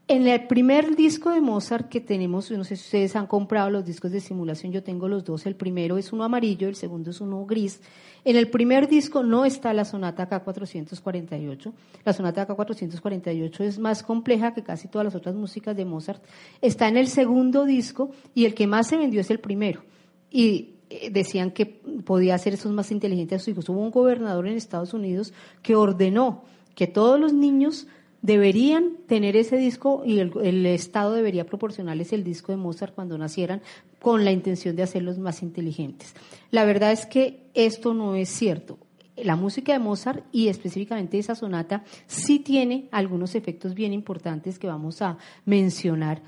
En 0.06 0.28
el 0.28 0.48
primer 0.48 0.98
disco 0.98 1.32
de 1.32 1.40
Mozart 1.40 1.88
que 1.88 2.02
tenemos, 2.02 2.52
no 2.52 2.66
sé 2.66 2.76
si 2.76 2.84
ustedes 2.84 3.16
han 3.16 3.26
comprado 3.26 3.70
los 3.70 3.86
discos 3.86 4.12
de 4.12 4.20
simulación, 4.20 4.74
yo 4.74 4.84
tengo 4.84 5.08
los 5.08 5.24
dos, 5.24 5.46
el 5.46 5.56
primero 5.56 5.98
es 5.98 6.12
uno 6.12 6.26
amarillo, 6.26 6.68
el 6.68 6.76
segundo 6.76 7.12
es 7.12 7.22
uno 7.22 7.46
gris. 7.46 7.80
En 8.26 8.36
el 8.36 8.50
primer 8.50 8.90
disco 8.90 9.24
no 9.24 9.46
está 9.46 9.74
la 9.74 9.86
sonata 9.86 10.30
K448, 10.30 11.72
la 12.04 12.12
sonata 12.12 12.46
K448 12.46 13.62
es 13.62 13.80
más 13.80 14.04
compleja 14.04 14.54
que 14.54 14.62
casi 14.62 14.90
todas 14.90 15.06
las 15.06 15.16
otras 15.16 15.36
músicas 15.36 15.76
de 15.78 15.86
Mozart. 15.86 16.22
Está 16.62 16.90
en 16.90 16.98
el 16.98 17.08
segundo 17.08 17.64
disco 17.64 18.12
y 18.36 18.44
el 18.44 18.54
que 18.54 18.68
más 18.68 18.88
se 18.88 18.98
vendió 18.98 19.22
es 19.22 19.32
el 19.32 19.40
primero. 19.40 19.84
Y 20.30 20.76
eh, 20.90 21.12
decían 21.12 21.52
que 21.52 21.66
podía 21.66 22.36
hacer 22.36 22.56
esos 22.56 22.74
más 22.74 22.92
inteligentes 22.92 23.38
a 23.38 23.40
sus 23.40 23.48
hijos. 23.48 23.70
Hubo 23.70 23.80
un 23.80 23.92
gobernador 23.92 24.48
en 24.48 24.58
Estados 24.58 24.94
Unidos 24.94 25.34
que 25.62 25.78
ordenó 25.78 26.44
que 26.76 26.88
todos 26.88 27.18
los 27.20 27.32
niños 27.32 27.88
deberían 28.24 28.96
tener 29.06 29.36
ese 29.36 29.58
disco 29.58 30.02
y 30.06 30.20
el, 30.20 30.66
Estado 30.66 31.14
debería 31.14 31.46
proporcionarles 31.46 32.14
el 32.14 32.24
disco 32.24 32.52
de 32.52 32.58
Mozart 32.58 32.96
cuando 32.96 33.18
nacieran 33.18 33.62
con 34.02 34.26
la 34.26 34.32
intención 34.32 34.76
de 34.76 34.84
hacerlos 34.84 35.20
más 35.20 35.44
inteligentes. 35.44 36.16
La 36.50 36.64
verdad 36.64 36.94
es 36.94 37.06
que 37.06 37.42
esto 37.54 37.94
no 37.94 38.16
es 38.16 38.30
cierto. 38.30 38.80
La 39.18 39.36
música 39.36 39.74
de 39.74 39.80
Mozart 39.80 40.26
y 40.32 40.48
específicamente 40.48 41.20
esa 41.20 41.36
sonata 41.36 41.84
sí 42.08 42.40
tiene 42.40 42.88
algunos 42.92 43.36
efectos 43.36 43.76
bien 43.76 43.94
importantes 43.94 44.58
que 44.58 44.68
vamos 44.68 45.02
a 45.02 45.18
mencionar. 45.46 46.22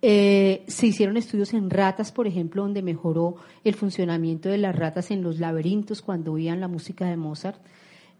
Eh, 0.00 0.64
se 0.66 0.86
hicieron 0.86 1.18
estudios 1.18 1.52
en 1.52 1.68
ratas, 1.68 2.12
por 2.12 2.26
ejemplo, 2.26 2.62
donde 2.62 2.82
mejoró 2.82 3.36
el 3.62 3.74
funcionamiento 3.74 4.48
de 4.48 4.58
las 4.58 4.74
ratas 4.74 5.10
en 5.10 5.22
los 5.22 5.38
laberintos 5.38 6.00
cuando 6.00 6.32
oían 6.32 6.60
la 6.60 6.68
música 6.68 7.06
de 7.06 7.16
Mozart. 7.16 7.60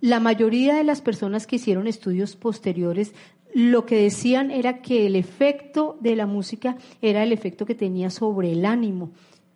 La 0.00 0.20
mayoría 0.20 0.74
de 0.74 0.84
las 0.84 1.00
personas 1.00 1.46
que 1.46 1.56
hicieron 1.56 1.86
estudios 1.86 2.36
posteriores 2.36 3.14
lo 3.54 3.86
que 3.86 3.96
decían 3.96 4.50
era 4.50 4.82
que 4.82 5.06
el 5.06 5.16
efecto 5.16 5.96
de 6.00 6.14
la 6.14 6.26
música 6.26 6.76
era 7.00 7.22
el 7.22 7.32
efecto 7.32 7.64
que 7.64 7.74
tenía 7.74 8.10
sobre 8.10 8.52
el 8.52 8.66
ánimo, 8.66 9.12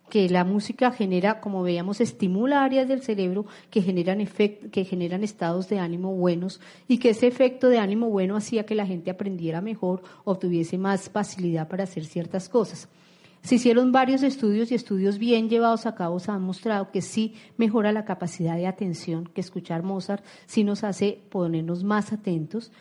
que 0.09 0.27
la 0.27 0.43
música 0.43 0.91
genera, 0.91 1.39
como 1.39 1.61
veíamos, 1.61 2.01
estimula 2.01 2.63
áreas 2.63 2.87
del 2.87 3.03
cerebro 3.03 3.45
que 3.69 3.83
generan, 3.83 4.25
que 4.25 4.85
generan 4.85 5.23
estados 5.23 5.69
de 5.69 5.77
ánimo 5.77 6.15
buenos 6.15 6.59
y 6.87 6.97
que 6.97 7.11
ese 7.11 7.27
efecto 7.27 7.69
de 7.69 7.77
ánimo 7.77 8.09
bueno 8.09 8.35
hacía 8.35 8.65
que 8.65 8.73
la 8.73 8.87
gente 8.87 9.11
aprendiera 9.11 9.61
mejor 9.61 10.01
o 10.23 10.37
tuviese 10.37 10.79
más 10.79 11.09
facilidad 11.09 11.67
para 11.67 11.83
hacer 11.83 12.03
ciertas 12.05 12.49
cosas. 12.49 12.89
Se 13.43 13.55
hicieron 13.55 13.91
varios 13.91 14.21
estudios 14.21 14.71
y 14.71 14.75
estudios 14.75 15.17
bien 15.17 15.49
llevados 15.49 15.85
a 15.85 15.95
cabo 15.95 16.17
han 16.27 16.43
mostrado 16.43 16.91
que 16.91 17.01
sí 17.01 17.33
mejora 17.57 17.91
la 17.91 18.05
capacidad 18.05 18.55
de 18.55 18.67
atención, 18.67 19.29
que 19.33 19.41
escuchar 19.41 19.81
Mozart 19.83 20.23
sí 20.45 20.63
nos 20.63 20.83
hace 20.83 21.19
ponernos 21.29 21.83
más 21.83 22.13
atentos, 22.13 22.71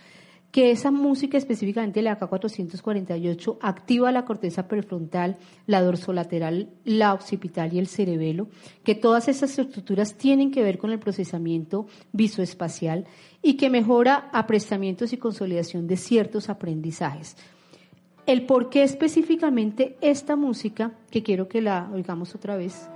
que 0.50 0.72
esa 0.72 0.90
música 0.90 1.38
específicamente 1.38 2.02
la 2.02 2.18
K448 2.18 3.58
activa 3.62 4.12
la 4.12 4.24
corteza 4.24 4.66
prefrontal, 4.66 5.36
la 5.66 5.80
dorsolateral, 5.80 6.68
la 6.84 7.14
occipital 7.14 7.72
y 7.72 7.78
el 7.78 7.86
cerebelo, 7.86 8.48
que 8.82 8.94
todas 8.94 9.28
esas 9.28 9.58
estructuras 9.58 10.14
tienen 10.14 10.50
que 10.50 10.62
ver 10.62 10.78
con 10.78 10.90
el 10.90 10.98
procesamiento 10.98 11.86
visoespacial 12.12 13.06
y 13.42 13.54
que 13.54 13.70
mejora 13.70 14.28
aprestamientos 14.32 15.12
y 15.12 15.18
consolidación 15.18 15.86
de 15.86 15.96
ciertos 15.96 16.48
aprendizajes 16.48 17.36
el 18.26 18.46
por 18.46 18.70
qué 18.70 18.82
específicamente 18.82 19.96
esta 20.00 20.36
música, 20.36 20.92
que 21.10 21.22
quiero 21.22 21.48
que 21.48 21.60
la 21.60 21.88
oigamos 21.92 22.34
otra 22.34 22.56
vez. 22.56 22.88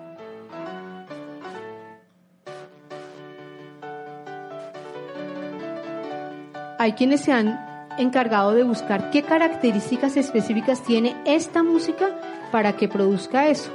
Hay 6.78 6.92
quienes 6.92 7.20
se 7.22 7.32
han 7.32 7.58
encargado 7.98 8.52
de 8.52 8.64
buscar 8.64 9.10
qué 9.10 9.22
características 9.22 10.16
específicas 10.16 10.82
tiene 10.82 11.16
esta 11.24 11.62
música 11.62 12.10
para 12.50 12.76
que 12.76 12.88
produzca 12.88 13.48
eso. 13.48 13.70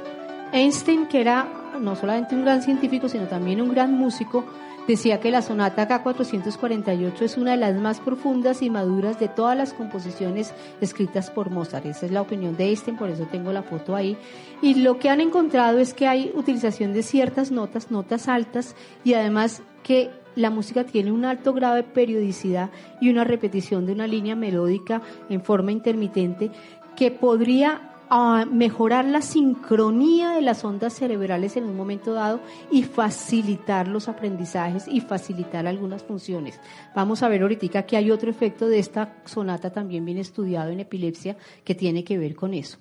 Einstein, 0.52 1.06
que 1.06 1.20
era 1.20 1.48
no 1.80 1.96
solamente 1.96 2.34
un 2.34 2.42
gran 2.42 2.62
científico, 2.62 3.08
sino 3.08 3.26
también 3.26 3.60
un 3.60 3.70
gran 3.70 3.92
músico, 3.92 4.44
decía 4.86 5.20
que 5.20 5.30
la 5.30 5.42
sonata 5.42 5.88
K448 5.88 7.22
es 7.22 7.36
una 7.36 7.52
de 7.52 7.56
las 7.56 7.76
más 7.76 8.00
profundas 8.00 8.62
y 8.62 8.70
maduras 8.70 9.18
de 9.20 9.28
todas 9.28 9.56
las 9.56 9.72
composiciones 9.72 10.52
escritas 10.80 11.30
por 11.30 11.50
Mozart. 11.50 11.86
Esa 11.86 12.06
es 12.06 12.12
la 12.12 12.22
opinión 12.22 12.56
de 12.56 12.64
Einstein, 12.64 12.96
por 12.96 13.10
eso 13.10 13.26
tengo 13.30 13.52
la 13.52 13.62
foto 13.62 13.94
ahí. 13.94 14.16
Y 14.62 14.74
lo 14.74 14.98
que 14.98 15.08
han 15.08 15.20
encontrado 15.20 15.78
es 15.78 15.94
que 15.94 16.06
hay 16.06 16.32
utilización 16.34 16.92
de 16.92 17.02
ciertas 17.02 17.50
notas, 17.50 17.90
notas 17.90 18.28
altas, 18.28 18.74
y 19.04 19.14
además 19.14 19.62
que 19.82 20.10
la 20.36 20.50
música 20.50 20.84
tiene 20.84 21.12
un 21.12 21.24
alto 21.24 21.52
grado 21.52 21.74
de 21.74 21.82
periodicidad 21.82 22.70
y 23.00 23.10
una 23.10 23.24
repetición 23.24 23.86
de 23.86 23.92
una 23.92 24.06
línea 24.06 24.36
melódica 24.36 25.02
en 25.28 25.42
forma 25.42 25.72
intermitente 25.72 26.50
que 26.96 27.10
podría 27.10 27.89
a 28.10 28.44
mejorar 28.44 29.04
la 29.04 29.22
sincronía 29.22 30.30
de 30.30 30.42
las 30.42 30.64
ondas 30.64 30.94
cerebrales 30.94 31.56
en 31.56 31.64
un 31.64 31.76
momento 31.76 32.12
dado 32.12 32.40
y 32.70 32.82
facilitar 32.82 33.86
los 33.86 34.08
aprendizajes 34.08 34.88
y 34.88 35.00
facilitar 35.00 35.68
algunas 35.68 36.02
funciones. 36.02 36.58
Vamos 36.94 37.22
a 37.22 37.28
ver 37.28 37.42
ahorita 37.42 37.86
que 37.86 37.96
hay 37.96 38.10
otro 38.10 38.28
efecto 38.28 38.68
de 38.68 38.80
esta 38.80 39.14
sonata 39.26 39.70
también 39.70 40.04
bien 40.04 40.18
estudiado 40.18 40.70
en 40.70 40.80
epilepsia 40.80 41.36
que 41.64 41.76
tiene 41.76 42.02
que 42.02 42.18
ver 42.18 42.34
con 42.34 42.52
eso. 42.52 42.78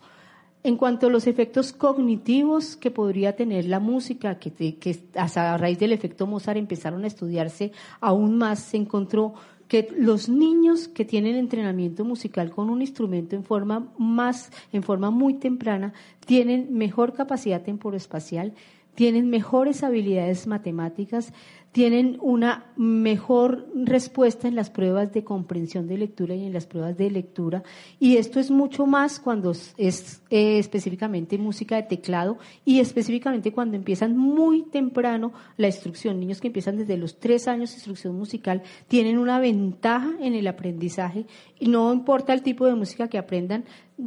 En 0.64 0.76
cuanto 0.76 1.08
a 1.08 1.10
los 1.12 1.28
efectos 1.28 1.74
cognitivos 1.74 2.76
que 2.76 2.92
podría 2.92 3.36
tener 3.36 3.66
la 3.66 3.80
música, 3.80 4.40
que, 4.40 4.52
que 4.52 5.00
a 5.16 5.58
raíz 5.58 5.80
del 5.80 5.94
efecto 5.94 6.26
Mozart 6.26 6.58
empezaron 6.58 7.04
a 7.04 7.08
estudiarse 7.08 7.72
aún 8.02 8.38
más, 8.38 8.60
se 8.60 8.78
encontró 8.78 9.36
que 9.70 9.88
los 9.96 10.28
niños 10.28 10.88
que 10.88 11.06
tienen 11.06 11.36
entrenamiento 11.36 12.04
musical 12.04 12.50
con 12.50 12.72
un 12.72 12.82
instrumento 12.82 13.36
en 13.36 13.44
forma 13.46 13.94
más, 13.98 14.52
en 14.74 14.82
forma 14.82 15.12
muy 15.12 15.36
temprana, 15.36 15.94
tienen 16.26 16.74
mejor 16.76 17.14
capacidad 17.14 17.62
temporoespacial, 17.62 18.54
tienen 18.96 19.30
mejores 19.30 19.84
habilidades 19.84 20.48
matemáticas, 20.48 21.34
tienen 21.72 22.18
una 22.22 22.66
mejor 22.76 23.68
respuesta 23.76 24.48
en 24.48 24.56
las 24.56 24.70
pruebas 24.70 25.14
de 25.14 25.24
comprensión 25.24 25.88
de 25.88 25.98
lectura 25.98 26.34
y 26.34 26.46
en 26.46 26.54
las 26.54 26.66
pruebas 26.66 26.98
de 26.98 27.12
lectura. 27.12 27.64
Y 28.00 28.18
esto 28.18 28.40
es 28.40 28.50
mucho 28.50 28.88
más 28.88 29.20
cuando 29.20 29.52
es 29.52 30.22
eh, 30.30 30.58
específicamente 30.58 31.38
música 31.38 31.76
de 31.76 31.84
teclado 31.84 32.38
y 32.66 32.80
específicamente 32.80 33.52
cuando 33.52 33.76
empiezan 33.76 34.18
muy 34.18 34.64
temprano 34.64 35.32
la 35.58 35.68
instrucción. 35.68 36.20
Niños 36.20 36.42
que 36.42 36.48
empiezan 36.48 36.78
desde 36.78 36.98
los 36.98 37.20
tres 37.20 37.48
años 37.48 37.70
de 37.70 37.76
instrucción 37.76 38.16
musical 38.16 38.64
tienen 38.88 39.18
una 39.18 39.40
ventaja 39.40 40.12
en 40.20 40.34
el 40.34 40.48
aprendizaje 40.48 41.28
y 41.60 41.68
no 41.68 41.94
importa 41.94 42.34
el 42.34 42.42
tipo 42.42 42.66
de 42.66 42.76
música 42.76 43.10
que 43.10 43.18
aprendan, 43.18 43.66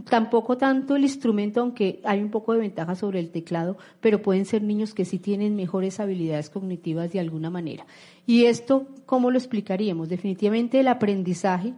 tampoco 0.08 0.56
tanto 0.56 0.96
el 0.96 1.02
instrumento, 1.02 1.60
aunque 1.60 2.00
hay 2.04 2.20
un 2.20 2.30
poco 2.30 2.54
de 2.54 2.60
ventaja 2.60 2.94
sobre 2.94 3.20
el 3.20 3.30
teclado, 3.30 3.76
pero 4.00 4.22
pueden 4.22 4.46
ser 4.46 4.62
niños 4.62 4.94
que 4.94 5.04
sí 5.04 5.18
tienen 5.18 5.54
mejores 5.54 6.00
habilidades 6.00 6.50
cognitivas 6.50 7.12
de 7.12 7.20
alguna 7.20 7.50
manera. 7.52 7.86
Y 8.26 8.46
esto, 8.46 8.88
¿cómo 9.06 9.30
lo 9.30 9.38
explicaríamos? 9.38 10.08
Definitivamente 10.08 10.80
el 10.80 10.88
aprendizaje 10.88 11.74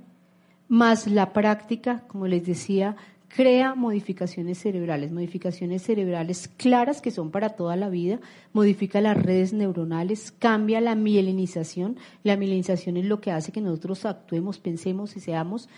más 0.69 1.07
la 1.07 1.35
práctica, 1.35 2.05
como 2.09 2.27
les 2.27 2.47
decía, 2.47 2.97
crea 3.29 3.75
modificaciones 3.75 4.59
cerebrales, 4.59 5.13
modificaciones 5.13 5.83
cerebrales 5.83 6.49
claras 6.57 7.03
que 7.03 7.11
son 7.11 7.31
para 7.31 7.51
toda 7.51 7.77
la 7.77 7.89
vida, 7.89 8.21
modifica 8.53 9.01
las 9.01 9.21
redes 9.21 9.53
neuronales, 9.53 10.33
cambia 10.33 10.81
la 10.81 10.95
mielinización. 10.95 11.99
La 12.23 12.37
mielinización 12.37 12.97
es 12.97 13.05
lo 13.05 13.21
que 13.21 13.33
hace 13.33 13.53
que 13.53 13.61
nosotros 13.61 14.07
actuemos, 14.07 14.59
pensemos 14.59 15.17
y 15.17 15.21
seamos 15.21 15.69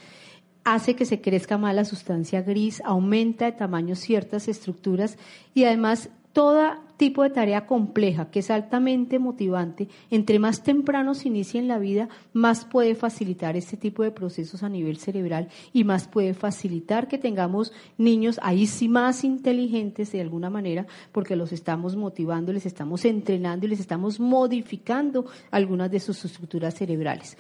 hace 0.67 0.97
que 0.97 1.05
se 1.05 1.21
crezca 1.21 1.59
más 1.59 1.77
la 1.77 1.85
sustancia 1.85 2.43
gris, 2.43 2.83
aumenta 2.85 3.45
de 3.45 3.53
tamaño 3.53 3.95
ciertas 3.95 4.49
estructuras 4.49 5.17
y 5.55 5.63
además 5.63 6.11
todo 6.37 6.75
tipo 6.99 7.23
de 7.23 7.31
tarea 7.31 7.65
compleja 7.65 8.31
que 8.31 8.41
es 8.41 8.51
altamente 8.51 9.19
motivante, 9.19 9.89
entre 10.11 10.39
más 10.39 10.63
temprano 10.63 11.15
se 11.15 11.29
inicia 11.29 11.59
en 11.59 11.67
la 11.67 11.79
vida, 11.79 12.11
más 12.35 12.67
puede 12.67 12.95
facilitar 12.95 13.57
este 13.57 13.79
tipo 13.79 14.03
de 14.03 14.11
procesos 14.11 14.63
a 14.63 14.69
nivel 14.69 14.99
cerebral 14.99 15.49
y 15.73 15.85
más 15.85 16.09
puede 16.09 16.35
facilitar 16.35 17.09
que 17.09 17.17
tengamos 17.17 17.73
niños 17.97 18.39
ahí 18.43 18.67
sí 18.67 18.87
más 18.87 19.25
inteligentes 19.25 20.13
de 20.13 20.21
alguna 20.21 20.51
manera, 20.51 20.87
porque 21.11 21.37
los 21.37 21.53
estamos 21.53 21.97
motivando, 21.97 22.53
les 22.53 22.67
estamos 22.67 23.07
entrenando 23.07 23.65
y 23.65 23.71
les 23.71 23.81
estamos 23.81 24.21
modificando 24.21 25.25
algunas 25.51 25.91
de 25.91 26.01
sus 26.01 26.23
estructuras 26.23 26.75
cerebrales. 26.75 27.39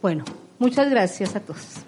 Bueno, 0.00 0.24
muchas 0.58 0.88
gracias 0.88 1.36
a 1.36 1.40
todos. 1.40 1.84